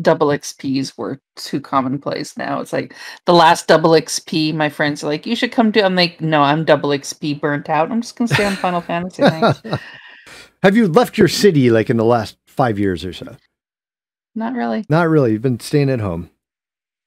double 0.00 0.28
XPs 0.28 0.96
were 0.96 1.20
too 1.36 1.60
commonplace 1.60 2.36
now. 2.36 2.60
It's 2.60 2.72
like 2.72 2.94
the 3.24 3.34
last 3.34 3.66
double 3.66 3.90
XP, 3.90 4.54
my 4.54 4.68
friends 4.68 5.02
are 5.02 5.08
like, 5.08 5.26
you 5.26 5.36
should 5.36 5.52
come 5.52 5.72
to 5.72 5.84
I'm 5.84 5.94
like, 5.94 6.20
no, 6.20 6.42
I'm 6.42 6.64
double 6.64 6.90
XP 6.90 7.40
burnt 7.40 7.68
out. 7.68 7.90
I'm 7.90 8.00
just 8.00 8.16
gonna 8.16 8.28
stay 8.28 8.44
on 8.44 8.56
Final 8.56 8.80
Fantasy. 8.80 9.22
Have 10.62 10.76
you 10.76 10.88
left 10.88 11.18
your 11.18 11.28
city 11.28 11.70
like 11.70 11.90
in 11.90 11.96
the 11.96 12.04
last 12.04 12.36
five 12.46 12.78
years 12.78 13.04
or 13.04 13.12
so? 13.12 13.36
Not 14.34 14.54
really. 14.54 14.84
Not 14.88 15.08
really. 15.08 15.32
You've 15.32 15.42
been 15.42 15.60
staying 15.60 15.90
at 15.90 16.00
home. 16.00 16.30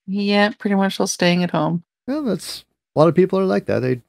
Yeah, 0.07 0.51
pretty 0.57 0.75
much 0.75 0.95
still 0.95 1.07
staying 1.07 1.43
at 1.43 1.51
home. 1.51 1.83
Well, 2.07 2.23
that's 2.23 2.65
a 2.95 2.99
lot 2.99 3.09
of 3.09 3.15
people 3.15 3.39
are 3.39 3.45
like 3.45 3.65
that. 3.65 3.79
They, 3.79 4.01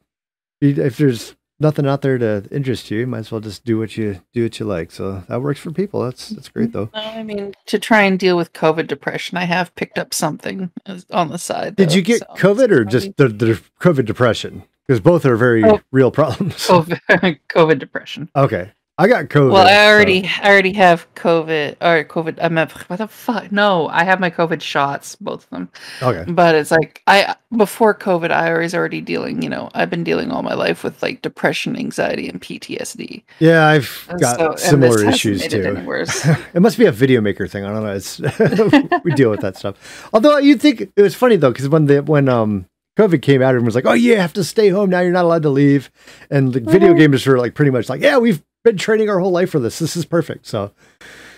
if 0.62 0.96
there's 0.96 1.34
nothing 1.60 1.86
out 1.86 2.02
there 2.02 2.18
to 2.18 2.44
interest 2.50 2.90
you, 2.90 3.00
you 3.00 3.06
might 3.06 3.18
as 3.18 3.30
well 3.30 3.40
just 3.40 3.64
do 3.64 3.78
what 3.78 3.96
you 3.96 4.20
do 4.32 4.42
what 4.44 4.58
you 4.58 4.66
like. 4.66 4.90
So 4.90 5.22
that 5.28 5.42
works 5.42 5.60
for 5.60 5.70
people. 5.70 6.02
That's 6.02 6.30
that's 6.30 6.48
great 6.48 6.72
mm-hmm. 6.72 6.78
though. 6.78 6.90
No, 6.94 7.00
I 7.00 7.22
mean, 7.22 7.54
to 7.66 7.78
try 7.78 8.02
and 8.02 8.18
deal 8.18 8.36
with 8.36 8.52
COVID 8.52 8.86
depression, 8.86 9.38
I 9.38 9.44
have 9.44 9.74
picked 9.74 9.98
up 9.98 10.14
something 10.14 10.70
on 11.10 11.28
the 11.28 11.38
side. 11.38 11.76
Did 11.76 11.90
though, 11.90 11.94
you 11.94 12.02
get 12.02 12.20
so 12.20 12.26
COVID 12.36 12.70
or 12.70 12.84
just 12.84 13.16
the, 13.16 13.28
the 13.28 13.60
COVID 13.80 14.06
depression? 14.06 14.64
Because 14.86 15.00
both 15.00 15.24
are 15.24 15.36
very 15.36 15.62
Oh. 15.64 15.80
real 15.92 16.10
problems. 16.10 16.66
COVID, 16.66 17.38
COVID 17.48 17.78
depression? 17.78 18.28
Okay, 18.34 18.72
I 19.00 19.08
got 19.08 19.24
COVID. 19.26 19.50
Well, 19.52 19.66
I 19.66 19.72
so- 19.74 19.88
already, 19.94 20.28
I 20.42 20.48
already 20.50 20.72
have 20.74 21.12
COVID 21.14 21.76
or 21.80 22.04
COVID. 22.04 22.38
I'm 22.40 22.58
a, 22.58 22.66
what 22.88 22.98
the 22.98 23.08
fuck? 23.08 23.50
No, 23.50 23.88
I 23.88 24.04
have 24.04 24.20
my 24.20 24.30
COVID 24.30 24.60
shots, 24.60 25.16
both 25.16 25.44
of 25.44 25.50
them. 25.50 25.68
okay. 26.02 26.30
But 26.30 26.54
it's 26.54 26.70
like 26.70 27.02
I 27.06 27.34
before 27.56 27.94
COVID, 27.94 28.30
I 28.30 28.56
was 28.58 28.74
already 28.74 29.00
dealing. 29.00 29.42
You 29.42 29.48
know, 29.48 29.70
I've 29.74 29.90
been 29.90 30.04
dealing 30.04 30.30
all 30.30 30.42
my 30.42 30.54
life 30.54 30.84
with 30.84 31.02
like 31.02 31.22
depression, 31.22 31.76
anxiety, 31.76 32.28
and 32.28 32.40
PTSD. 32.40 33.22
Yeah, 33.38 33.66
I've 33.66 34.06
And 34.10 34.20
got 34.20 34.38
so- 34.38 34.56
similar 34.56 35.04
issues 35.08 35.40
made 35.40 35.52
it 35.54 35.74
too. 35.74 36.36
it 36.54 36.60
must 36.60 36.76
be 36.78 36.84
a 36.86 36.92
video 36.92 37.20
maker 37.20 37.46
thing. 37.48 37.64
I 37.64 37.72
don't 37.72 37.82
know. 37.82 37.92
It's 37.94 38.18
we 39.04 39.12
deal 39.14 39.30
with 39.30 39.40
that 39.40 39.56
stuff. 39.56 40.08
Although 40.12 40.36
you'd 40.38 40.60
think 40.60 40.82
it 40.94 41.02
was 41.02 41.14
funny 41.14 41.36
though, 41.36 41.50
because 41.52 41.68
when 41.68 41.86
the 41.86 42.02
when 42.02 42.28
um 42.28 42.66
COVID 42.98 43.22
came 43.22 43.40
out, 43.40 43.48
everyone 43.50 43.66
was 43.66 43.74
like, 43.74 43.86
"Oh, 43.86 43.92
you 43.94 44.16
have 44.18 44.34
to 44.34 44.44
stay 44.44 44.68
home 44.68 44.90
now. 44.90 45.00
You're 45.00 45.12
not 45.12 45.24
allowed 45.24 45.42
to 45.44 45.48
leave." 45.48 45.90
And 46.30 46.52
the 46.52 46.60
video 46.60 46.92
Mhm. 46.92 46.98
gamers 47.00 47.26
were 47.26 47.38
like, 47.38 47.54
pretty 47.54 47.70
much 47.70 47.88
like, 47.88 48.02
"Yeah, 48.02 48.18
we've 48.18 48.42
been 48.64 48.76
training 48.76 49.08
our 49.08 49.18
whole 49.18 49.30
life 49.30 49.50
for 49.50 49.60
this. 49.60 49.78
This 49.78 49.96
is 49.96 50.04
perfect." 50.04 50.46
So 50.46 50.72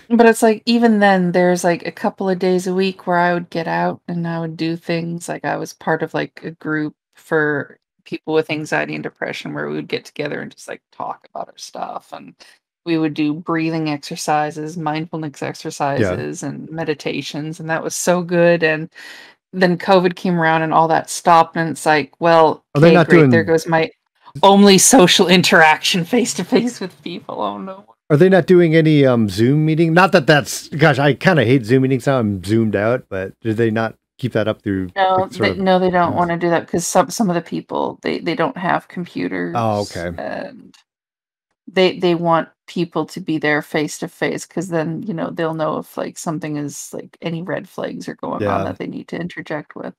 But 0.09 0.25
it's 0.25 0.43
like 0.43 0.63
even 0.65 0.99
then, 0.99 1.31
there's 1.31 1.63
like 1.63 1.85
a 1.85 1.91
couple 1.91 2.29
of 2.29 2.39
days 2.39 2.67
a 2.67 2.73
week 2.73 3.07
where 3.07 3.17
I 3.17 3.33
would 3.33 3.49
get 3.49 3.67
out 3.67 4.01
and 4.07 4.27
I 4.27 4.39
would 4.39 4.57
do 4.57 4.75
things. 4.75 5.27
Like 5.29 5.45
I 5.45 5.57
was 5.57 5.73
part 5.73 6.03
of 6.03 6.13
like 6.13 6.41
a 6.43 6.51
group 6.51 6.95
for 7.15 7.77
people 8.05 8.33
with 8.33 8.49
anxiety 8.49 8.95
and 8.95 9.03
depression 9.03 9.53
where 9.53 9.69
we 9.69 9.75
would 9.75 9.87
get 9.87 10.03
together 10.05 10.41
and 10.41 10.51
just 10.51 10.67
like 10.67 10.81
talk 10.91 11.25
about 11.33 11.47
our 11.47 11.57
stuff 11.57 12.11
and 12.11 12.35
we 12.85 12.97
would 12.97 13.13
do 13.13 13.33
breathing 13.33 13.89
exercises, 13.89 14.75
mindfulness 14.77 15.41
exercises, 15.41 16.43
and 16.43 16.69
meditations, 16.69 17.59
and 17.61 17.69
that 17.69 17.81
was 17.81 17.95
so 17.95 18.21
good. 18.21 18.61
And 18.61 18.89
then 19.53 19.77
COVID 19.77 20.15
came 20.15 20.37
around 20.39 20.63
and 20.63 20.73
all 20.73 20.87
that 20.89 21.09
stopped, 21.09 21.55
and 21.55 21.69
it's 21.69 21.85
like, 21.85 22.19
well, 22.19 22.65
oh, 22.75 22.79
Are 22.79 22.81
they 22.81 22.93
not 22.93 23.07
great, 23.07 23.19
doing- 23.19 23.29
there 23.29 23.43
goes 23.45 23.67
my 23.67 23.89
only 24.41 24.77
social 24.77 25.27
interaction 25.27 26.03
face 26.05 26.33
to 26.35 26.43
face 26.43 26.79
with 26.79 26.99
people. 27.03 27.39
Oh 27.41 27.57
no. 27.57 27.85
Are 28.09 28.17
they 28.17 28.29
not 28.29 28.47
doing 28.47 28.75
any 28.75 29.05
um 29.05 29.29
Zoom 29.29 29.65
meeting? 29.65 29.93
Not 29.93 30.11
that 30.13 30.25
that's 30.27 30.69
gosh, 30.69 30.97
I 30.99 31.13
kind 31.13 31.39
of 31.39 31.45
hate 31.45 31.65
Zoom 31.65 31.83
meetings 31.83 32.07
now. 32.07 32.19
I'm 32.19 32.43
zoomed 32.43 32.75
out, 32.75 33.05
but 33.09 33.39
do 33.41 33.53
they 33.53 33.69
not 33.69 33.95
keep 34.17 34.33
that 34.33 34.47
up 34.47 34.61
through? 34.61 34.89
No, 34.95 35.15
like, 35.15 35.31
they, 35.31 35.49
of- 35.51 35.57
no, 35.59 35.79
they 35.79 35.91
don't 35.91 36.15
want 36.15 36.31
to 36.31 36.37
do 36.37 36.49
that 36.49 36.65
because 36.65 36.87
some 36.87 37.09
some 37.11 37.29
of 37.29 37.35
the 37.35 37.41
people 37.41 37.99
they 38.01 38.19
they 38.19 38.35
don't 38.35 38.57
have 38.57 38.87
computers. 38.87 39.53
Oh, 39.57 39.81
okay. 39.81 40.11
And 40.17 40.75
they 41.71 41.97
they 41.99 42.15
want 42.15 42.49
people 42.65 43.05
to 43.05 43.19
be 43.19 43.37
there 43.37 43.61
face 43.61 43.99
to 43.99 44.07
face 44.07 44.45
because 44.47 44.69
then 44.69 45.03
you 45.03 45.13
know 45.13 45.29
they'll 45.29 45.53
know 45.53 45.77
if 45.77 45.95
like 45.97 46.17
something 46.17 46.57
is 46.57 46.89
like 46.93 47.17
any 47.21 47.41
red 47.43 47.69
flags 47.69 48.07
are 48.07 48.15
going 48.15 48.41
Yeah. 48.41 48.57
on 48.57 48.65
that 48.65 48.77
they 48.79 48.87
need 48.87 49.07
to 49.09 49.15
interject 49.19 49.75
with. 49.75 49.93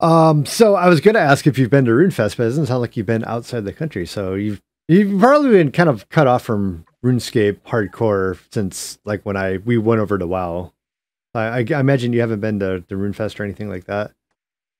Um, 0.00 0.46
so 0.46 0.74
I 0.76 0.88
was 0.88 1.00
gonna 1.00 1.18
ask 1.18 1.46
if 1.46 1.58
you've 1.58 1.70
been 1.70 1.84
to 1.86 1.90
RuneFest, 1.90 2.36
but 2.36 2.44
it 2.44 2.50
doesn't 2.50 2.66
sound 2.66 2.80
like 2.80 2.96
you've 2.96 3.06
been 3.06 3.24
outside 3.24 3.64
the 3.64 3.72
country. 3.72 4.06
So 4.06 4.34
you've 4.34 4.60
you've 4.86 5.18
probably 5.20 5.50
been 5.50 5.72
kind 5.72 5.88
of 5.88 6.08
cut 6.08 6.26
off 6.26 6.42
from 6.44 6.84
RuneScape 7.04 7.60
hardcore 7.66 8.38
since 8.52 8.98
like 9.04 9.22
when 9.24 9.36
I 9.36 9.58
we 9.58 9.76
went 9.78 10.00
over 10.00 10.16
to 10.18 10.26
WoW. 10.26 10.72
I, 11.34 11.40
I, 11.40 11.58
I 11.74 11.80
imagine 11.80 12.12
you 12.12 12.20
haven't 12.20 12.40
been 12.40 12.60
to 12.60 12.84
the 12.88 12.94
RuneFest 12.94 13.38
or 13.40 13.44
anything 13.44 13.68
like 13.68 13.84
that. 13.84 14.12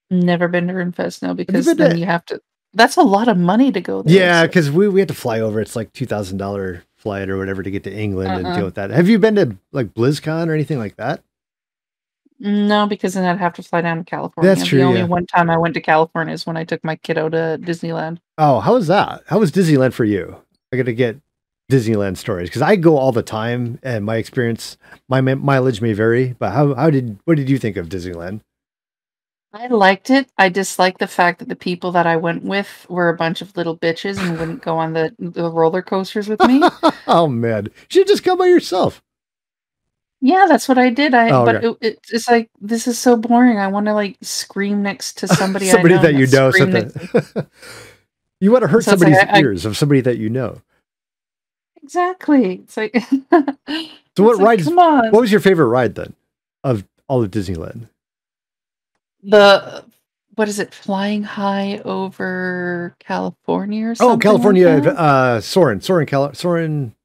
Never 0.09 0.47
been 0.47 0.67
to 0.67 0.73
RuneFest 0.73 1.21
no 1.21 1.33
because 1.33 1.65
then 1.65 1.91
to- 1.91 1.97
you 1.97 2.05
have 2.05 2.25
to. 2.25 2.41
That's 2.73 2.97
a 2.97 3.01
lot 3.01 3.27
of 3.27 3.35
money 3.37 3.71
to 3.71 3.81
go 3.81 4.03
there. 4.03 4.15
Yeah, 4.15 4.41
so- 4.43 4.47
because 4.47 4.71
we, 4.71 4.87
we 4.87 4.99
had 5.01 5.07
to 5.09 5.15
fly 5.15 5.39
over. 5.39 5.59
It's 5.59 5.75
like 5.75 5.91
two 5.91 6.05
thousand 6.05 6.37
dollar 6.37 6.83
flight 6.95 7.29
or 7.29 7.37
whatever 7.37 7.61
to 7.63 7.71
get 7.71 7.83
to 7.83 7.93
England 7.93 8.31
and 8.31 8.47
Uh-uh. 8.47 8.55
deal 8.55 8.65
with 8.65 8.75
that. 8.75 8.89
Have 8.91 9.09
you 9.09 9.19
been 9.19 9.35
to 9.35 9.57
like 9.71 9.93
BlizzCon 9.93 10.47
or 10.47 10.53
anything 10.53 10.77
like 10.79 10.95
that? 10.97 11.23
No, 12.39 12.87
because 12.87 13.13
then 13.13 13.25
I'd 13.25 13.39
have 13.39 13.53
to 13.53 13.63
fly 13.63 13.81
down 13.81 13.97
to 13.97 14.03
California. 14.03 14.55
That's 14.55 14.67
true, 14.67 14.79
The 14.79 14.85
only 14.85 14.99
yeah. 14.99 15.05
one 15.05 15.25
time 15.25 15.49
I 15.49 15.57
went 15.57 15.73
to 15.73 15.81
California 15.81 16.33
is 16.33 16.45
when 16.45 16.57
I 16.57 16.63
took 16.63 16.83
my 16.83 16.95
kiddo 16.95 17.29
to 17.29 17.59
Disneyland. 17.61 18.19
Oh, 18.37 18.59
how 18.59 18.75
was 18.75 18.87
that? 18.87 19.23
How 19.27 19.39
was 19.39 19.51
Disneyland 19.51 19.93
for 19.93 20.05
you? 20.05 20.37
I 20.71 20.77
got 20.77 20.85
to 20.85 20.93
get 20.93 21.19
Disneyland 21.69 22.17
stories 22.17 22.49
because 22.49 22.61
I 22.61 22.75
go 22.75 22.97
all 22.97 23.11
the 23.11 23.23
time, 23.23 23.79
and 23.83 24.05
my 24.05 24.15
experience, 24.15 24.77
my 25.07 25.21
mi- 25.21 25.35
mileage 25.35 25.81
may 25.81 25.93
vary. 25.93 26.35
But 26.39 26.51
how 26.51 26.73
how 26.75 26.89
did 26.89 27.19
what 27.25 27.37
did 27.37 27.49
you 27.49 27.59
think 27.59 27.77
of 27.77 27.89
Disneyland? 27.89 28.41
I 29.51 29.67
liked 29.67 30.11
it. 30.11 30.29
I 30.37 30.49
disliked 30.49 30.99
the 30.99 31.07
fact 31.07 31.39
that 31.39 31.49
the 31.49 31.55
people 31.55 31.91
that 31.93 32.05
I 32.05 32.17
went 32.17 32.43
with 32.43 32.85
were 32.87 33.09
a 33.09 33.15
bunch 33.15 33.41
of 33.41 33.57
little 33.57 33.75
bitches 33.75 34.19
and 34.19 34.37
wouldn't 34.37 34.61
go 34.61 34.77
on 34.77 34.93
the, 34.93 35.15
the 35.17 35.49
roller 35.49 35.81
coasters 35.81 36.27
with 36.27 36.39
me. 36.43 36.61
oh 37.07 37.27
man, 37.27 37.65
you 37.65 37.71
should 37.89 38.07
just 38.07 38.23
go 38.23 38.35
by 38.35 38.45
yourself. 38.45 39.01
Yeah, 40.21 40.45
that's 40.49 40.67
what 40.67 40.77
I 40.77 40.89
did. 40.89 41.13
I 41.13 41.29
Oh, 41.31 41.45
but 41.45 41.55
okay. 41.63 41.67
it, 41.67 41.77
it, 41.93 41.99
it's 42.11 42.27
like 42.27 42.49
this 42.59 42.87
is 42.87 42.99
so 42.99 43.15
boring. 43.15 43.57
I 43.57 43.67
want 43.67 43.85
to 43.85 43.93
like 43.93 44.17
scream 44.21 44.81
next 44.81 45.17
to 45.19 45.27
somebody. 45.27 45.65
somebody 45.69 45.95
I 45.95 45.97
know, 45.97 46.03
that 46.03 46.13
you 46.15 46.27
know. 46.27 46.51
something- 46.51 47.47
you 48.41 48.51
want 48.51 48.63
to 48.63 48.67
hurt 48.67 48.83
So 48.83 48.93
it's 48.93 49.01
like 49.03 49.13
somebody's 49.13 49.33
I- 49.33 49.39
ears 49.39 49.65
of 49.65 49.77
somebody 49.77 50.01
that 50.01 50.17
you 50.17 50.29
know. 50.29 50.61
Exactly. 51.81 52.55
It's 52.63 52.77
like. 52.77 52.95
So 54.17 54.23
what 54.25 54.37
like, 54.37 54.45
rides- 54.45 54.65
Come 54.65 54.79
on. 54.79 55.11
What 55.11 55.21
was 55.21 55.31
your 55.31 55.39
favorite 55.39 55.67
ride 55.67 55.95
then 55.95 56.13
of 56.65 56.83
all 57.07 57.23
of 57.23 57.31
Disneyland? 57.31 57.87
the 59.23 59.85
what 60.35 60.49
is 60.49 60.59
it? 60.59 60.73
Flying 60.73 61.23
high 61.23 61.79
over 61.85 62.95
California 62.99 63.87
or 63.87 63.95
something? 63.95 64.15
Oh, 64.15 64.17
California, 64.17 64.81
that? 64.81 64.97
uh, 64.97 65.39
Soarin', 65.41 65.79
Soarin', 65.79 66.33
Soarin', 66.33 66.95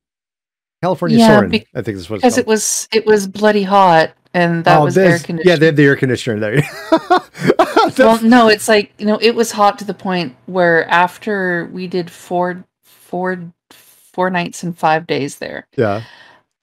California, 0.85 1.19
Yeah, 1.19 1.29
Soarin'. 1.39 1.51
bec- 1.51 1.67
I 1.75 1.83
think 1.83 1.97
is 1.97 2.09
what 2.11 2.17
because 2.21 2.39
it 2.39 2.47
was 2.47 2.89
it 2.93 3.05
was 3.07 3.27
bloody 3.27 3.63
hot 3.65 4.13
and 4.35 4.65
that 4.65 4.79
Oh, 4.81 4.85
was 4.85 4.99
air 4.99 5.19
conditioned. 5.19 5.41
Yeah, 5.49 5.57
they 5.57 5.67
have 5.67 5.77
the 5.77 5.85
air 5.85 5.97
conditioner 5.97 6.39
there. 6.41 6.63
Well 7.99 8.21
no 8.23 8.49
it's 8.49 8.67
like 8.67 8.93
you 8.99 9.05
know 9.07 9.19
it 9.21 9.35
was 9.35 9.53
hot 9.53 9.79
to 9.81 9.85
the 9.85 9.93
point 9.95 10.35
where 10.47 10.89
after 10.89 11.69
we 11.73 11.87
did 11.87 12.11
four 12.11 12.65
four 12.83 13.53
four 13.71 14.31
nights 14.31 14.63
and 14.63 14.77
five 14.77 15.07
days 15.07 15.37
there 15.37 15.67
yeah. 15.77 16.03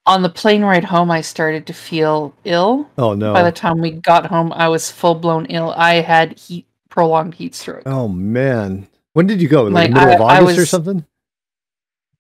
on 0.07 0.23
the 0.23 0.29
plane 0.29 0.63
ride 0.63 0.83
home 0.85 1.11
i 1.11 1.21
started 1.21 1.67
to 1.67 1.73
feel 1.73 2.33
ill 2.43 2.89
Oh 2.97 3.13
no. 3.13 3.33
by 3.33 3.43
the 3.43 3.51
time 3.51 3.79
we 3.81 3.91
got 3.91 4.25
home 4.25 4.51
i 4.53 4.67
was 4.67 4.89
full 4.89 5.13
blown 5.15 5.45
ill 5.45 5.73
i 5.77 5.95
had 6.01 6.37
heat 6.39 6.65
prolonged 6.89 7.35
heat 7.35 7.53
stroke 7.55 7.83
Oh 7.85 8.07
man, 8.07 8.87
when 9.13 9.27
did 9.27 9.41
you 9.41 9.47
go? 9.47 9.63
Like, 9.63 9.73
Like, 9.73 9.93
the 9.93 9.99
middle 9.99 10.13
of 10.15 10.21
I- 10.21 10.37
I 10.37 10.41
August 10.41 10.59
or 10.59 10.65
something? 10.65 11.05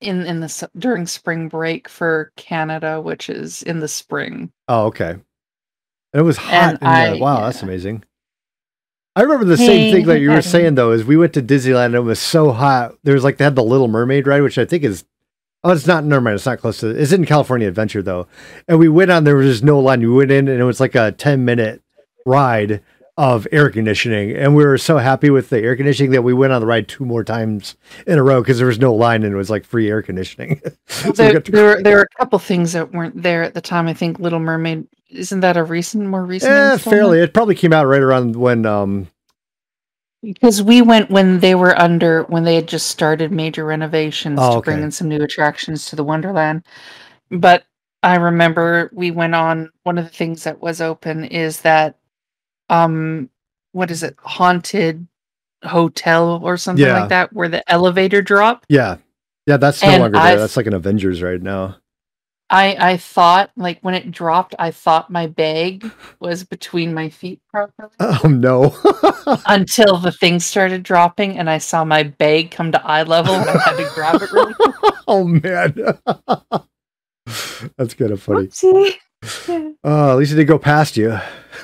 In 0.01 0.25
in 0.25 0.39
the 0.41 0.69
during 0.77 1.05
spring 1.05 1.47
break 1.47 1.87
for 1.87 2.31
canada 2.35 2.99
which 2.99 3.29
is 3.29 3.61
in 3.63 3.79
the 3.79 3.87
spring 3.87 4.51
Oh, 4.67 4.85
okay. 4.87 5.11
And 5.11 6.19
it 6.19 6.23
was 6.23 6.37
hot. 6.37 6.53
And 6.53 6.73
in 6.73 6.79
the- 6.79 6.87
I- 6.87 7.13
wow, 7.19 7.41
that's 7.45 7.61
amazing. 7.63 8.03
I 9.15 9.21
remember 9.21 9.45
the 9.45 9.57
same 9.57 9.93
thing 9.93 10.05
that 10.07 10.19
you 10.19 10.29
were 10.31 10.41
saying 10.41 10.75
though. 10.75 10.91
Is 10.91 11.03
we 11.05 11.17
went 11.17 11.33
to 11.33 11.41
Disneyland 11.41 11.87
and 11.87 11.95
it 11.95 11.99
was 12.01 12.19
so 12.19 12.51
hot. 12.51 12.95
There 13.03 13.13
was 13.13 13.23
like 13.25 13.37
they 13.37 13.43
had 13.43 13.55
the 13.55 13.63
Little 13.63 13.87
Mermaid 13.89 14.25
ride, 14.27 14.41
which 14.41 14.57
I 14.57 14.63
think 14.65 14.83
is 14.83 15.03
oh, 15.63 15.71
it's 15.71 15.85
not. 15.87 16.03
Never 16.05 16.21
mind. 16.21 16.35
It's 16.35 16.45
not 16.45 16.59
close 16.59 16.79
to. 16.79 16.87
It's 16.89 17.11
in 17.11 17.25
California 17.25 17.67
Adventure 17.67 18.01
though. 18.01 18.27
And 18.69 18.79
we 18.79 18.87
went 18.87 19.11
on. 19.11 19.25
There 19.25 19.35
was 19.35 19.47
just 19.47 19.63
no 19.63 19.79
line. 19.79 19.99
We 19.99 20.07
went 20.09 20.31
in 20.31 20.47
and 20.47 20.59
it 20.61 20.63
was 20.63 20.79
like 20.79 20.95
a 20.95 21.11
ten 21.11 21.43
minute 21.45 21.81
ride 22.25 22.81
of 23.21 23.47
air 23.51 23.69
conditioning, 23.69 24.35
and 24.35 24.55
we 24.55 24.65
were 24.65 24.79
so 24.79 24.97
happy 24.97 25.29
with 25.29 25.49
the 25.49 25.59
air 25.61 25.75
conditioning 25.75 26.11
that 26.11 26.23
we 26.23 26.33
went 26.33 26.51
on 26.51 26.59
the 26.59 26.65
ride 26.65 26.87
two 26.87 27.05
more 27.05 27.23
times 27.23 27.75
in 28.07 28.17
a 28.17 28.23
row 28.23 28.41
because 28.41 28.57
there 28.57 28.65
was 28.65 28.79
no 28.79 28.95
line 28.95 29.21
and 29.21 29.31
it 29.31 29.37
was 29.37 29.51
like 29.51 29.63
free 29.63 29.87
air 29.91 30.01
conditioning. 30.01 30.59
So 30.87 31.11
there, 31.11 31.33
got 31.33 31.45
to- 31.45 31.51
there, 31.51 31.65
were, 31.65 31.83
there 31.83 31.95
were 31.97 32.09
a 32.11 32.17
couple 32.17 32.39
things 32.39 32.73
that 32.73 32.91
weren't 32.91 33.21
there 33.21 33.43
at 33.43 33.53
the 33.53 33.61
time 33.61 33.87
i 33.87 33.93
think 33.93 34.19
little 34.19 34.39
mermaid 34.39 34.87
isn't 35.09 35.39
that 35.39 35.55
a 35.55 35.63
recent 35.63 36.05
more 36.07 36.25
recent 36.25 36.51
Yeah, 36.51 36.77
fairly. 36.77 37.19
It 37.19 37.33
probably 37.33 37.55
came 37.55 37.71
out 37.73 37.85
right 37.85 38.01
around 38.01 38.35
when 38.35 38.65
um 38.65 39.07
Because 40.23 40.61
we 40.63 40.81
went 40.81 41.09
when 41.09 41.39
they 41.39 41.55
were 41.55 41.77
under 41.79 42.23
when 42.23 42.43
they 42.43 42.55
had 42.55 42.67
just 42.67 42.87
started 42.87 43.31
major 43.31 43.65
renovations 43.65 44.39
Oh, 44.41 44.55
to 44.55 44.61
bring 44.61 44.81
in 44.83 44.91
some 44.91 45.07
new 45.09 45.21
attractions 45.21 45.85
to 45.87 45.95
the 45.95 46.03
Wonderland. 46.03 46.63
But 47.29 47.63
I 48.03 48.15
remember 48.15 48.89
we 48.93 49.11
went 49.11 49.35
on 49.35 49.69
one 49.83 49.97
of 49.97 50.05
the 50.05 50.11
things 50.15 50.43
that 50.43 50.59
was 50.61 50.81
open 50.81 51.23
is 51.25 51.61
that 51.61 51.97
um 52.71 53.29
what 53.73 53.91
is 53.91 54.01
it 54.01 54.15
haunted 54.23 55.07
hotel 55.63 56.39
or 56.43 56.57
something 56.57 56.83
Yeah. 56.83 57.01
like 57.01 57.09
that 57.09 57.31
where 57.33 57.47
the 57.49 57.69
elevator 57.71 58.23
drop 58.23 58.65
yeah. 58.67 58.97
Yeah, 59.47 59.57
that's 59.57 59.81
no 59.83 59.89
And 59.89 60.01
longer 60.03 60.17
there. 60.17 60.27
I've- 60.27 60.39
That's 60.39 60.55
like 60.57 60.67
an 60.67 60.73
Avengers 60.73 61.21
right 61.21 61.41
now. 61.41 61.77
I 62.49 62.75
I 62.79 62.97
thought 62.97 63.49
like 63.55 63.79
when 63.81 63.93
it 63.95 64.11
dropped, 64.11 64.53
I 64.59 64.71
thought 64.71 65.09
my 65.09 65.25
bag 65.27 65.89
was 66.19 66.43
between 66.43 66.93
my 66.93 67.09
feet 67.09 67.39
properly 67.49 67.89
Oh 67.99 68.27
no. 68.27 68.75
until 69.45 69.97
the 69.97 70.11
thing 70.11 70.39
started 70.39 70.83
dropping 70.83 71.37
and 71.37 71.49
I 71.49 71.57
saw 71.59 71.83
my 71.85 72.03
bag 72.03 72.51
come 72.51 72.71
to 72.73 72.85
eye 72.85 73.03
level 73.03 73.33
and 73.33 73.49
I 73.49 73.57
had 73.57 73.77
to 73.77 73.89
grab 73.95 74.21
it 74.21 74.31
really 74.31 74.53
quick. 74.53 74.75
oh 75.07 75.23
man. 75.23 75.75
That's 77.77 77.93
kind 77.93 78.11
of 78.11 78.21
funny. 78.21 78.49
Oh, 79.83 80.11
at 80.11 80.17
least 80.17 80.33
it 80.33 80.35
didn't 80.35 80.47
go 80.49 80.59
past 80.59 80.97
you. 80.97 81.17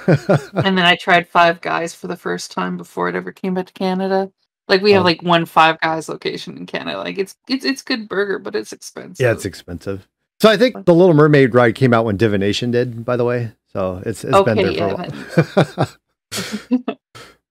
and 0.07 0.77
then 0.77 0.85
I 0.85 0.95
tried 0.95 1.27
Five 1.27 1.61
Guys 1.61 1.93
for 1.93 2.07
the 2.07 2.15
first 2.17 2.51
time 2.51 2.77
before 2.77 3.09
it 3.09 3.15
ever 3.15 3.31
came 3.31 3.53
back 3.53 3.67
to 3.67 3.73
Canada. 3.73 4.31
Like 4.67 4.81
we 4.81 4.91
have 4.91 5.01
Oh. 5.01 5.05
like 5.05 5.21
one 5.23 5.45
Five 5.45 5.79
Guys 5.81 6.09
location 6.09 6.57
in 6.57 6.65
Canada. 6.65 6.97
Like 6.99 7.17
it's 7.17 7.35
it's 7.47 7.65
it's 7.65 7.81
good 7.81 8.09
burger, 8.09 8.39
but 8.39 8.55
it's 8.55 8.73
expensive. 8.73 9.23
yeah, 9.23 9.31
it's 9.31 9.45
expensive. 9.45 10.07
So 10.41 10.49
I 10.49 10.57
think 10.57 10.85
the 10.85 10.93
Little 10.93 11.15
Mermaid 11.15 11.53
ride 11.55 11.75
came 11.75 11.93
out 11.93 12.05
when 12.05 12.17
Divination 12.17 12.69
did, 12.71 13.03
by 13.05 13.15
the 13.17 13.25
way. 13.25 13.51
So 13.73 14.01
it's 14.05 14.23
it's 14.23 14.41
been 14.43 14.57
there 14.57 14.67
Okay, 14.67 14.77
for 14.77 14.87
a 14.89 14.95
while. 14.95 15.87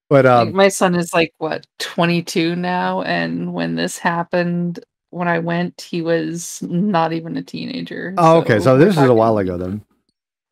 but 0.09 0.25
Like, 0.25 0.25
um, 0.25 0.53
my 0.53 0.67
son 0.69 0.95
is 0.95 1.13
like 1.13 1.33
what 1.37 1.65
22 1.79 2.55
now 2.55 3.01
and 3.01 3.53
when 3.53 3.75
this 3.75 3.97
happened 3.97 4.79
when 5.09 5.27
i 5.27 5.39
went 5.39 5.81
he 5.81 6.01
was 6.01 6.61
not 6.61 7.11
even 7.13 7.35
a 7.37 7.41
teenager 7.41 8.13
oh, 8.17 8.37
okay. 8.39 8.59
So 8.59 8.77
this 8.77 8.95
is 8.95 9.03
a 9.03 9.13
while 9.13 9.37
ago 9.37 9.57
then. 9.57 9.81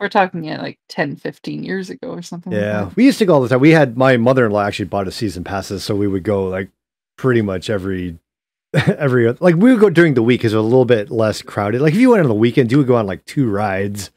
We're 0.06 0.10
talking 0.10 0.44
yeah 0.44 0.62
like 0.62 0.78
10 0.90 1.16
15 1.16 1.64
years 1.64 1.90
ago 1.90 2.10
or 2.10 2.22
something 2.22 2.54
like 2.54 2.62
Yeah, 2.62 2.84
that. 2.86 2.96
we 2.96 3.06
used 3.06 3.18
to 3.20 3.26
go 3.26 3.34
all 3.34 3.42
the 3.42 3.50
time. 3.50 3.60
We 3.60 3.72
had 3.72 3.98
my 3.98 4.18
mother-in-law 4.18 4.62
actually 4.64 4.86
bought 4.86 5.08
a 5.08 5.12
season 5.12 5.44
passes, 5.44 5.84
so 5.84 5.96
we 5.96 6.08
would 6.08 6.24
go 6.24 6.48
like 6.48 6.70
pretty 7.18 7.42
much 7.42 7.70
every 7.70 8.20
every 8.74 9.32
like 9.40 9.56
we 9.56 9.72
would 9.72 9.80
go 9.80 9.90
during 9.90 10.14
the 10.14 10.22
week 10.24 10.42
because 10.42 10.54
it 10.54 10.58
was 10.58 10.64
a 10.66 10.68
little 10.68 10.86
bit 10.86 11.10
less 11.10 11.42
crowded. 11.42 11.82
Like 11.82 11.94
if 11.94 12.00
you 12.00 12.12
went 12.12 12.22
on 12.22 12.28
the 12.30 12.36
weekend, 12.36 12.72
you 12.72 12.78
would 12.78 12.88
go 12.88 12.96
on 12.98 13.08
like 13.08 13.26
two 13.26 13.50
rides 13.50 14.12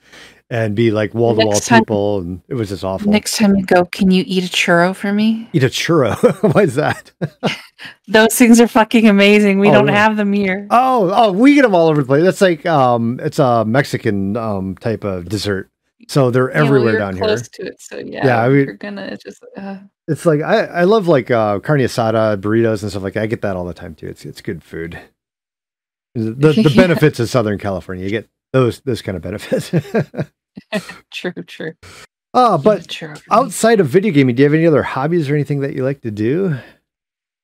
and 0.51 0.74
be 0.74 0.91
like 0.91 1.12
wall 1.14 1.34
to 1.36 1.45
wall 1.45 1.53
time- 1.61 1.82
people, 1.82 2.18
and 2.20 2.41
it 2.49 2.55
was 2.55 2.70
just 2.70 2.82
awful. 2.82 3.11
next 3.12 3.36
time 3.36 3.55
you 3.55 3.64
go 3.64 3.84
can 3.84 4.11
you 4.11 4.24
eat 4.26 4.45
a 4.45 4.49
churro 4.49 4.97
for 4.97 5.12
me 5.12 5.49
Eat 5.53 5.62
a 5.62 5.66
churro. 5.68 6.14
Why 6.55 6.62
is 6.62 6.74
that? 6.76 7.12
those 8.09 8.34
things 8.34 8.59
are 8.61 8.66
fucking 8.66 9.07
amazing 9.09 9.59
we 9.59 9.68
Oh, 9.68 9.72
don't 9.74 9.84
really? 9.86 9.97
have 9.99 10.16
them 10.16 10.32
here 10.32 10.66
Oh, 10.70 11.11
oh, 11.14 11.32
we 11.32 11.55
get 11.55 11.62
them 11.62 11.74
all 11.74 11.89
over 11.89 12.01
the 12.03 12.07
place. 12.07 12.24
That's 12.24 12.41
like 12.41 12.64
um, 12.66 13.20
it's 13.22 13.39
a 13.39 13.64
Mexican 13.66 14.36
um 14.39 14.74
type 14.76 15.05
of 15.05 15.28
dessert. 15.28 15.70
So 16.09 16.31
they're 16.31 16.49
Yeah, 16.51 16.57
well, 16.63 16.67
everywhere 16.67 16.99
down 16.99 17.15
here. 17.17 17.25
close 17.25 17.49
to 17.49 17.67
it 17.67 17.81
so 17.81 17.99
yeah, 17.99 18.27
Yeah, 18.27 18.43
I 18.43 18.49
mean- 18.49 18.65
you're 18.65 18.75
gonna 18.75 19.17
just 19.17 19.45
uh, 19.57 19.79
It's 20.09 20.25
like 20.27 20.41
I, 20.41 20.65
I 20.65 20.85
love 20.85 21.07
like 21.09 21.31
uh 21.31 21.59
carne 21.61 21.81
asada, 21.81 22.37
burritos 22.41 22.83
and 22.83 22.91
stuff 22.91 23.03
like 23.03 23.15
that. 23.15 23.23
I 23.23 23.27
get 23.27 23.43
that 23.43 23.57
all 23.57 23.65
the 23.67 23.75
time 23.75 23.95
too. 23.95 24.07
It's 24.09 24.25
it's 24.25 24.41
good 24.41 24.63
food. 24.65 24.99
The 26.15 26.31
the 26.55 26.71
Yeah. 26.71 26.77
benefits 26.83 27.21
of 27.21 27.29
Southern 27.29 27.59
California, 27.59 28.05
you 28.05 28.11
get 28.11 28.29
those 28.53 28.81
those 28.81 29.03
kind 29.03 29.17
of 29.17 29.23
benefits. 29.23 29.71
true 31.13 31.33
true 31.47 31.73
oh, 32.35 32.59
but 32.59 32.93
for 32.93 33.15
outside 33.31 33.79
of 33.81 33.87
video 33.87 34.13
gaming, 34.13 34.35
do 34.35 34.43
you 34.43 34.49
have 34.49 34.55
any 34.55 34.67
other 34.67 34.83
hobbies 34.83 35.29
or 35.31 35.35
anything 35.35 35.61
that 35.61 35.75
you 35.75 35.85
like 35.85 36.01
to 36.03 36.11
do? 36.11 36.57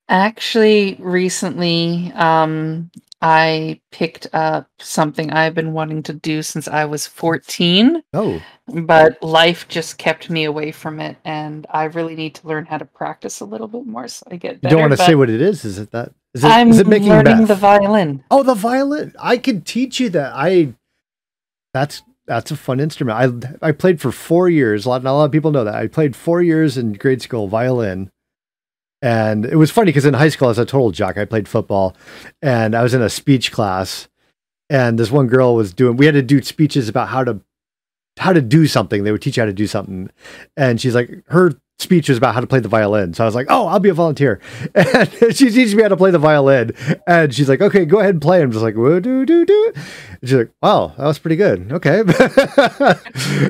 Actually, 0.08 0.96
recently, 1.00 2.12
um, 2.14 2.90
I 3.24 3.80
picked 3.90 4.26
up 4.34 4.68
something 4.78 5.32
I've 5.32 5.54
been 5.54 5.72
wanting 5.72 6.02
to 6.04 6.12
do 6.12 6.42
since 6.42 6.68
I 6.68 6.84
was 6.84 7.06
14, 7.06 8.02
Oh, 8.12 8.42
but 8.66 9.22
life 9.22 9.66
just 9.66 9.96
kept 9.96 10.28
me 10.28 10.44
away 10.44 10.72
from 10.72 11.00
it, 11.00 11.16
and 11.24 11.66
I 11.70 11.84
really 11.84 12.16
need 12.16 12.34
to 12.34 12.46
learn 12.46 12.66
how 12.66 12.76
to 12.76 12.84
practice 12.84 13.40
a 13.40 13.46
little 13.46 13.66
bit 13.66 13.86
more 13.86 14.08
so 14.08 14.26
I 14.30 14.36
get 14.36 14.62
you 14.62 14.68
don't 14.68 14.80
want 14.82 14.92
to 14.92 14.98
say 14.98 15.14
what 15.14 15.30
it 15.30 15.40
is? 15.40 15.64
Is 15.64 15.78
it 15.78 15.90
that? 15.92 16.12
Is 16.34 16.44
it, 16.44 16.48
I'm 16.48 16.68
is 16.68 16.80
it 16.80 16.86
making 16.86 17.08
learning 17.08 17.38
meth? 17.38 17.48
the 17.48 17.54
violin. 17.54 18.22
Oh, 18.30 18.42
the 18.42 18.54
violin. 18.54 19.14
I 19.18 19.38
could 19.38 19.64
teach 19.64 20.00
you 20.00 20.10
that. 20.10 20.32
I 20.34 20.74
that's 21.72 22.02
that's 22.26 22.50
a 22.50 22.56
fun 22.56 22.78
instrument. 22.78 23.50
I 23.62 23.68
I 23.68 23.72
played 23.72 24.02
for 24.02 24.12
four 24.12 24.50
years. 24.50 24.84
A 24.84 24.90
lot, 24.90 25.02
not 25.02 25.12
a 25.12 25.14
lot 25.14 25.24
of 25.24 25.32
people 25.32 25.50
know 25.50 25.64
that. 25.64 25.76
I 25.76 25.86
played 25.86 26.14
four 26.14 26.42
years 26.42 26.76
in 26.76 26.92
grade 26.92 27.22
school 27.22 27.48
violin, 27.48 28.10
and 29.04 29.44
it 29.44 29.56
was 29.56 29.70
funny 29.70 29.90
because 29.90 30.06
in 30.06 30.14
high 30.14 30.30
school 30.30 30.48
I 30.48 30.52
was 30.52 30.58
a 30.58 30.64
total 30.64 30.90
jock. 30.90 31.18
I 31.18 31.26
played 31.26 31.46
football, 31.46 31.94
and 32.40 32.74
I 32.74 32.82
was 32.82 32.94
in 32.94 33.02
a 33.02 33.10
speech 33.10 33.52
class, 33.52 34.08
and 34.70 34.98
this 34.98 35.10
one 35.10 35.26
girl 35.26 35.54
was 35.54 35.74
doing. 35.74 35.98
We 35.98 36.06
had 36.06 36.14
to 36.14 36.22
do 36.22 36.40
speeches 36.40 36.88
about 36.88 37.08
how 37.08 37.22
to 37.22 37.42
how 38.18 38.32
to 38.32 38.40
do 38.40 38.66
something. 38.66 39.04
They 39.04 39.12
would 39.12 39.20
teach 39.20 39.36
you 39.36 39.42
how 39.42 39.46
to 39.46 39.52
do 39.52 39.66
something, 39.66 40.08
and 40.56 40.80
she's 40.80 40.94
like 40.94 41.22
her 41.26 41.52
speech 41.78 42.08
was 42.08 42.16
about 42.16 42.32
how 42.32 42.40
to 42.40 42.46
play 42.46 42.60
the 42.60 42.68
violin. 42.68 43.12
So 43.12 43.24
I 43.24 43.26
was 43.26 43.34
like, 43.34 43.48
oh, 43.50 43.66
I'll 43.66 43.78
be 43.78 43.90
a 43.90 43.94
volunteer. 43.94 44.40
And 44.74 45.36
she 45.36 45.50
teaches 45.50 45.74
me 45.74 45.82
how 45.82 45.88
to 45.88 45.96
play 45.98 46.10
the 46.10 46.18
violin. 46.18 46.72
And 47.06 47.34
she's 47.34 47.48
like, 47.48 47.60
okay, 47.60 47.84
go 47.84 47.98
ahead 47.98 48.14
and 48.14 48.22
play. 48.22 48.40
I'm 48.40 48.52
just 48.52 48.62
like, 48.62 48.76
do, 48.76 49.00
do, 49.00 49.44
do. 49.44 49.72
And 49.74 50.30
she's 50.30 50.38
like, 50.38 50.52
wow, 50.62 50.94
that 50.96 51.04
was 51.04 51.18
pretty 51.18 51.36
good. 51.36 51.72
Okay. 51.72 52.00
and 52.00 52.10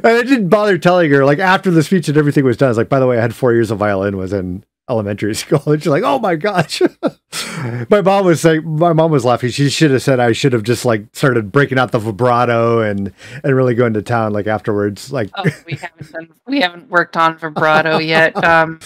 I 0.07 0.23
didn't 0.23 0.49
bother 0.49 0.79
telling 0.79 1.11
her, 1.11 1.25
like, 1.25 1.39
after 1.39 1.71
the 1.71 1.83
speech 1.83 2.09
and 2.09 2.17
everything 2.17 2.45
was 2.45 2.57
done, 2.57 2.69
I 2.69 2.71
was 2.71 2.79
like, 2.79 2.89
by 2.89 2.99
the 2.99 3.07
way, 3.07 3.19
I 3.19 3.21
had 3.21 3.35
four 3.35 3.53
years 3.53 3.71
of 3.71 3.79
violin, 3.79 4.17
was 4.17 4.33
in 4.33 4.65
elementary 4.89 5.35
school. 5.35 5.62
And 5.66 5.82
she's 5.82 5.91
like, 5.91 6.03
oh 6.03 6.18
my 6.18 6.37
gosh. 6.37 6.82
my 7.91 8.01
mom 8.03 8.26
was 8.26 8.41
saying, 8.41 8.64
my 8.64 8.93
mom 8.93 9.11
was 9.11 9.24
laughing. 9.24 9.51
She 9.51 9.70
should 9.70 9.91
have 9.91 10.03
said 10.03 10.20
I 10.20 10.32
should 10.32 10.53
have 10.53 10.62
just 10.62 10.85
like 10.85 11.07
started 11.12 11.51
breaking 11.53 11.78
out 11.78 11.93
the 11.93 11.99
vibrato 11.99 12.80
and, 12.80 13.12
and 13.43 13.57
really 13.57 13.74
going 13.74 13.95
to 13.95 14.03
town 14.03 14.32
like 14.32 14.47
afterwards. 14.47 15.12
Like, 15.12 15.30
Oh, 15.37 15.45
we 15.66 15.74
haven't 15.74 16.12
done, 16.12 16.28
we 16.47 16.61
haven't 16.61 16.89
worked 16.91 17.16
on 17.16 17.39
vibrato 17.39 17.99
yet. 17.99 18.35
Um, 18.45 18.78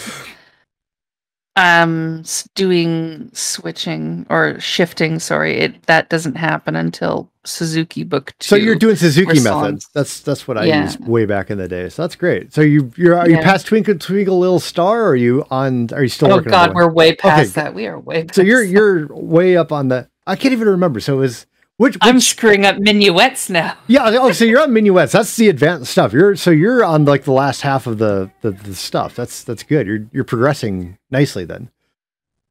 um, 1.58 2.22
doing 2.54 3.30
switching 3.34 4.26
or 4.30 4.58
shifting. 4.60 5.18
Sorry, 5.18 5.56
it 5.58 5.82
that 5.86 6.08
doesn't 6.10 6.36
happen 6.36 6.76
until 6.76 7.30
Suzuki 7.44 8.04
Book 8.04 8.32
Two. 8.38 8.48
So 8.48 8.56
you're 8.56 8.76
doing 8.76 8.96
Suzuki 8.96 9.40
methods. 9.40 9.88
That's 9.94 10.20
that's 10.20 10.46
what 10.48 10.56
I 10.58 10.66
Yeah. 10.66 10.82
used 10.82 11.06
way 11.06 11.26
back 11.26 11.50
in 11.50 11.58
the 11.58 11.68
day. 11.68 11.88
So 11.88 12.02
that's 12.02 12.14
great. 12.16 12.54
So 12.54 12.60
you 12.60 12.92
you're 12.96 13.18
are 13.18 13.28
you 13.28 13.36
Yeah. 13.36 13.42
past 13.42 13.66
Twinkle 13.66 13.96
Twinkle 13.98 14.38
Little 14.38 14.60
Star? 14.60 15.02
Or 15.04 15.08
are 15.10 15.16
you 15.16 15.44
on? 15.50 15.88
Are 15.92 16.02
you 16.02 16.08
still 16.08 16.28
Oh 16.30 16.36
working? 16.36 16.54
on 16.54 16.68
God, 16.68 16.74
we're 16.74 16.90
way 16.92 17.14
past 17.16 17.58
Okay. 17.58 17.62
that. 17.64 17.74
We 17.74 17.86
are 17.86 17.98
way. 17.98 18.24
Past 18.24 18.36
So 18.36 18.42
you're 18.42 18.62
that. 18.62 18.68
you're 18.70 19.06
way 19.08 19.56
up 19.56 19.72
on 19.72 19.88
the. 19.88 20.08
I 20.26 20.36
can't 20.36 20.52
even 20.52 20.68
remember. 20.68 21.00
So 21.00 21.20
is 21.22 21.46
which? 21.78 21.94
which 21.94 21.98
I'm 22.02 22.20
screwing 22.20 22.66
up 22.66 22.78
minuets 22.78 23.48
now. 23.48 23.76
yeah. 23.86 24.10
Oh, 24.20 24.32
so 24.32 24.44
you're 24.44 24.62
on 24.62 24.72
minuets. 24.74 25.12
That's 25.12 25.34
the 25.36 25.48
advanced 25.48 25.90
stuff. 25.90 26.12
You're 26.12 26.36
so 26.36 26.50
you're 26.50 26.84
on 26.84 27.04
like 27.04 27.24
the 27.24 27.32
last 27.32 27.62
half 27.62 27.86
of 27.86 27.98
the 27.98 28.30
the, 28.42 28.50
the 28.50 28.74
stuff. 28.74 29.14
That's 29.14 29.44
that's 29.44 29.62
good. 29.62 29.86
You're 29.86 30.06
you're 30.12 30.24
progressing 30.24 30.98
nicely 31.10 31.44
then. 31.44 31.70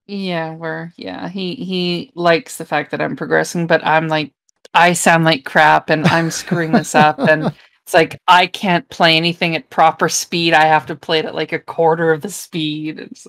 Yeah, 0.07 0.55
we're 0.55 0.93
yeah. 0.95 1.27
He 1.27 1.55
he 1.55 2.11
likes 2.15 2.57
the 2.57 2.65
fact 2.65 2.91
that 2.91 3.01
I'm 3.01 3.15
progressing, 3.15 3.67
but 3.67 3.85
I'm 3.85 4.07
like 4.07 4.31
I 4.73 4.93
sound 4.93 5.25
like 5.25 5.43
crap 5.43 5.89
and 5.89 6.07
I'm 6.07 6.31
screwing 6.31 6.71
this 6.71 6.95
up 6.95 7.19
and 7.29 7.53
it's 7.83 7.93
like 7.93 8.19
I 8.27 8.47
can't 8.47 8.87
play 8.89 9.17
anything 9.17 9.55
at 9.55 9.69
proper 9.69 10.07
speed. 10.07 10.53
I 10.53 10.65
have 10.65 10.85
to 10.87 10.95
play 10.95 11.19
it 11.19 11.25
at 11.25 11.35
like 11.35 11.51
a 11.51 11.59
quarter 11.59 12.11
of 12.11 12.21
the 12.21 12.29
speed. 12.29 12.99
It's, 12.99 13.27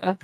uh, 0.00 0.14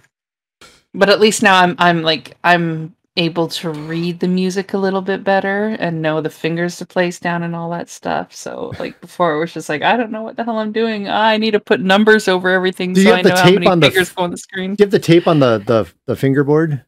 but 0.92 1.08
at 1.08 1.20
least 1.20 1.42
now 1.42 1.60
I'm 1.60 1.76
I'm 1.78 2.02
like 2.02 2.36
I'm 2.42 2.96
able 3.16 3.46
to 3.46 3.70
read 3.70 4.18
the 4.20 4.28
music 4.28 4.72
a 4.74 4.78
little 4.78 5.00
bit 5.02 5.22
better 5.22 5.68
and 5.78 6.02
know 6.02 6.20
the 6.20 6.30
fingers 6.30 6.78
to 6.78 6.86
place 6.86 7.20
down 7.20 7.42
and 7.44 7.54
all 7.54 7.70
that 7.70 7.88
stuff. 7.88 8.34
So 8.34 8.72
like 8.78 9.00
before 9.00 9.34
it 9.34 9.38
was 9.38 9.52
just 9.52 9.68
like 9.68 9.82
I 9.82 9.96
don't 9.96 10.10
know 10.10 10.22
what 10.22 10.36
the 10.36 10.44
hell 10.44 10.58
I'm 10.58 10.72
doing. 10.72 11.08
I 11.08 11.36
need 11.36 11.52
to 11.52 11.60
put 11.60 11.80
numbers 11.80 12.26
over 12.28 12.48
everything 12.50 12.92
Do 12.92 13.00
you 13.02 13.08
so 13.08 13.16
have 13.16 13.20
I 13.20 13.22
the 13.22 13.28
know 13.30 13.36
how 13.36 13.44
tape 13.44 13.54
many 13.54 13.66
on 13.68 13.80
the 13.80 13.90
fingers 13.90 14.10
f- 14.10 14.16
go 14.16 14.22
on 14.24 14.30
the 14.30 14.36
screen. 14.36 14.74
Do 14.74 14.82
you 14.82 14.86
have 14.86 14.90
the 14.90 14.98
tape 14.98 15.28
on 15.28 15.38
the 15.38 15.58
the 15.58 15.86
the 16.06 16.16
fingerboard? 16.16 16.84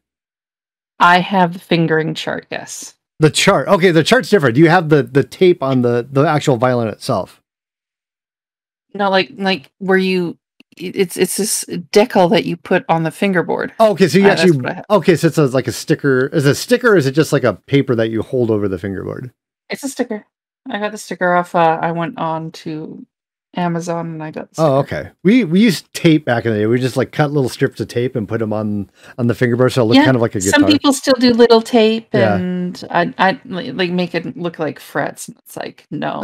I 0.99 1.19
have 1.19 1.53
the 1.53 1.59
fingering 1.59 2.13
chart, 2.13 2.47
yes. 2.51 2.95
The 3.19 3.29
chart. 3.29 3.67
Okay, 3.67 3.91
the 3.91 4.03
chart's 4.03 4.29
different. 4.29 4.55
Do 4.55 4.61
you 4.61 4.69
have 4.69 4.89
the 4.89 5.03
the 5.03 5.23
tape 5.23 5.63
on 5.63 5.81
the 5.81 6.07
the 6.11 6.23
actual 6.23 6.57
violin 6.57 6.89
itself? 6.89 7.41
No, 8.93 9.09
like 9.09 9.31
like 9.35 9.71
where 9.79 9.97
you 9.97 10.37
it's 10.77 11.17
it's 11.17 11.37
this 11.37 11.65
decal 11.91 12.29
that 12.31 12.45
you 12.45 12.57
put 12.57 12.85
on 12.89 13.03
the 13.03 13.11
fingerboard. 13.11 13.73
Oh, 13.79 13.91
okay, 13.91 14.07
so 14.07 14.19
you 14.19 14.27
Uh, 14.27 14.29
actually 14.29 14.57
what 14.57 14.85
okay, 14.89 15.15
so 15.15 15.27
it's 15.27 15.37
a, 15.37 15.45
like 15.47 15.67
a 15.67 15.71
sticker. 15.71 16.27
Is 16.27 16.45
it 16.45 16.51
a 16.51 16.55
sticker? 16.55 16.93
Or 16.93 16.97
is 16.97 17.05
it 17.05 17.11
just 17.11 17.33
like 17.33 17.43
a 17.43 17.53
paper 17.53 17.95
that 17.95 18.09
you 18.09 18.21
hold 18.21 18.51
over 18.51 18.67
the 18.67 18.79
fingerboard? 18.79 19.31
It's 19.69 19.83
a 19.83 19.89
sticker. 19.89 20.25
I 20.69 20.79
got 20.79 20.91
the 20.91 20.97
sticker 20.97 21.33
off. 21.33 21.55
Uh, 21.55 21.79
I 21.81 21.91
went 21.91 22.17
on 22.17 22.51
to 22.51 23.05
Amazon 23.57 24.05
and 24.07 24.23
I 24.23 24.31
got. 24.31 24.49
Oh, 24.57 24.77
okay. 24.77 25.09
We 25.23 25.43
we 25.43 25.59
used 25.59 25.91
tape 25.93 26.23
back 26.25 26.45
in 26.45 26.53
the 26.53 26.59
day. 26.59 26.65
We 26.67 26.79
just 26.79 26.95
like 26.95 27.11
cut 27.11 27.31
little 27.31 27.49
strips 27.49 27.79
of 27.79 27.87
tape 27.87 28.15
and 28.15 28.27
put 28.27 28.39
them 28.39 28.53
on 28.53 28.89
on 29.17 29.27
the 29.27 29.33
fingerboard, 29.35 29.71
so 29.73 29.81
it 29.81 29.85
looked 29.85 29.95
Yeah, 29.97 30.05
kind 30.05 30.15
of 30.15 30.21
like 30.21 30.35
a 30.35 30.39
guitar. 30.39 30.59
Some 30.59 30.65
people 30.69 30.93
still 30.93 31.15
do 31.15 31.31
little 31.33 31.61
tape 31.61 32.07
Yeah. 32.13 32.35
and 32.35 32.83
I 32.91 33.13
I 33.17 33.39
like 33.45 33.91
make 33.91 34.13
it 34.15 34.37
look 34.37 34.59
like 34.59 34.79
frets. 34.79 35.27
And 35.27 35.37
it's 35.39 35.57
like 35.57 35.85
no. 35.91 36.19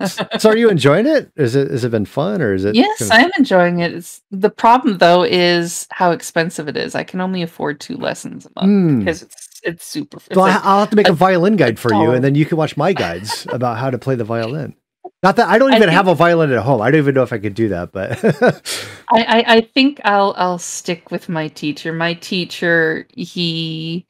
Oh, 0.00 0.06
so 0.38 0.50
are 0.50 0.56
you 0.56 0.68
enjoying 0.68 1.06
it? 1.06 1.32
Is 1.36 1.56
it 1.56 1.70
has 1.70 1.82
it 1.84 1.90
been 1.90 2.04
fun 2.04 2.42
or 2.42 2.52
is 2.52 2.64
it? 2.66 2.74
Yes, 2.74 2.98
kinda- 2.98 3.14
I'm 3.14 3.30
enjoying 3.38 3.80
it. 3.80 3.94
It's, 3.94 4.20
the 4.30 4.50
problem 4.50 4.98
though 4.98 5.22
is 5.24 5.86
how 5.90 6.10
expensive 6.10 6.68
it 6.68 6.76
is. 6.76 6.94
I 6.94 7.02
can 7.04 7.20
only 7.22 7.40
afford 7.42 7.80
two 7.80 7.96
lessons 7.96 8.46
a 8.46 8.50
month 8.60 8.70
Hmm. 8.70 8.98
because 8.98 9.22
it's 9.22 9.46
it's 9.64 9.84
super. 9.86 10.18
It's 10.18 10.34
So 10.34 10.42
I, 10.42 10.50
like- 10.52 10.64
I'll 10.64 10.80
have 10.80 10.90
to 10.90 10.96
make 10.96 11.08
a, 11.08 11.12
a- 11.12 11.14
violin 11.14 11.56
guide 11.56 11.78
for 11.78 11.92
you, 11.94 12.10
and 12.10 12.22
then 12.22 12.34
you 12.34 12.44
can 12.44 12.58
watch 12.58 12.76
my 12.76 12.92
guides 13.02 13.46
about 13.50 13.78
how 13.78 13.90
to 13.90 13.98
play 13.98 14.14
the 14.14 14.24
violin. 14.24 14.74
Not 15.22 15.36
that 15.36 15.48
I 15.48 15.58
don't 15.58 15.72
I 15.72 15.76
even 15.76 15.88
think- 15.88 15.96
have 15.96 16.08
a 16.08 16.14
violin 16.14 16.52
at 16.52 16.62
home. 16.62 16.80
I 16.80 16.90
don't 16.90 16.98
even 17.00 17.14
know 17.14 17.22
if 17.22 17.32
I 17.32 17.38
could 17.38 17.54
do 17.54 17.68
that, 17.70 17.90
but 17.92 18.22
I, 19.10 19.22
I 19.22 19.44
I 19.56 19.60
think 19.62 20.00
I'll 20.04 20.34
I'll 20.36 20.58
stick 20.58 21.10
with 21.10 21.28
my 21.28 21.48
teacher. 21.48 21.92
My 21.92 22.14
teacher, 22.14 23.06
he, 23.16 24.06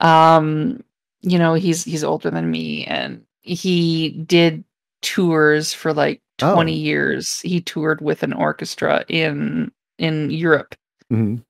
um, 0.00 0.82
you 1.22 1.38
know, 1.38 1.54
he's 1.54 1.84
he's 1.84 2.04
older 2.04 2.30
than 2.30 2.50
me, 2.50 2.84
and 2.86 3.24
he 3.42 4.10
did 4.26 4.64
tours 5.02 5.72
for 5.74 5.92
like 5.92 6.20
Oh. 6.42 6.52
20 6.54 6.72
years. 6.74 7.38
He 7.42 7.60
toured 7.60 8.00
with 8.00 8.24
an 8.24 8.32
orchestra 8.32 9.04
in 9.08 9.70
in 9.98 10.30
Europe. 10.30 10.74
Mhm. 11.12 11.44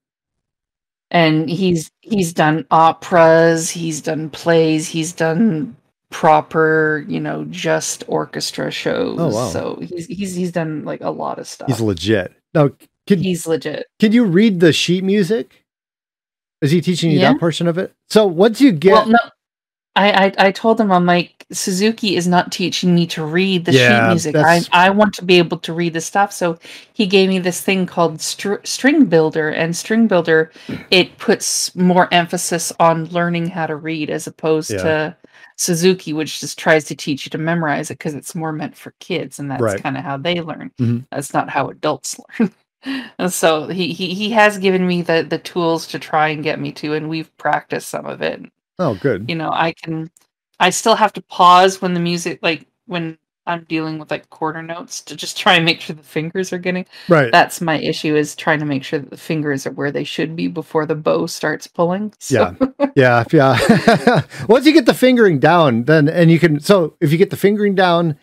And 1.11 1.49
he's 1.49 1.91
he's 2.03 2.35
done 2.35 2.67
operas, 2.71 3.71
he's 3.71 4.03
done 4.03 4.29
plays, 4.29 4.87
he's 4.89 5.13
done 5.15 5.75
proper, 6.15 7.05
you 7.09 7.19
know, 7.19 7.45
just 7.51 8.05
orchestra 8.07 8.71
shows. 8.71 9.19
Oh, 9.19 9.29
wow. 9.31 9.49
So 9.49 9.79
he's 9.83 10.07
he's 10.07 10.33
he's 10.37 10.53
done 10.53 10.85
like 10.85 11.01
a 11.01 11.11
lot 11.11 11.41
of 11.41 11.49
stuff. 11.49 11.67
He's 11.67 11.81
legit. 11.81 12.33
Now, 12.55 12.71
can 13.09 13.19
He's 13.19 13.49
legit. 13.49 13.87
can 13.99 14.13
you 14.13 14.25
read 14.25 14.61
the 14.61 14.73
sheet 14.73 15.03
music? 15.03 15.65
Is 16.63 16.71
he 16.71 16.81
teaching 16.81 17.11
you 17.11 17.19
Yeah. 17.19 17.33
that 17.33 17.41
portion 17.41 17.67
of 17.67 17.79
it? 17.79 17.93
So 18.09 18.27
once 18.29 18.61
you 18.61 18.71
get 18.71 18.93
Well, 18.93 19.07
no, 19.09 19.19
I, 19.97 20.27
I 20.27 20.33
I 20.47 20.51
told 20.53 20.81
him 20.81 20.93
I'm 20.93 21.05
like 21.05 21.45
Suzuki 21.51 22.15
is 22.15 22.29
not 22.29 22.53
teaching 22.53 22.95
me 22.95 23.09
to 23.09 23.25
read 23.25 23.65
the 23.65 23.73
Yeah, 23.73 24.05
sheet 24.05 24.11
music. 24.11 24.37
I 24.37 24.61
I 24.73 24.91
want 24.91 25.15
to 25.15 25.25
be 25.25 25.37
able 25.39 25.59
to 25.59 25.73
read 25.73 25.95
the 25.95 26.01
stuff. 26.01 26.33
So 26.33 26.61
he 26.93 27.07
gave 27.07 27.29
me 27.29 27.41
this 27.41 27.61
thing 27.61 27.87
called 27.87 28.21
str- 28.21 28.63
String 28.63 29.07
Builder, 29.07 29.49
and 29.51 29.75
String 29.77 30.07
Builder 30.07 30.53
it 30.93 31.19
puts 31.19 31.75
more 31.75 32.07
emphasis 32.15 32.73
on 32.79 33.07
learning 33.07 33.49
how 33.49 33.67
to 33.67 33.75
read 33.75 34.11
as 34.11 34.29
opposed 34.29 34.71
Yeah. 34.71 34.83
to 34.85 35.17
Suzuki, 35.57 36.13
which 36.13 36.41
just 36.41 36.59
tries 36.59 36.85
to 36.85 36.97
teach 36.97 37.25
you 37.27 37.31
to 37.31 37.39
memorize 37.39 37.91
it 37.91 37.99
because 37.99 38.15
it's 38.15 38.35
more 38.35 38.53
meant 38.53 38.77
for 38.77 38.93
kids, 39.01 39.39
and 39.39 39.51
that's 39.51 39.63
Right. 39.63 39.83
kind 39.83 39.97
of 39.97 40.03
how 40.05 40.17
they 40.17 40.41
learn. 40.41 40.71
Mhm. 40.81 41.07
That's 41.11 41.33
not 41.33 41.49
how 41.49 41.69
adults 41.69 42.19
learn. 42.41 42.53
And 43.19 43.33
so 43.33 43.69
he, 43.69 43.93
he 43.95 44.13
he 44.15 44.31
has 44.33 44.59
given 44.59 44.87
me 44.87 45.01
the 45.03 45.25
the 45.29 45.39
tools 45.39 45.87
to 45.89 45.99
try 45.99 46.29
and 46.29 46.43
get 46.43 46.61
me 46.61 46.71
to, 46.73 46.95
and 46.95 47.09
we've 47.09 47.35
practiced 47.39 47.89
some 47.89 48.05
of 48.07 48.21
it 48.21 48.43
oh 48.79 48.95
good. 48.97 49.25
you 49.29 49.37
know 49.37 49.51
i 49.53 49.73
can 49.73 50.11
i 50.61 50.69
still 50.69 50.95
have 50.97 51.13
to 51.13 51.23
pause 51.23 51.81
when 51.81 51.95
the 51.95 52.01
music 52.01 52.41
like 52.43 52.67
when 52.87 53.17
i'm 53.47 53.65
dealing 53.65 53.99
with 53.99 54.11
like 54.11 54.29
quarter 54.31 54.63
notes 54.63 55.01
to 55.01 55.15
just 55.17 55.37
try 55.37 55.55
and 55.55 55.65
make 55.65 55.81
sure 55.81 55.95
the 55.95 56.03
fingers 56.03 56.53
are 56.53 56.59
getting 56.59 56.87
Right. 57.09 57.31
that's 57.33 57.61
my 57.61 57.79
issue 57.79 58.17
is 58.17 58.35
trying 58.35 58.59
to 58.61 58.65
make 58.65 58.85
sure 58.85 58.99
that 58.99 59.11
the 59.11 59.17
fingers 59.17 59.67
are 59.67 59.73
where 59.73 59.91
they 59.91 60.05
should 60.05 60.35
be 60.37 60.49
before 60.49 60.87
the 60.87 60.95
bow 60.95 61.27
starts 61.27 61.67
pulling 61.67 62.13
so, 62.19 62.57
yeah, 62.97 63.25
yeah. 63.33 64.23
Once 64.49 64.67
you 64.67 64.73
get 64.73 64.87
the 64.87 64.95
fingering 64.95 65.39
down, 65.39 65.85
then 65.85 66.09
and 66.09 66.31
you 66.31 66.39
can. 66.39 66.61
So 66.61 66.97
if 67.01 67.11
you 67.13 67.19
get 67.19 67.31
the 67.31 67.37
fingering 67.37 67.75
down, 67.75 68.17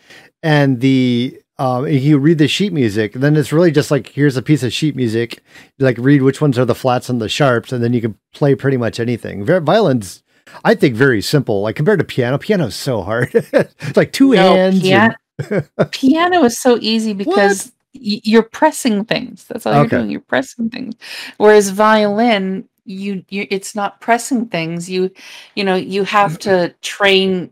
and 0.43 0.79
the 0.81 1.39
um, 1.59 1.87
you 1.87 2.17
read 2.17 2.37
the 2.37 2.47
sheet 2.47 2.73
music, 2.73 3.13
then 3.13 3.35
it's 3.35 3.51
really 3.53 3.71
just 3.71 3.91
like 3.91 4.07
here's 4.09 4.37
a 4.37 4.41
piece 4.41 4.63
of 4.63 4.73
sheet 4.73 4.95
music. 4.95 5.43
You 5.77 5.85
like 5.85 5.97
read 5.99 6.21
which 6.21 6.41
ones 6.41 6.57
are 6.57 6.65
the 6.65 6.75
flats 6.75 7.09
and 7.09 7.21
the 7.21 7.29
sharps, 7.29 7.71
and 7.71 7.83
then 7.83 7.93
you 7.93 8.01
can 8.01 8.17
play 8.33 8.55
pretty 8.55 8.77
much 8.77 8.99
anything. 8.99 9.45
Violins, 9.45 10.23
I 10.63 10.75
think, 10.75 10.95
very 10.95 11.21
simple. 11.21 11.61
Like 11.61 11.75
compared 11.75 11.99
to 11.99 12.05
piano, 12.05 12.37
piano 12.37 12.67
is 12.67 12.75
so 12.75 13.01
hard. 13.01 13.29
it's 13.33 13.97
like 13.97 14.11
two 14.11 14.33
No, 14.33 14.55
hands. 14.55 14.81
pian- 14.81 15.15
and- 15.49 15.91
piano 15.91 16.43
is 16.43 16.57
so 16.59 16.77
easy 16.81 17.13
because 17.23 17.71
you're 17.93 18.43
pressing 18.43 19.03
things 19.03 19.45
that's 19.49 19.65
all 19.65 19.73
Okay. 19.73 19.81
you're 19.81 19.99
doing 20.01 20.11
you're 20.11 20.21
pressing 20.21 20.69
things 20.69 20.95
whereas 21.37 21.71
violin 21.71 22.67
you, 22.85 23.25
you 23.27 23.45
it's 23.49 23.75
not 23.75 23.99
pressing 23.99 24.45
things 24.47 24.89
you 24.89 25.11
you 25.55 25.63
know 25.65 25.75
you 25.75 26.03
have 26.05 26.39
to 26.39 26.73
train 26.81 27.51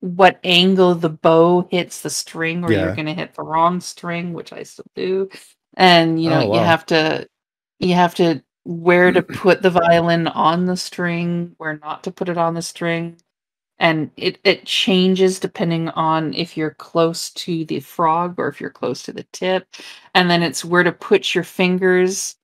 what 0.00 0.38
angle 0.42 0.94
the 0.94 1.10
bow 1.10 1.68
hits 1.70 2.00
the 2.00 2.08
string 2.08 2.64
or 2.64 2.72
Yeah. 2.72 2.84
you're 2.84 2.94
going 2.94 3.06
to 3.06 3.14
hit 3.14 3.34
the 3.34 3.42
wrong 3.42 3.80
string 3.80 4.32
which 4.32 4.52
i 4.54 4.62
still 4.62 4.86
do 4.94 5.28
and 5.76 6.22
you 6.22 6.30
oh, 6.30 6.34
know 6.40 6.46
Oh, 6.46 6.48
wow. 6.48 6.58
you 6.60 6.64
have 6.64 6.86
to 6.86 7.28
you 7.78 7.94
have 7.94 8.14
to 8.14 8.42
where 8.64 9.12
to 9.12 9.22
put 9.22 9.62
the 9.62 9.70
violin 9.70 10.26
on 10.28 10.66
the 10.66 10.76
string 10.76 11.54
where 11.58 11.78
not 11.78 12.02
to 12.04 12.10
put 12.10 12.28
it 12.28 12.38
on 12.38 12.54
the 12.54 12.62
string 12.62 13.16
and 13.78 14.10
it, 14.16 14.38
it 14.44 14.64
changes 14.64 15.40
depending 15.40 15.88
on 15.90 16.32
if 16.34 16.56
you're 16.56 16.70
close 16.70 17.30
to 17.30 17.64
the 17.66 17.80
frog 17.80 18.34
or 18.38 18.48
if 18.48 18.60
you're 18.60 18.70
close 18.70 19.02
to 19.02 19.12
the 19.12 19.24
tip 19.32 19.66
and 20.14 20.30
then 20.30 20.42
it's 20.42 20.64
where 20.64 20.82
to 20.82 20.92
put 20.92 21.34
your 21.34 21.44
fingers 21.44 22.36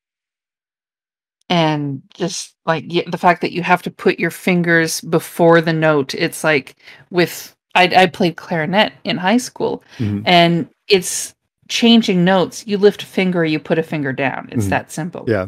and 1.48 2.02
just 2.14 2.54
like 2.66 2.84
yeah, 2.88 3.02
the 3.10 3.18
fact 3.18 3.40
that 3.40 3.52
you 3.52 3.62
have 3.62 3.82
to 3.82 3.90
put 3.90 4.18
your 4.20 4.30
fingers 4.30 5.00
before 5.00 5.60
the 5.60 5.72
note 5.72 6.14
it's 6.14 6.44
like 6.44 6.76
with 7.10 7.54
i, 7.74 7.84
I 7.84 8.06
played 8.06 8.36
clarinet 8.36 8.92
in 9.04 9.16
high 9.16 9.38
school 9.38 9.82
Mhm. 9.98 10.22
and 10.26 10.68
it's 10.88 11.34
changing 11.68 12.24
notes 12.24 12.66
you 12.66 12.78
lift 12.78 13.02
a 13.02 13.06
finger 13.06 13.44
you 13.44 13.58
put 13.58 13.78
a 13.78 13.82
finger 13.82 14.12
down 14.12 14.48
it's 14.52 14.66
Mhm. 14.66 14.70
that 14.70 14.92
simple 14.92 15.24
Yeah. 15.28 15.46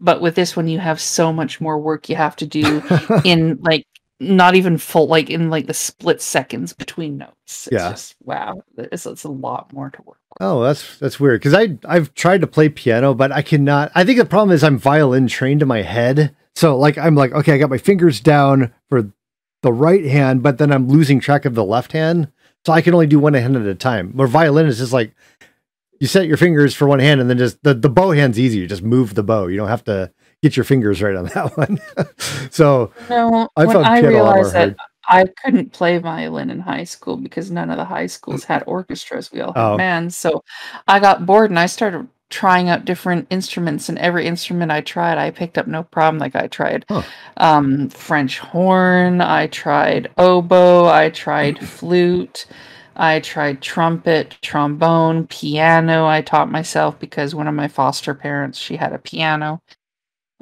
But 0.00 0.20
with 0.20 0.34
this 0.34 0.56
one 0.56 0.68
you 0.68 0.78
have 0.78 1.00
so 1.00 1.32
much 1.32 1.60
more 1.60 1.78
work 1.78 2.08
you 2.08 2.16
have 2.16 2.36
to 2.36 2.46
do 2.46 2.82
in 3.24 3.58
like 3.62 3.86
not 4.20 4.54
even 4.54 4.76
full 4.76 5.06
like 5.06 5.30
in 5.30 5.48
like 5.50 5.66
the 5.66 5.74
split 5.74 6.20
seconds 6.20 6.72
between 6.72 7.16
notes 7.18 7.66
it's 7.66 7.68
Yeah. 7.72 7.90
just 7.90 8.14
wow 8.22 8.62
it's, 8.76 9.06
it's 9.06 9.24
a 9.24 9.30
lot 9.30 9.72
more 9.72 9.90
to 9.90 9.98
work 10.02 10.06
with 10.08 10.16
Oh, 10.42 10.62
that's 10.62 10.96
that's 10.98 11.18
weird 11.20 11.40
because 11.40 11.54
I 11.54 11.76
I've 11.84 12.14
tried 12.14 12.40
to 12.42 12.46
play 12.46 12.68
piano, 12.70 13.14
but 13.14 13.30
I 13.32 13.42
cannot. 13.42 13.90
I 13.96 14.04
think 14.04 14.16
the 14.18 14.24
problem 14.24 14.54
is 14.54 14.62
I'm 14.64 14.78
violin 14.78 15.26
trained 15.26 15.60
in 15.60 15.68
my 15.68 15.82
head, 15.82 16.34
so 16.54 16.78
like 16.78 16.96
I'm 16.96 17.14
like 17.16 17.32
okay, 17.32 17.52
I 17.52 17.58
got 17.58 17.68
my 17.68 17.76
fingers 17.78 18.20
down 18.20 18.72
for 18.88 19.10
the 19.62 19.72
right 19.72 20.04
hand, 20.04 20.42
but 20.42 20.56
then 20.56 20.72
I'm 20.72 20.88
losing 20.88 21.18
track 21.20 21.44
of 21.44 21.54
the 21.56 21.64
left 21.64 21.92
hand, 21.92 22.30
so 22.64 22.72
I 22.72 22.80
can 22.80 22.94
only 22.94 23.08
do 23.08 23.18
one 23.18 23.34
hand 23.34 23.56
at 23.56 23.66
a 23.66 23.74
time. 23.74 24.12
Where 24.12 24.28
violin 24.28 24.66
is 24.66 24.78
just 24.78 24.92
like 24.94 25.12
you 26.00 26.06
set 26.06 26.26
your 26.26 26.36
fingers 26.36 26.74
for 26.74 26.88
one 26.88 26.98
hand, 26.98 27.20
and 27.20 27.30
then 27.30 27.38
just 27.38 27.62
the 27.62 27.74
the 27.74 27.88
bow 27.90 28.10
hand's 28.10 28.38
easy. 28.38 28.58
You 28.58 28.66
just 28.66 28.82
move 28.82 29.14
the 29.14 29.22
bow. 29.22 29.46
You 29.46 29.56
don't 29.56 29.68
have 29.68 29.84
to 29.84 30.10
get 30.42 30.56
your 30.56 30.64
fingers 30.64 31.00
right 31.02 31.14
on 31.14 31.26
that 31.26 31.56
one. 31.56 31.78
so 32.50 32.90
no 33.10 33.48
I 33.56 33.64
when 33.66 33.76
i 33.76 34.00
piano 34.00 34.16
a 34.16 34.22
lot 34.22 34.24
more 34.24 34.44
realized 34.44 34.54
that 34.54 34.76
i 35.06 35.24
couldn't 35.44 35.72
play 35.72 35.98
violin 35.98 36.48
in 36.50 36.60
high 36.60 36.84
school 36.84 37.16
because 37.18 37.50
none 37.50 37.70
of 37.70 37.76
the 37.76 37.84
high 37.84 38.06
schools 38.06 38.44
had 38.44 38.62
orchestras 38.66 39.30
we 39.30 39.40
all 39.42 39.52
had 39.52 39.72
Oh. 39.72 39.76
bands 39.76 40.16
so 40.16 40.42
i 40.88 40.98
got 40.98 41.26
bored 41.26 41.50
and 41.50 41.58
i 41.58 41.66
started 41.66 42.08
trying 42.30 42.70
out 42.70 42.86
different 42.86 43.26
instruments 43.28 43.88
and 43.90 43.98
every 43.98 44.24
instrument 44.26 44.70
i 44.72 44.80
tried 44.80 45.18
i 45.18 45.30
picked 45.30 45.58
up 45.58 45.66
no 45.66 45.82
problem 45.82 46.18
like 46.18 46.34
i 46.36 46.46
tried 46.46 46.86
Huh. 46.88 47.02
um, 47.36 47.90
french 47.90 48.38
horn 48.38 49.20
i 49.20 49.46
tried 49.48 50.10
oboe 50.16 50.86
i 50.86 51.10
tried 51.10 51.58
flute 51.58 52.46
I 52.96 53.20
tried 53.20 53.62
trumpet, 53.62 54.36
trombone, 54.42 55.26
piano. 55.26 56.06
I 56.06 56.22
taught 56.22 56.50
myself 56.50 56.98
because 56.98 57.34
one 57.34 57.48
of 57.48 57.54
my 57.54 57.68
foster 57.68 58.14
parents, 58.14 58.58
she 58.58 58.76
had 58.76 58.92
a 58.92 58.98
piano. 58.98 59.62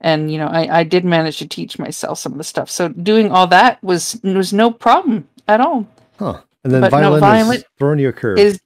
And 0.00 0.30
you 0.30 0.38
know, 0.38 0.46
I, 0.46 0.80
I 0.80 0.84
did 0.84 1.04
manage 1.04 1.38
to 1.38 1.48
teach 1.48 1.78
myself 1.78 2.18
some 2.18 2.32
of 2.32 2.38
the 2.38 2.44
stuff. 2.44 2.70
So 2.70 2.88
doing 2.88 3.32
all 3.32 3.46
that 3.48 3.82
was 3.82 4.20
was 4.22 4.52
no 4.52 4.70
problem 4.70 5.28
at 5.46 5.60
all. 5.60 5.86
huh? 6.18 6.40
And 6.64 6.72
then 6.72 6.80
But 6.82 6.92
no, 6.92 6.98
violin, 7.00 7.20
violin 7.20 7.56
is 7.58 7.64
throwing 7.78 7.98
you 7.98 8.08
a 8.08 8.12
curve. 8.12 8.38
Is 8.38 8.60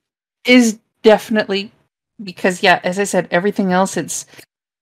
is 0.47 0.79
definitely 1.03 1.73
because 2.23 2.63
yeah, 2.63 2.81
as 2.85 2.99
I 2.99 3.05
said, 3.05 3.29
everything 3.31 3.73
else 3.73 3.97
it's 3.97 4.27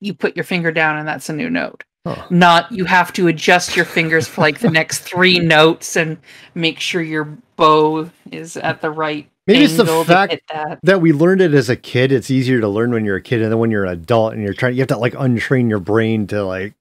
you 0.00 0.14
put 0.14 0.36
your 0.36 0.44
finger 0.44 0.72
down 0.72 0.96
and 0.96 1.06
that's 1.06 1.28
a 1.28 1.32
new 1.32 1.50
note. 1.50 1.84
Huh. 2.06 2.26
Not 2.30 2.72
you 2.72 2.86
have 2.86 3.12
to 3.14 3.28
adjust 3.28 3.76
your 3.76 3.84
fingers 3.84 4.26
for 4.26 4.40
like 4.40 4.60
the 4.60 4.70
next 4.70 5.00
three 5.00 5.38
notes 5.56 5.96
and 5.96 6.16
make 6.54 6.80
sure 6.80 7.02
your 7.02 7.36
bow 7.56 8.10
is 8.32 8.56
at 8.56 8.80
the 8.80 8.90
right 8.90 9.28
Maybe 9.46 9.64
it's 9.64 9.76
the 9.76 10.04
fact 10.06 10.36
that. 10.52 10.78
that 10.84 11.00
we 11.00 11.12
learned 11.12 11.40
it 11.40 11.54
as 11.54 11.68
a 11.68 11.74
kid, 11.76 12.12
it's 12.12 12.30
easier 12.30 12.60
to 12.60 12.68
learn 12.68 12.92
when 12.92 13.04
you're 13.04 13.16
a 13.16 13.22
kid, 13.22 13.42
and 13.42 13.50
then 13.50 13.58
when 13.58 13.70
you're 13.72 13.84
an 13.84 13.90
adult 13.92 14.32
and 14.34 14.42
you're 14.44 14.54
trying, 14.54 14.74
you 14.74 14.80
have 14.80 14.88
to 14.88 14.96
like 14.96 15.14
untrain 15.14 15.68
your 15.68 15.80
brain 15.80 16.26
to 16.28 16.44
like 16.44 16.74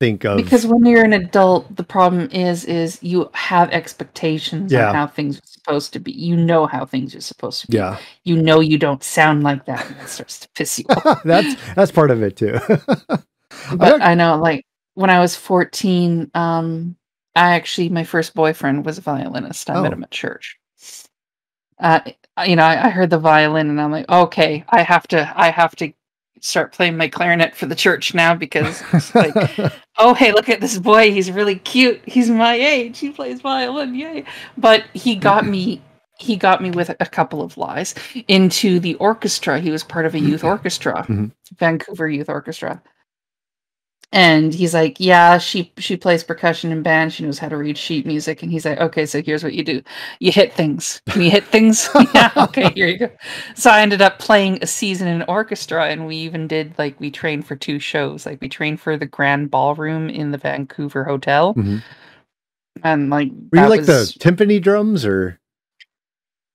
think 0.00 0.24
of. 0.24 0.36
because 0.36 0.66
when 0.66 0.84
you're 0.84 1.04
an 1.04 1.14
adult 1.14 1.74
the 1.74 1.82
problem 1.84 2.28
is 2.30 2.64
is 2.66 2.98
you 3.02 3.30
have 3.32 3.70
expectations 3.70 4.70
Yeah. 4.70 4.88
on 4.90 4.94
how 4.94 5.06
things 5.06 5.38
are 5.38 5.46
supposed 5.46 5.94
to 5.94 6.00
be 6.00 6.12
you 6.12 6.36
know 6.36 6.66
how 6.66 6.84
things 6.84 7.14
are 7.14 7.20
supposed 7.22 7.62
to 7.62 7.68
be 7.68 7.78
yeah, 7.78 7.96
you 8.24 8.36
know 8.36 8.60
you 8.60 8.76
don't 8.76 9.02
sound 9.02 9.42
like 9.42 9.64
that 9.64 9.86
and 9.86 9.96
that 9.96 10.08
starts 10.10 10.40
to 10.40 10.48
piss 10.54 10.78
you 10.78 10.84
off 11.06 11.22
that's 11.22 11.56
that's 11.74 11.90
part 11.92 12.10
of 12.10 12.22
it 12.22 12.36
too. 12.36 12.58
but 13.76 14.00
i 14.02 14.14
know 14.14 14.36
like 14.38 14.64
when 14.94 15.10
i 15.10 15.20
was 15.20 15.36
14 15.36 16.30
um 16.34 16.96
i 17.34 17.54
actually 17.54 17.88
my 17.88 18.04
first 18.04 18.34
boyfriend 18.34 18.84
was 18.84 18.98
a 18.98 19.00
violinist. 19.02 19.68
I 19.70 19.80
met 19.80 19.92
Oh. 19.92 19.94
him 19.96 20.02
at 20.04 20.10
church. 20.10 20.56
Uh 21.78 22.00
you 22.46 22.56
know 22.56 22.64
I, 22.64 22.86
I 22.86 22.88
heard 22.90 23.10
the 23.10 23.18
violin 23.18 23.68
and 23.70 23.80
i'm 23.80 23.90
like 23.92 24.08
okay 24.10 24.64
i 24.68 24.82
have 24.82 25.06
to 25.08 25.32
i 25.36 25.50
have 25.50 25.74
to 25.76 25.92
start 26.40 26.72
playing 26.72 26.96
my 26.96 27.08
clarinet 27.08 27.56
for 27.56 27.66
the 27.66 27.74
church 27.74 28.14
now 28.14 28.34
because 28.34 28.82
it's 28.92 29.14
like 29.14 29.34
oh 29.98 30.14
hey 30.14 30.32
look 30.32 30.48
at 30.48 30.60
this 30.60 30.78
boy. 30.78 31.10
He's 31.10 31.30
really 31.30 31.56
cute. 31.56 32.00
He's 32.06 32.28
my 32.28 32.54
age. 32.54 32.98
He 32.98 33.08
plays 33.10 33.40
violin. 33.40 33.94
Yay. 33.94 34.24
But 34.58 34.84
he 34.92 35.16
got 35.16 35.46
me 35.46 35.80
he 36.18 36.36
got 36.36 36.62
me 36.62 36.70
with 36.70 36.90
a 36.90 37.06
couple 37.06 37.40
of 37.42 37.56
lies 37.56 37.94
into 38.28 38.78
the 38.80 38.94
orchestra. 38.96 39.58
He 39.60 39.70
was 39.70 39.82
part 39.82 40.04
of 40.06 40.14
a 40.14 40.20
youth 40.20 40.44
orchestra 40.52 41.04
Mhm. 41.08 41.32
vancouver 41.58 42.08
youth 42.08 42.28
orchestra 42.28 42.82
and 44.12 44.54
he's 44.54 44.72
like 44.72 44.96
yeah 45.00 45.36
she 45.36 45.72
she 45.78 45.96
plays 45.96 46.22
percussion 46.22 46.70
in 46.70 46.82
band 46.82 47.12
she 47.12 47.24
knows 47.24 47.38
how 47.40 47.48
to 47.48 47.56
read 47.56 47.76
sheet 47.76 48.06
music 48.06 48.42
and 48.42 48.52
he's 48.52 48.64
like 48.64 48.78
okay 48.78 49.04
so 49.04 49.20
here's 49.20 49.42
what 49.42 49.52
you 49.52 49.64
do 49.64 49.82
you 50.20 50.30
hit 50.30 50.52
things 50.52 51.02
can 51.08 51.22
you 51.22 51.30
hit 51.30 51.44
things 51.44 51.88
yeah 52.14 52.30
okay 52.36 52.70
here 52.74 52.86
you 52.86 52.98
go 52.98 53.10
so 53.56 53.68
i 53.68 53.80
ended 53.80 54.00
up 54.00 54.18
playing 54.20 54.58
a 54.62 54.66
season 54.66 55.08
in 55.08 55.22
orchestra 55.22 55.86
and 55.86 56.06
we 56.06 56.14
even 56.16 56.46
did 56.46 56.72
like 56.78 56.98
we 57.00 57.10
trained 57.10 57.44
for 57.46 57.56
two 57.56 57.80
shows 57.80 58.24
like 58.24 58.40
we 58.40 58.48
trained 58.48 58.80
for 58.80 58.96
the 58.96 59.06
grand 59.06 59.50
ballroom 59.50 60.08
in 60.08 60.30
the 60.30 60.38
vancouver 60.38 61.02
hotel 61.02 61.52
Mhm. 61.54 61.82
and 62.84 63.10
like 63.10 63.30
Were 63.52 63.62
you 63.62 63.68
like 63.68 63.80
was- 63.80 64.14
the 64.14 64.18
timpani 64.20 64.62
drums 64.62 65.04
or? 65.04 65.40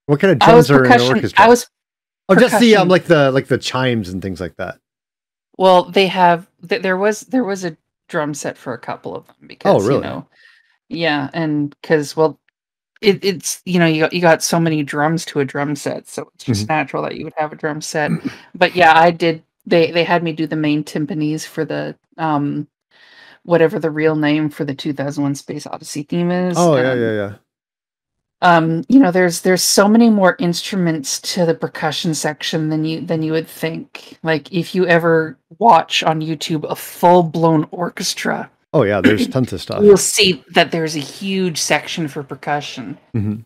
What 0.08 0.20
kind 0.20 0.32
of 0.32 0.40
drums 0.40 0.70
are 0.72 0.84
in 0.84 0.92
an 0.92 1.02
orchestra? 1.02 1.46
I 1.46 1.48
was 1.48 1.70
oh, 2.28 2.36
just 2.36 2.60
the 2.60 2.76
um, 2.76 2.90
like 2.90 3.06
the 3.06 3.32
like 3.32 3.48
the 3.48 3.58
chimes 3.58 4.10
and 4.10 4.22
things 4.22 4.42
like 4.42 4.56
that. 4.58 4.78
well. 5.58 5.84
They 5.86 6.08
have 6.08 6.48
th- 6.68 6.82
there 6.82 6.98
was 6.98 7.22
there 7.22 7.44
was 7.44 7.64
a 7.66 7.78
drum 8.10 8.34
set 8.34 8.58
for 8.58 8.74
a 8.74 8.80
couple 8.80 9.16
of 9.16 9.28
them 9.28 9.36
because 9.48 9.72
Oh, 9.72 9.80
really? 9.82 9.96
you 9.96 10.02
know, 10.02 10.28
yeah, 10.90 11.30
and 11.34 11.70
because 11.82 12.16
well, 12.18 12.40
it, 13.02 13.24
it's 13.26 13.62
you 13.66 13.80
know 13.80 13.86
you 13.88 14.02
got, 14.02 14.14
you 14.14 14.22
got 14.22 14.44
so 14.44 14.60
many 14.60 14.84
drums 14.84 15.26
to 15.26 15.40
a 15.42 15.46
drum 15.46 15.76
set, 15.76 16.08
so 16.08 16.32
it's 16.36 16.46
just 16.46 16.68
Mm-hmm. 16.68 16.70
natural 16.70 17.04
that 17.04 17.16
you 17.18 17.26
would 17.26 17.34
have 17.38 17.54
a 17.54 17.56
drum 17.58 17.82
set. 17.82 18.18
but 18.56 18.76
yeah, 18.76 18.94
I 18.98 19.12
did. 19.12 19.44
They 19.66 19.92
they 19.92 20.04
had 20.04 20.24
me 20.24 20.34
do 20.34 20.48
the 20.48 20.56
main 20.56 20.84
timpanis 20.84 21.46
for 21.48 21.66
the 21.66 21.98
um 22.18 22.68
whatever 23.44 23.80
the 23.80 23.92
real 23.92 24.16
name 24.16 24.50
for 24.50 24.66
the 24.66 24.76
2001 24.76 25.36
Space 25.36 25.68
Odyssey 25.68 26.04
theme 26.04 26.32
is. 26.32 26.58
Oh 26.58 26.78
yeah, 26.78 26.94
yeah, 26.96 27.12
yeah. 27.12 27.36
Um 28.44 28.84
you 28.90 29.00
know 29.00 29.12
there's 29.12 29.42
there's 29.42 29.62
so 29.62 29.88
many 29.88 30.10
more 30.10 30.36
instruments 30.40 31.20
to 31.22 31.46
the 31.46 31.54
percussion 31.54 32.14
section 32.14 32.70
than 32.70 32.84
you 32.86 33.00
than 33.02 33.22
you 33.22 33.32
would 33.32 33.48
think 33.48 34.18
like 34.24 34.52
if 34.52 34.74
you 34.74 34.86
ever 34.88 35.38
watch 35.60 36.02
on 36.04 36.22
youtube 36.22 36.64
a 36.70 36.76
full-blown 36.76 37.68
orchestra 37.72 38.50
Oh 38.74 38.84
yeah, 38.84 39.02
there's 39.02 39.28
tons 39.36 39.52
of 39.52 39.60
stuff. 39.62 39.84
you'll 39.84 39.98
see 39.98 40.44
that 40.54 40.72
there's 40.72 40.96
a 40.96 41.00
huge 41.00 41.58
section 41.60 42.08
for 42.08 42.24
percussion 42.24 42.98
Mhm. 43.16 43.44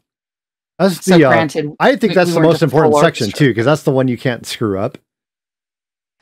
That's 0.78 1.04
so 1.06 1.18
the. 1.18 1.24
Uh, 1.26 1.30
granted 1.30 1.72
I 1.80 1.96
think 1.96 2.14
that's 2.14 2.30
we 2.30 2.34
the 2.36 2.42
most 2.42 2.60
full 2.60 2.66
important 2.66 2.96
section 2.98 3.26
orchestra. 3.26 3.46
too, 3.48 3.50
because 3.52 3.66
that's 3.66 3.84
the 3.84 3.92
one 3.92 4.08
you 4.08 4.18
can't 4.18 4.46
screw 4.46 4.78
up. 4.78 4.98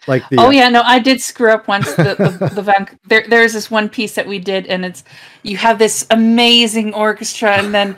Like 0.08 0.28
the. 0.30 0.38
oh 0.40 0.50
yeah 0.52 0.68
no 0.70 0.82
i 0.84 1.00
did 1.00 1.22
screw 1.22 1.52
up 1.52 1.68
once 1.68 1.94
the 1.96 2.16
the, 2.40 2.52
the 2.56 2.62
Van- 2.62 3.00
there, 3.06 3.26
there's 3.28 3.54
this 3.54 3.72
one 3.72 3.88
piece 3.90 4.16
that 4.16 4.28
we 4.28 4.38
did 4.40 4.68
and 4.68 4.84
it's 4.86 5.04
you 5.44 5.58
have 5.58 5.80
this 5.80 6.06
amazing 6.12 6.94
orchestra 6.94 7.52
and 7.58 7.74
then 7.74 7.96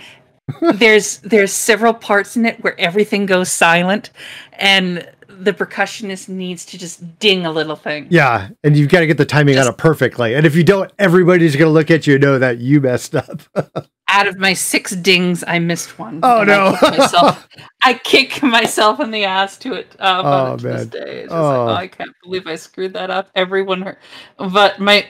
there's 0.76 1.18
there's 1.20 1.52
several 1.52 1.94
parts 1.94 2.36
in 2.38 2.46
it 2.46 2.62
where 2.64 2.80
everything 2.80 3.26
goes 3.26 3.52
silent 3.52 4.12
and 4.54 5.10
the 5.28 5.52
percussionist 5.52 6.30
needs 6.30 6.64
to 6.66 6.78
just 6.78 7.20
ding 7.20 7.46
a 7.46 7.52
little 7.52 7.76
thing 7.76 8.08
Yeah, 8.10 8.50
and 8.64 8.78
you've 8.78 8.90
got 8.90 9.02
to 9.02 9.08
get 9.08 9.18
the 9.18 9.26
timing 9.26 9.56
on 9.58 9.66
Just- 9.66 9.72
it 9.72 9.78
perfectly. 9.82 10.34
And 10.34 10.46
if 10.46 10.56
you 10.56 10.64
don't, 10.64 10.90
everybody's 10.98 11.58
going 11.58 11.68
to 11.68 11.74
look 11.74 11.92
at 11.92 12.08
you 12.08 12.14
and 12.14 12.24
know 12.24 12.40
that 12.40 12.60
you 12.60 12.80
messed 12.80 13.16
up. 13.16 13.42
out 14.08 14.28
of 14.28 14.38
my 14.38 14.54
six 14.54 14.92
dings 14.92 15.44
i 15.48 15.58
missed 15.60 15.98
one 16.00 16.20
Oh, 16.24 16.42
and 16.42 16.52
I 16.52 16.72
no. 16.72 16.78
kick 16.78 17.00
myself, 17.00 17.48
I 17.82 17.94
kick 17.96 18.44
myself 18.44 19.00
in 19.02 19.12
the 19.12 19.26
ass 19.26 19.58
to 19.58 19.74
it 19.74 19.94
um, 20.00 20.26
Oh, 20.26 20.30
on 20.30 20.54
it 20.54 20.58
to 20.60 20.64
this 20.64 20.82
man. 20.94 21.06
day 21.06 21.20
it's 21.24 21.34
Oh. 21.34 21.66
like 21.66 21.70
oh 21.70 21.74
i 21.74 21.88
can't 21.88 22.12
believe 22.24 22.48
i 22.48 22.56
screwed 22.56 22.94
that 22.94 23.10
up 23.10 23.30
everyone 23.36 23.82
heard 23.82 23.98
but 24.38 24.80
my 24.80 25.06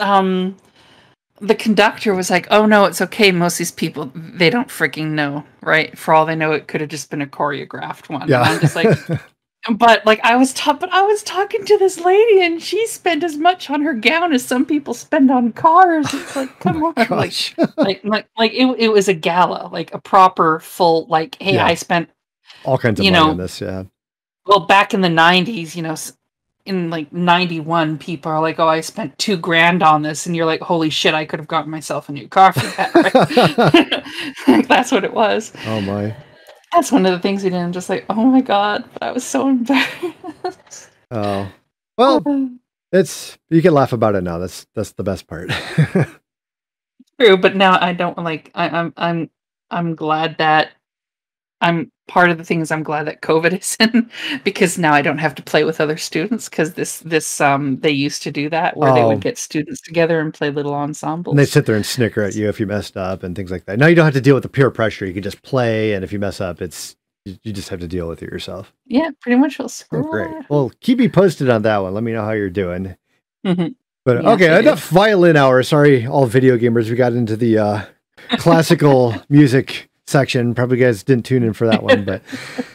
um 0.00 0.56
the 1.40 1.54
conductor 1.54 2.14
was 2.14 2.30
like 2.30 2.46
oh 2.50 2.66
no 2.66 2.84
it's 2.84 3.00
okay 3.00 3.32
most 3.32 3.54
of 3.54 3.58
these 3.58 3.70
people 3.72 4.10
they 4.14 4.50
don't 4.50 4.68
freaking 4.68 5.08
know 5.12 5.44
right 5.62 5.96
for 5.98 6.12
all 6.14 6.26
they 6.26 6.36
know 6.36 6.52
it 6.52 6.66
could 6.68 6.80
have 6.80 6.90
just 6.90 7.10
been 7.10 7.22
a 7.22 7.26
choreographed 7.26 8.08
one 8.08 8.22
And 8.22 8.30
yeah. 8.30 8.42
i'm 8.42 8.60
just 8.60 8.76
like 8.76 8.98
but 9.76 10.04
like 10.06 10.20
I 10.24 10.36
was 10.36 10.54
ta- 10.54 10.72
but 10.72 10.90
I 10.90 11.02
was 11.02 11.22
talking 11.22 11.64
to 11.66 11.76
this 11.76 12.00
lady 12.00 12.42
and 12.42 12.62
she 12.62 12.86
spent 12.86 13.22
as 13.22 13.36
much 13.36 13.68
on 13.68 13.82
her 13.82 13.92
gown 13.92 14.32
as 14.32 14.42
some 14.44 14.64
people 14.64 14.94
spend 14.94 15.30
on 15.30 15.52
cars. 15.52 16.06
It's 16.14 16.34
like, 16.34 16.48
oh 16.54 16.56
come 16.60 16.82
on, 16.82 16.94
like, 17.10 17.34
Oh 17.58 17.66
like, 17.76 18.02
like, 18.02 18.26
like 18.38 18.52
it, 18.54 18.64
it 18.78 18.88
was 18.88 19.08
a 19.08 19.12
gala, 19.14 19.68
like 19.70 19.92
a 19.92 19.98
proper 20.00 20.60
full, 20.60 21.04
like, 21.08 21.36
hey, 21.42 21.54
Yeah. 21.56 21.66
I 21.66 21.74
spent 21.74 22.08
All 22.64 22.78
kinds 22.78 23.00
of 23.00 23.04
you 23.04 23.12
money 23.12 23.22
know, 23.24 23.30
on 23.32 23.36
this. 23.36 23.60
Yeah. 23.60 23.84
well 24.46 24.60
back 24.60 24.94
in 24.94 25.02
the 25.02 25.08
'90s, 25.08 25.76
you 25.76 25.82
know, 25.82 25.94
in 26.64 26.90
like 26.90 27.12
'91, 27.12 27.98
people 27.98 28.32
are 28.32 28.40
like, 28.40 28.58
oh, 28.58 28.68
I 28.68 28.80
spent 28.80 29.18
two 29.18 29.36
grand 29.36 29.82
on 29.82 30.02
this, 30.02 30.26
and 30.26 30.36
you're 30.36 30.46
like, 30.46 30.60
holy 30.60 30.90
shit, 30.90 31.14
I 31.14 31.24
could 31.24 31.40
have 31.40 31.48
gotten 31.48 31.70
myself 31.70 32.08
a 32.08 32.12
new 32.12 32.28
car 32.28 32.52
for 32.52 32.60
that. 32.60 32.94
Right? 32.94 34.04
like, 34.48 34.68
that's 34.68 34.92
what 34.92 35.04
it 35.04 35.12
was. 35.12 35.52
oh 35.66 35.80
my. 35.80 36.14
That's 36.72 36.92
one 36.92 37.04
of 37.04 37.12
the 37.12 37.18
things 37.18 37.42
we 37.42 37.50
did. 37.50 37.58
I'm 37.58 37.72
just 37.72 37.88
like, 37.88 38.04
oh 38.08 38.24
my 38.24 38.40
god, 38.40 38.84
I 39.02 39.10
was 39.12 39.24
so 39.24 39.48
embarrassed. 39.48 40.88
Oh. 41.12 41.50
Well, 41.98 42.22
it's 42.92 43.36
you 43.48 43.60
can 43.62 43.74
laugh 43.74 43.92
about 43.92 44.14
it 44.14 44.22
now. 44.22 44.38
That's 44.38 44.66
that's 44.74 44.92
the 44.92 45.02
best 45.02 45.26
part. 45.26 45.50
True, 47.20 47.36
but 47.36 47.56
now 47.56 47.78
I 47.80 47.92
don't 47.92 48.16
like. 48.16 48.50
I, 48.54 48.68
I'm 48.68 48.94
I'm 48.96 49.30
I'm 49.70 49.94
glad 49.96 50.38
that 50.38 50.70
I'm 51.60 51.90
part 52.10 52.28
of 52.30 52.36
the 52.38 52.44
things 52.44 52.70
I'm 52.70 52.82
glad 52.82 53.06
that 53.06 53.22
COVID 53.22 53.58
is 53.60 53.76
in 53.80 54.10
because 54.44 54.76
now 54.76 54.92
I 54.92 55.00
don't 55.00 55.18
have 55.18 55.34
to 55.36 55.42
play 55.42 55.62
with 55.64 55.80
other 55.80 55.96
students 55.96 56.48
because 56.48 56.74
this 56.74 56.98
this 57.00 57.40
um 57.40 57.78
they 57.80 57.90
used 57.92 58.22
to 58.24 58.30
do 58.32 58.50
that 58.50 58.76
where 58.76 58.92
they 58.92 59.00
Oh. 59.02 59.08
would 59.08 59.20
get 59.20 59.38
students 59.38 59.80
together 59.80 60.18
and 60.20 60.34
play 60.34 60.50
little 60.50 60.74
ensembles. 60.74 61.32
and 61.32 61.38
they 61.38 61.46
sit 61.46 61.66
there 61.66 61.76
and 61.76 61.86
snicker 61.86 62.22
at 62.22 62.34
you 62.34 62.48
if 62.48 62.58
you 62.60 62.66
messed 62.66 62.96
up 62.96 63.22
and 63.22 63.34
things 63.36 63.50
like 63.50 63.64
that. 63.66 63.78
Now 63.78 63.86
you 63.86 63.94
don't 63.94 64.04
have 64.04 64.14
to 64.14 64.20
deal 64.20 64.34
with 64.34 64.42
the 64.42 64.48
peer 64.48 64.70
pressure. 64.70 65.06
You 65.06 65.14
can 65.14 65.22
just 65.22 65.40
play, 65.42 65.92
and 65.94 66.02
if 66.04 66.12
you 66.12 66.18
mess 66.18 66.40
up, 66.40 66.60
it's 66.60 66.96
you, 67.24 67.52
just 67.52 67.68
have 67.68 67.80
to 67.80 67.86
deal 67.88 68.08
with 68.08 68.22
it 68.22 68.30
yourself. 68.32 68.72
yeah, 68.86 69.10
pretty 69.20 69.38
much. 69.38 69.58
Will 69.58 69.70
Oh, 69.92 70.02
great. 70.02 70.28
Well, 70.48 70.72
keep 70.80 70.98
me 70.98 71.08
posted 71.08 71.48
on 71.50 71.62
that 71.62 71.78
one. 71.78 71.92
Let 71.94 72.02
me 72.02 72.12
know 72.12 72.24
how 72.24 72.32
you're 72.32 72.50
doing. 72.50 72.96
Mhm. 73.46 73.74
But 74.06 74.22
Yeah, 74.24 74.30
okay, 74.30 74.58
enough 74.58 74.88
violin 74.88 75.36
hour. 75.36 75.62
Sorry, 75.62 76.06
all 76.06 76.24
video 76.26 76.56
gamers. 76.56 76.88
We 76.88 76.96
got 76.96 77.12
into 77.12 77.36
the 77.36 77.58
uh, 77.58 77.82
classical 78.38 79.14
music 79.28 79.89
section. 80.10 80.54
Probably 80.54 80.76
guys 80.78 81.02
didn't 81.02 81.24
tune 81.24 81.42
in 81.42 81.52
for 81.52 81.66
that 81.68 81.82
one, 81.82 82.04
but 82.04 82.22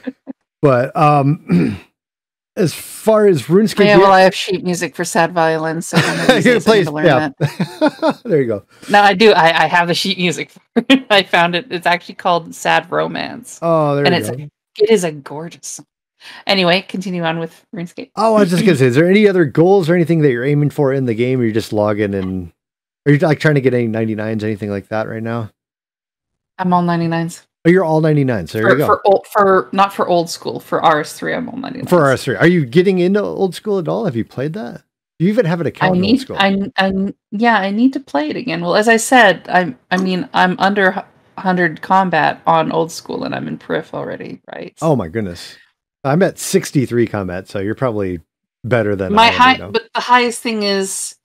but 0.62 0.96
um, 0.96 1.78
as 2.56 2.74
far 2.74 3.28
as 3.28 3.44
RuneScape, 3.44 3.86
Yeah, 3.86 3.98
well, 3.98 4.12
I 4.12 4.22
have 4.22 4.34
sheet 4.34 4.64
music 4.64 4.96
for 4.96 5.04
sad 5.06 5.34
violin, 5.34 5.82
so 5.82 5.98
one 5.98 6.20
of 6.22 6.28
these 6.28 6.46
you 6.46 6.54
days 6.54 6.68
I'm 6.68 6.72
play, 6.72 6.84
gonna 6.84 6.92
learn 6.96 7.06
yeah. 7.06 7.30
that. 7.40 8.22
there 8.26 8.42
you 8.42 8.48
go. 8.48 8.64
No, 8.90 9.02
I 9.02 9.14
do. 9.14 9.32
I, 9.34 9.64
I 9.64 9.68
have 9.68 9.88
the 9.88 9.94
sheet 9.94 10.18
music. 10.18 10.52
For 10.52 10.84
it. 10.90 11.06
I 11.10 11.24
found 11.24 11.56
it. 11.56 11.68
It's 11.72 11.86
actually 11.86 12.16
called 12.16 12.56
"Sad 12.56 12.90
Romance." 12.92 13.60
Oh, 13.62 13.96
there 13.96 14.06
And 14.06 14.16
it's- 14.16 14.36
go. 14.36 14.48
It 14.78 14.90
is 14.90 15.04
a 15.06 15.12
gorgeous 15.14 15.68
song. 15.68 15.86
Anyway, 16.48 16.82
continue 16.90 17.24
on 17.24 17.40
with 17.40 17.66
RuneScape. 17.74 18.12
Oh, 18.18 18.36
I 18.36 18.40
was 18.42 18.50
just 18.50 18.66
gonna 18.66 18.76
say, 18.78 18.88
is 18.88 18.96
there 18.96 19.10
any 19.10 19.28
other 19.28 19.46
goals 19.46 19.90
or 19.90 19.96
anything 19.96 20.20
that 20.22 20.32
you're 20.32 20.44
aiming 20.44 20.70
for 20.72 20.92
in 20.92 21.06
the 21.06 21.14
game? 21.14 21.40
Or 21.40 21.44
you're 21.44 21.54
just 21.54 21.72
logging 21.72 22.14
and 22.16 22.52
are 23.06 23.12
you 23.14 23.20
like 23.20 23.40
trying 23.40 23.56
to 23.56 23.62
get 23.62 23.74
any 23.74 23.88
99s, 23.88 24.44
anything 24.44 24.70
like 24.70 24.88
that 24.90 25.08
right 25.08 25.22
now? 25.24 25.52
I'm 26.58 26.74
all 26.74 26.84
99s. 26.84 27.46
Oh, 27.66 27.70
you're 27.70 27.84
all 27.84 28.02
99. 28.02 28.48
So 28.48 28.60
there 28.60 28.70
you 28.70 28.74
For, 28.74 28.78
go. 28.78 28.86
for 28.86 29.08
old, 29.08 29.28
for 29.28 29.70
not 29.72 29.94
for 29.94 30.08
old 30.08 30.30
school. 30.30 30.60
For 30.60 30.82
RS3, 30.82 31.38
I'm 31.38 31.50
all 31.50 31.56
99s. 31.56 31.90
For 31.90 32.02
RS3, 32.02 32.40
are 32.40 32.48
you 32.48 32.66
getting 32.66 33.00
into 33.00 33.22
old 33.22 33.56
school 33.56 33.80
at 33.80 33.88
all? 33.88 34.06
Have 34.06 34.16
you 34.16 34.24
played 34.26 34.54
that? 34.54 34.84
Do 35.18 35.26
you 35.26 35.32
even 35.32 35.46
have 35.46 35.62
an 35.62 35.68
I 35.68 35.70
account 35.70 35.96
in 35.96 36.02
old 36.04 36.12
need. 36.12 36.18
school? 36.20 36.38
I. 36.38 36.72
I. 36.78 37.14
Yeah, 37.32 37.58
I 37.58 37.72
need 37.72 37.94
to 37.94 38.00
play 38.00 38.30
it 38.30 38.36
again. 38.36 38.62
Well, 38.62 38.76
as 38.76 38.88
I 38.88 38.98
said, 38.98 39.48
I'm. 39.50 39.80
I 39.90 39.98
mean, 39.98 40.30
I'm 40.34 40.56
under 40.60 40.92
100 41.36 41.82
combat 41.82 42.42
on 42.46 42.72
old 42.72 42.92
school, 42.92 43.24
and 43.24 43.34
I'm 43.34 43.48
in 43.48 43.58
Prif 43.58 43.94
already, 43.94 44.42
right? 44.54 44.78
Oh 44.82 44.96
my 44.96 45.08
goodness. 45.08 45.58
I'm 46.04 46.22
at 46.22 46.38
63 46.38 47.08
combat, 47.08 47.48
so 47.48 47.60
you're 47.60 47.76
probably 47.76 48.20
better 48.64 48.96
than 48.96 49.14
my 49.14 49.28
I 49.28 49.32
high 49.32 49.70
but 49.70 49.90
the 49.94 50.02
highest 50.02 50.42
thing 50.42 50.64
is 50.64 51.16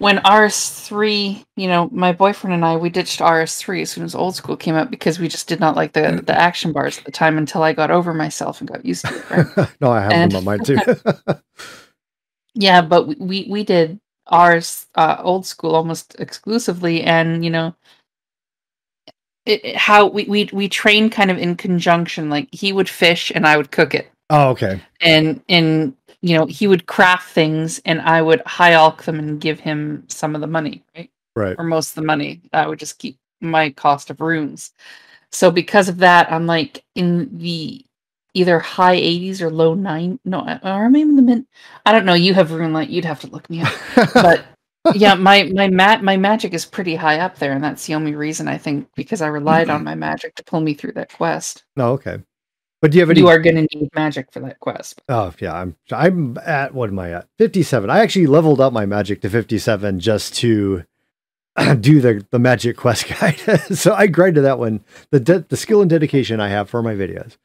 when 0.00 0.16
rs3 0.18 1.44
you 1.56 1.68
know 1.68 1.88
my 1.92 2.10
boyfriend 2.10 2.54
and 2.54 2.64
i 2.64 2.74
we 2.76 2.88
ditched 2.88 3.20
rs3 3.20 3.82
as 3.82 3.90
soon 3.90 4.02
as 4.02 4.14
old 4.14 4.34
school 4.34 4.56
came 4.56 4.74
out 4.74 4.90
because 4.90 5.18
we 5.18 5.28
just 5.28 5.46
did 5.46 5.60
not 5.60 5.76
like 5.76 5.92
the 5.92 6.22
the 6.26 6.34
action 6.36 6.72
bars 6.72 6.98
at 6.98 7.04
the 7.04 7.12
time 7.12 7.36
until 7.38 7.62
i 7.62 7.72
got 7.72 7.90
over 7.90 8.12
myself 8.14 8.60
and 8.60 8.70
got 8.70 8.84
used 8.84 9.04
to 9.04 9.14
it 9.14 9.56
right 9.56 9.70
no, 9.80 9.92
I 9.92 10.00
have 10.00 10.12
and- 10.12 10.32
them 10.32 10.38
on 10.38 10.44
mine 10.44 10.64
too. 10.64 10.78
yeah 12.54 12.80
but 12.82 13.06
we 13.06 13.14
we, 13.20 13.46
we 13.48 13.64
did 13.64 14.00
ours 14.26 14.86
uh, 14.94 15.16
old 15.20 15.44
school 15.44 15.74
almost 15.74 16.16
exclusively 16.18 17.02
and 17.02 17.44
you 17.44 17.50
know 17.50 17.74
it, 19.46 19.64
it- 19.64 19.76
how 19.76 20.06
we, 20.06 20.24
we 20.24 20.48
we 20.52 20.68
trained 20.68 21.12
kind 21.12 21.30
of 21.30 21.38
in 21.38 21.56
conjunction 21.56 22.30
like 22.30 22.48
he 22.52 22.72
would 22.72 22.88
fish 22.88 23.30
and 23.34 23.46
i 23.46 23.56
would 23.56 23.70
cook 23.70 23.94
it 23.94 24.10
oh, 24.30 24.48
okay. 24.50 24.80
and 25.00 25.42
and 25.48 25.94
you 26.22 26.36
know 26.36 26.46
he 26.46 26.66
would 26.66 26.86
craft 26.86 27.30
things 27.30 27.80
and 27.84 28.00
i 28.02 28.20
would 28.20 28.42
high 28.42 28.72
alch 28.72 29.02
them 29.04 29.18
and 29.18 29.40
give 29.40 29.60
him 29.60 30.04
some 30.08 30.34
of 30.34 30.40
the 30.40 30.46
money 30.46 30.82
right? 30.96 31.10
Right. 31.36 31.56
or 31.58 31.64
most 31.64 31.90
of 31.90 31.94
the 31.94 32.02
money. 32.02 32.42
I 32.52 32.66
would 32.66 32.78
just 32.78 32.98
keep 32.98 33.16
my 33.40 33.70
cost 33.70 34.10
of 34.10 34.20
runes. 34.20 34.72
So 35.32 35.50
because 35.50 35.88
of 35.88 35.98
that 35.98 36.30
i'm 36.30 36.46
like 36.46 36.84
in 36.94 37.38
the 37.38 37.84
either 38.34 38.58
high 38.58 38.96
80s 38.96 39.40
or 39.40 39.50
low 39.50 39.74
9 39.74 40.20
no 40.24 40.58
or 40.62 40.90
maybe 40.90 41.08
in 41.08 41.16
the 41.16 41.22
mid 41.22 41.46
i 41.86 41.92
don't 41.92 42.04
know. 42.04 42.14
You 42.14 42.34
have 42.34 42.48
RuneLite 42.48 42.90
you'd 42.90 43.04
have 43.04 43.20
to 43.20 43.28
look 43.28 43.48
me 43.48 43.62
up. 43.62 43.72
But 44.14 44.44
yeah 44.94 45.14
my 45.14 45.44
my 45.54 45.68
mat 45.68 46.02
my 46.02 46.16
magic 46.16 46.52
is 46.54 46.64
pretty 46.64 46.94
high 46.96 47.20
up 47.20 47.38
there 47.38 47.52
and 47.52 47.62
that's 47.62 47.86
the 47.86 47.94
only 47.94 48.14
reason 48.14 48.48
i 48.48 48.56
think 48.56 48.88
because 48.96 49.20
i 49.20 49.26
relied 49.26 49.66
mm-hmm. 49.66 49.76
on 49.76 49.84
my 49.84 49.94
magic 49.94 50.34
to 50.36 50.42
pull 50.42 50.60
me 50.60 50.72
through 50.74 50.92
that 50.92 51.12
quest. 51.12 51.64
No, 51.76 51.92
okay. 51.92 52.18
But 52.82 52.90
do 52.92 52.96
you 52.96 53.02
have 53.02 53.10
any 53.10 53.20
you 53.20 53.28
are 53.28 53.38
going 53.38 53.56
to 53.56 53.78
need 53.78 53.88
magic 53.94 54.32
for 54.32 54.40
that 54.40 54.58
quest 54.60 55.02
Oh 55.08 55.32
yeah, 55.38 55.52
I'm 55.54 55.76
I'm 55.92 56.38
at 56.38 56.74
what 56.74 56.88
am 56.90 56.98
I 56.98 57.12
at? 57.12 57.28
57. 57.38 57.90
I 57.90 58.00
actually 58.00 58.26
leveled 58.26 58.60
up 58.60 58.72
my 58.72 58.86
magic 58.86 59.20
to 59.22 59.30
57 59.30 60.00
just 60.00 60.34
to 60.36 60.84
do 61.80 62.00
the 62.00 62.26
the 62.30 62.38
magic 62.38 62.76
quest 62.76 63.06
guide. 63.20 63.38
so 63.74 63.92
I 63.94 64.06
grinded 64.06 64.44
that 64.44 64.58
one. 64.58 64.82
The 65.10 65.20
de- 65.20 65.40
the 65.48 65.56
skill 65.56 65.80
and 65.82 65.90
dedication 65.90 66.40
I 66.40 66.48
have 66.48 66.70
for 66.70 66.82
my 66.82 66.94
videos. 66.94 67.36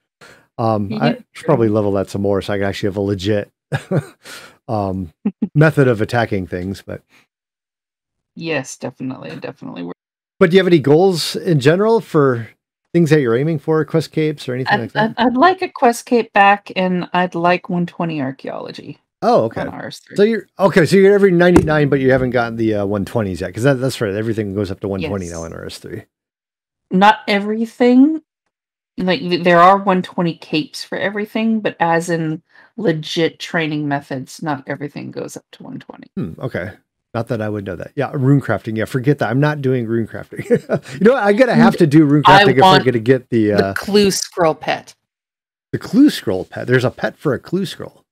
Um 0.58 0.94
I 0.94 1.24
should 1.34 1.46
probably 1.46 1.68
level 1.70 1.92
that 1.94 2.10
some 2.10 2.22
more 2.22 2.42
so 2.42 2.54
I 2.54 2.58
can 2.58 2.66
actually 2.68 2.88
have 2.88 2.98
a 2.98 3.02
legit 3.02 3.52
um 4.70 5.12
method 5.54 5.88
of 5.90 6.00
attacking 6.02 6.48
things, 6.48 6.82
but 6.82 7.02
Yes, 8.38 8.78
definitely, 8.78 9.36
definitely. 9.38 9.92
But 10.40 10.50
do 10.50 10.56
you 10.56 10.60
have 10.60 10.68
any 10.68 10.80
goals 10.80 11.36
in 11.36 11.60
general 11.62 12.02
for 12.02 12.50
things 12.96 13.10
that 13.10 13.20
you're 13.20 13.36
aiming 13.36 13.60
for, 13.60 13.84
quest 13.84 14.12
capes 14.12 14.48
or 14.48 14.54
anything 14.54 14.74
I'd, 14.74 14.80
like 14.80 14.92
that? 14.94 15.14
I'd, 15.18 15.28
I'd 15.28 15.38
like 15.38 15.62
a 15.62 15.70
quest 15.70 16.06
cape 16.06 16.32
back, 16.32 16.72
and 16.76 17.10
I'd 17.14 17.36
like 17.36 17.70
120 17.70 18.22
archaeology 18.22 19.00
oh, 19.26 19.44
okay. 19.46 19.90
So 20.16 20.24
you're 20.24 20.48
okay. 20.60 20.86
So 20.86 20.96
you're 20.96 21.14
every 21.14 21.32
99, 21.32 21.90
but 21.90 22.00
you 22.00 22.12
haven't 22.12 22.32
gotten 22.32 22.56
the 22.56 22.76
uh, 22.76 22.86
120s 22.86 23.42
yet, 23.42 23.48
because 23.48 23.64
that, 23.64 23.76
that's 23.76 24.00
right. 24.00 24.14
Everything 24.14 24.54
goes 24.54 24.72
up 24.72 24.80
to 24.82 24.88
120 24.88 25.30
now 25.30 25.44
in 25.44 25.52
RS3. 25.52 26.06
Not 26.92 27.20
everything. 27.28 28.22
Like 28.98 29.22
there 29.44 29.60
are 29.60 29.76
120 29.76 30.38
capes 30.38 30.84
for 30.84 30.98
everything, 30.98 31.60
but 31.60 31.76
as 31.80 32.10
in 32.10 32.42
legit 32.78 33.40
training 33.40 33.88
methods, 33.88 34.42
not 34.42 34.64
everything 34.68 35.12
goes 35.12 35.36
up 35.36 35.46
to 35.54 35.64
120. 35.64 36.12
Hmm, 36.16 36.40
okay. 36.40 36.72
Not 37.16 37.30
that 37.30 37.42
I 37.42 37.48
would 37.48 37.64
know 37.64 37.78
that. 37.78 37.94
Yeah, 37.96 38.12
rune 38.14 38.42
crafting. 38.42 38.76
Yeah, 38.76 38.84
forget 38.84 39.20
that. 39.20 39.30
I'm 39.30 39.40
not 39.40 39.62
doing 39.62 39.88
rune 39.88 40.06
crafting. 40.06 40.50
you 40.96 41.00
know 41.00 41.14
what? 41.14 41.24
I'm 41.24 41.38
gonna 41.38 41.56
have 41.56 41.78
to 41.78 41.88
do 41.88 42.04
rune 42.04 42.24
I 42.26 42.44
crafting 42.44 42.58
if 42.58 42.58
we're 42.58 42.84
gonna 42.84 43.00
get 43.00 43.30
the 43.30 43.54
uh, 43.54 43.68
the 43.70 43.74
clue 43.74 44.12
scroll 44.12 44.54
pet. 44.54 44.94
the 45.72 45.80
clue 45.80 46.10
scroll 46.10 46.44
pet. 46.44 46.68
There's 46.68 46.84
a 46.84 46.92
pet 46.92 47.18
for 47.18 47.34
a 47.34 47.40
clue 47.40 47.66
scroll. 47.66 48.04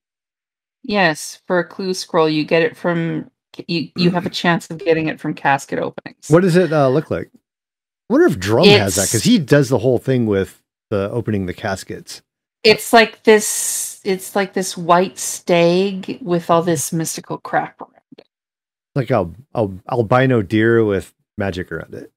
Yes, 0.84 1.42
for 1.48 1.60
a 1.60 1.66
clue 1.66 1.94
scroll, 1.94 2.30
you 2.30 2.46
get 2.46 2.62
it 2.62 2.78
from 2.78 3.30
you. 3.68 3.90
You 3.98 4.12
have 4.12 4.26
a 4.26 4.30
chance 4.42 4.70
of 4.70 4.78
getting 4.78 5.10
it 5.10 5.20
from 5.20 5.34
casket 5.34 5.80
openings. 5.80 6.30
What 6.30 6.44
does 6.44 6.56
it 6.56 6.72
uh, 6.72 6.88
look 6.88 7.12
like? 7.12 7.30
I 7.34 8.14
wonder 8.14 8.28
if 8.28 8.40
Drum 8.40 8.66
has 8.66 8.96
that 8.96 9.10
because 9.10 9.26
he 9.26 9.38
does 9.38 9.68
the 9.68 9.80
whole 9.80 9.98
thing 9.98 10.28
with 10.28 10.64
the 10.92 11.10
opening 11.12 11.46
the 11.46 11.54
caskets. 11.54 12.22
It's 12.64 12.94
like 12.94 13.24
this. 13.24 14.00
It's 14.06 14.34
like 14.34 14.54
this 14.54 14.78
white 14.78 15.20
stag 15.20 16.20
with 16.22 16.50
all 16.50 16.62
this 16.62 16.94
mystical 16.94 17.38
crap. 17.38 17.82
Like 18.96 19.12
a, 19.12 19.30
a 19.56 19.70
albino 19.92 20.42
deer 20.42 20.84
with 20.86 21.14
magic 21.38 21.72
around 21.72 21.94
it. 21.94 22.12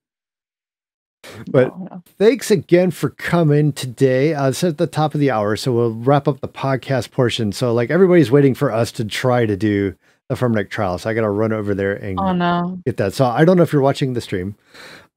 But 1.51 1.77
no. 1.79 2.03
thanks 2.19 2.51
again 2.51 2.91
for 2.91 3.11
coming 3.11 3.73
today. 3.73 4.35
Uh, 4.35 4.51
it's 4.51 4.63
at 4.63 4.79
the 4.79 4.87
top 4.87 5.15
of 5.15 5.21
the 5.21 5.31
hour, 5.31 5.57
so 5.57 5.73
we'll 5.73 5.93
wrap 5.95 6.29
up 6.29 6.41
the 6.41 6.49
podcast 6.49 7.11
portion. 7.11 7.51
So, 7.53 7.73
like 7.73 7.91
everybody's 7.91 8.31
waiting 8.31 8.55
for 8.55 8.71
us 8.71 8.93
to 8.93 9.05
try 9.05 9.47
to 9.47 9.57
do 9.57 9.95
the 10.29 10.35
Fremennik 10.35 10.71
trial, 10.71 10.99
so 10.99 11.11
I 11.11 11.15
got 11.15 11.23
to 11.23 11.31
run 11.31 11.53
over 11.53 11.75
there 11.75 11.95
and 11.95 12.19
oh 12.21 12.33
no. 12.33 12.79
get 12.85 12.97
that. 12.99 13.15
So 13.15 13.25
I 13.25 13.45
don't 13.45 13.57
know 13.57 13.63
if 13.63 13.73
you're 13.73 13.83
watching 13.83 14.13
the 14.13 14.21
stream. 14.21 14.57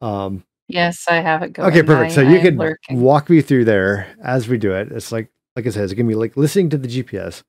Um, 0.01 0.43
Yes, 0.67 1.05
I 1.09 1.15
have 1.15 1.41
it 1.41 1.53
going. 1.53 1.71
okay, 1.71 1.81
perfect. 1.81 2.11
I- 2.11 2.15
so 2.15 2.21
you 2.21 2.37
am 2.37 2.75
can 2.87 3.01
walk 3.01 3.29
me 3.29 3.41
through 3.41 3.65
there 3.65 4.07
as 4.23 4.47
we 4.47 4.57
do 4.59 4.71
it. 4.71 4.91
It's 4.91 5.11
like, 5.11 5.29
like 5.55 5.65
I 5.65 5.71
said, 5.71 5.83
it's 5.83 5.93
gonna 5.93 6.07
be 6.07 6.15
like 6.15 6.37
listening 6.37 6.69
to 6.69 6.77
the 6.77 6.87
GPS. 6.87 7.41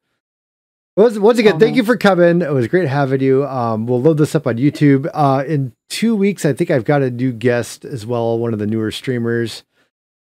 Once, 1.00 1.18
once 1.18 1.38
again, 1.38 1.54
Oh, 1.54 1.58
thank 1.58 1.76
you 1.76 1.82
for 1.82 1.96
coming. 1.96 2.42
It 2.42 2.52
was 2.52 2.68
great 2.68 2.86
having 2.86 3.22
you. 3.22 3.46
Um, 3.46 3.86
we'll 3.86 4.02
load 4.02 4.18
this 4.18 4.34
up 4.34 4.46
on 4.46 4.58
YouTube. 4.58 5.08
Uh, 5.14 5.42
in 5.46 5.72
two 5.88 6.14
weeks, 6.14 6.44
I 6.44 6.52
think 6.52 6.70
I've 6.70 6.84
got 6.84 7.00
a 7.00 7.10
new 7.10 7.32
guest 7.32 7.86
as 7.86 8.04
well, 8.04 8.38
one 8.38 8.52
of 8.52 8.58
the 8.58 8.66
newer 8.66 8.90
streamers. 8.90 9.64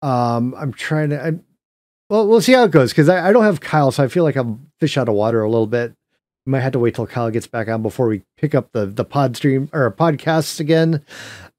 Um, 0.02 0.54
I'm 0.58 0.74
trying 0.74 1.12
to. 1.12 1.24
I'm, 1.24 1.44
well, 2.10 2.28
we'll 2.28 2.42
see 2.42 2.52
how 2.52 2.66
it 2.66 2.72
goes 2.72 2.92
because 2.92 3.08
I, 3.08 3.30
I 3.30 3.32
don't 3.32 3.46
have 3.46 3.62
Kyle, 3.62 3.92
so 3.92 4.04
I 4.04 4.10
feel 4.10 4.26
like 4.26 4.36
I'm 4.36 4.70
fish 4.82 4.98
out 4.98 5.08
of 5.08 5.16
water 5.16 5.42
a 5.42 5.50
little 5.50 5.68
bit. 5.68 5.94
Might 6.46 6.60
have 6.60 6.74
to 6.74 6.80
wait 6.80 6.96
till 6.96 7.08
Kyle 7.08 7.32
gets 7.32 7.48
back 7.48 7.70
on 7.70 7.82
before 7.82 8.08
we 8.08 8.24
pick 8.38 8.54
up 8.54 8.74
the 8.74 8.86
the 8.86 9.06
pod 9.06 9.38
stream 9.38 9.70
or 9.72 9.90
podcasts 9.92 10.60
again. 10.60 11.02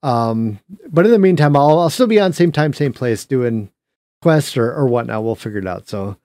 Um, 0.03 0.61
but 0.87 1.07
in 1.07 1.13
the 1.13 1.19
meantime, 1.19 1.57
I'll 1.57 1.79
I'll 1.79 1.91
still 1.91 2.07
be 2.07 2.21
on 2.21 2.35
same 2.35 2.53
time, 2.53 2.75
same 2.75 2.93
place, 2.93 3.25
doing 3.25 3.71
quests 4.21 4.57
or 4.57 4.71
or 4.71 4.87
whatnot. 4.87 5.25
We'll 5.25 5.35
figure 5.35 5.61
it 5.61 5.67
out. 5.67 5.89
So 5.89 6.19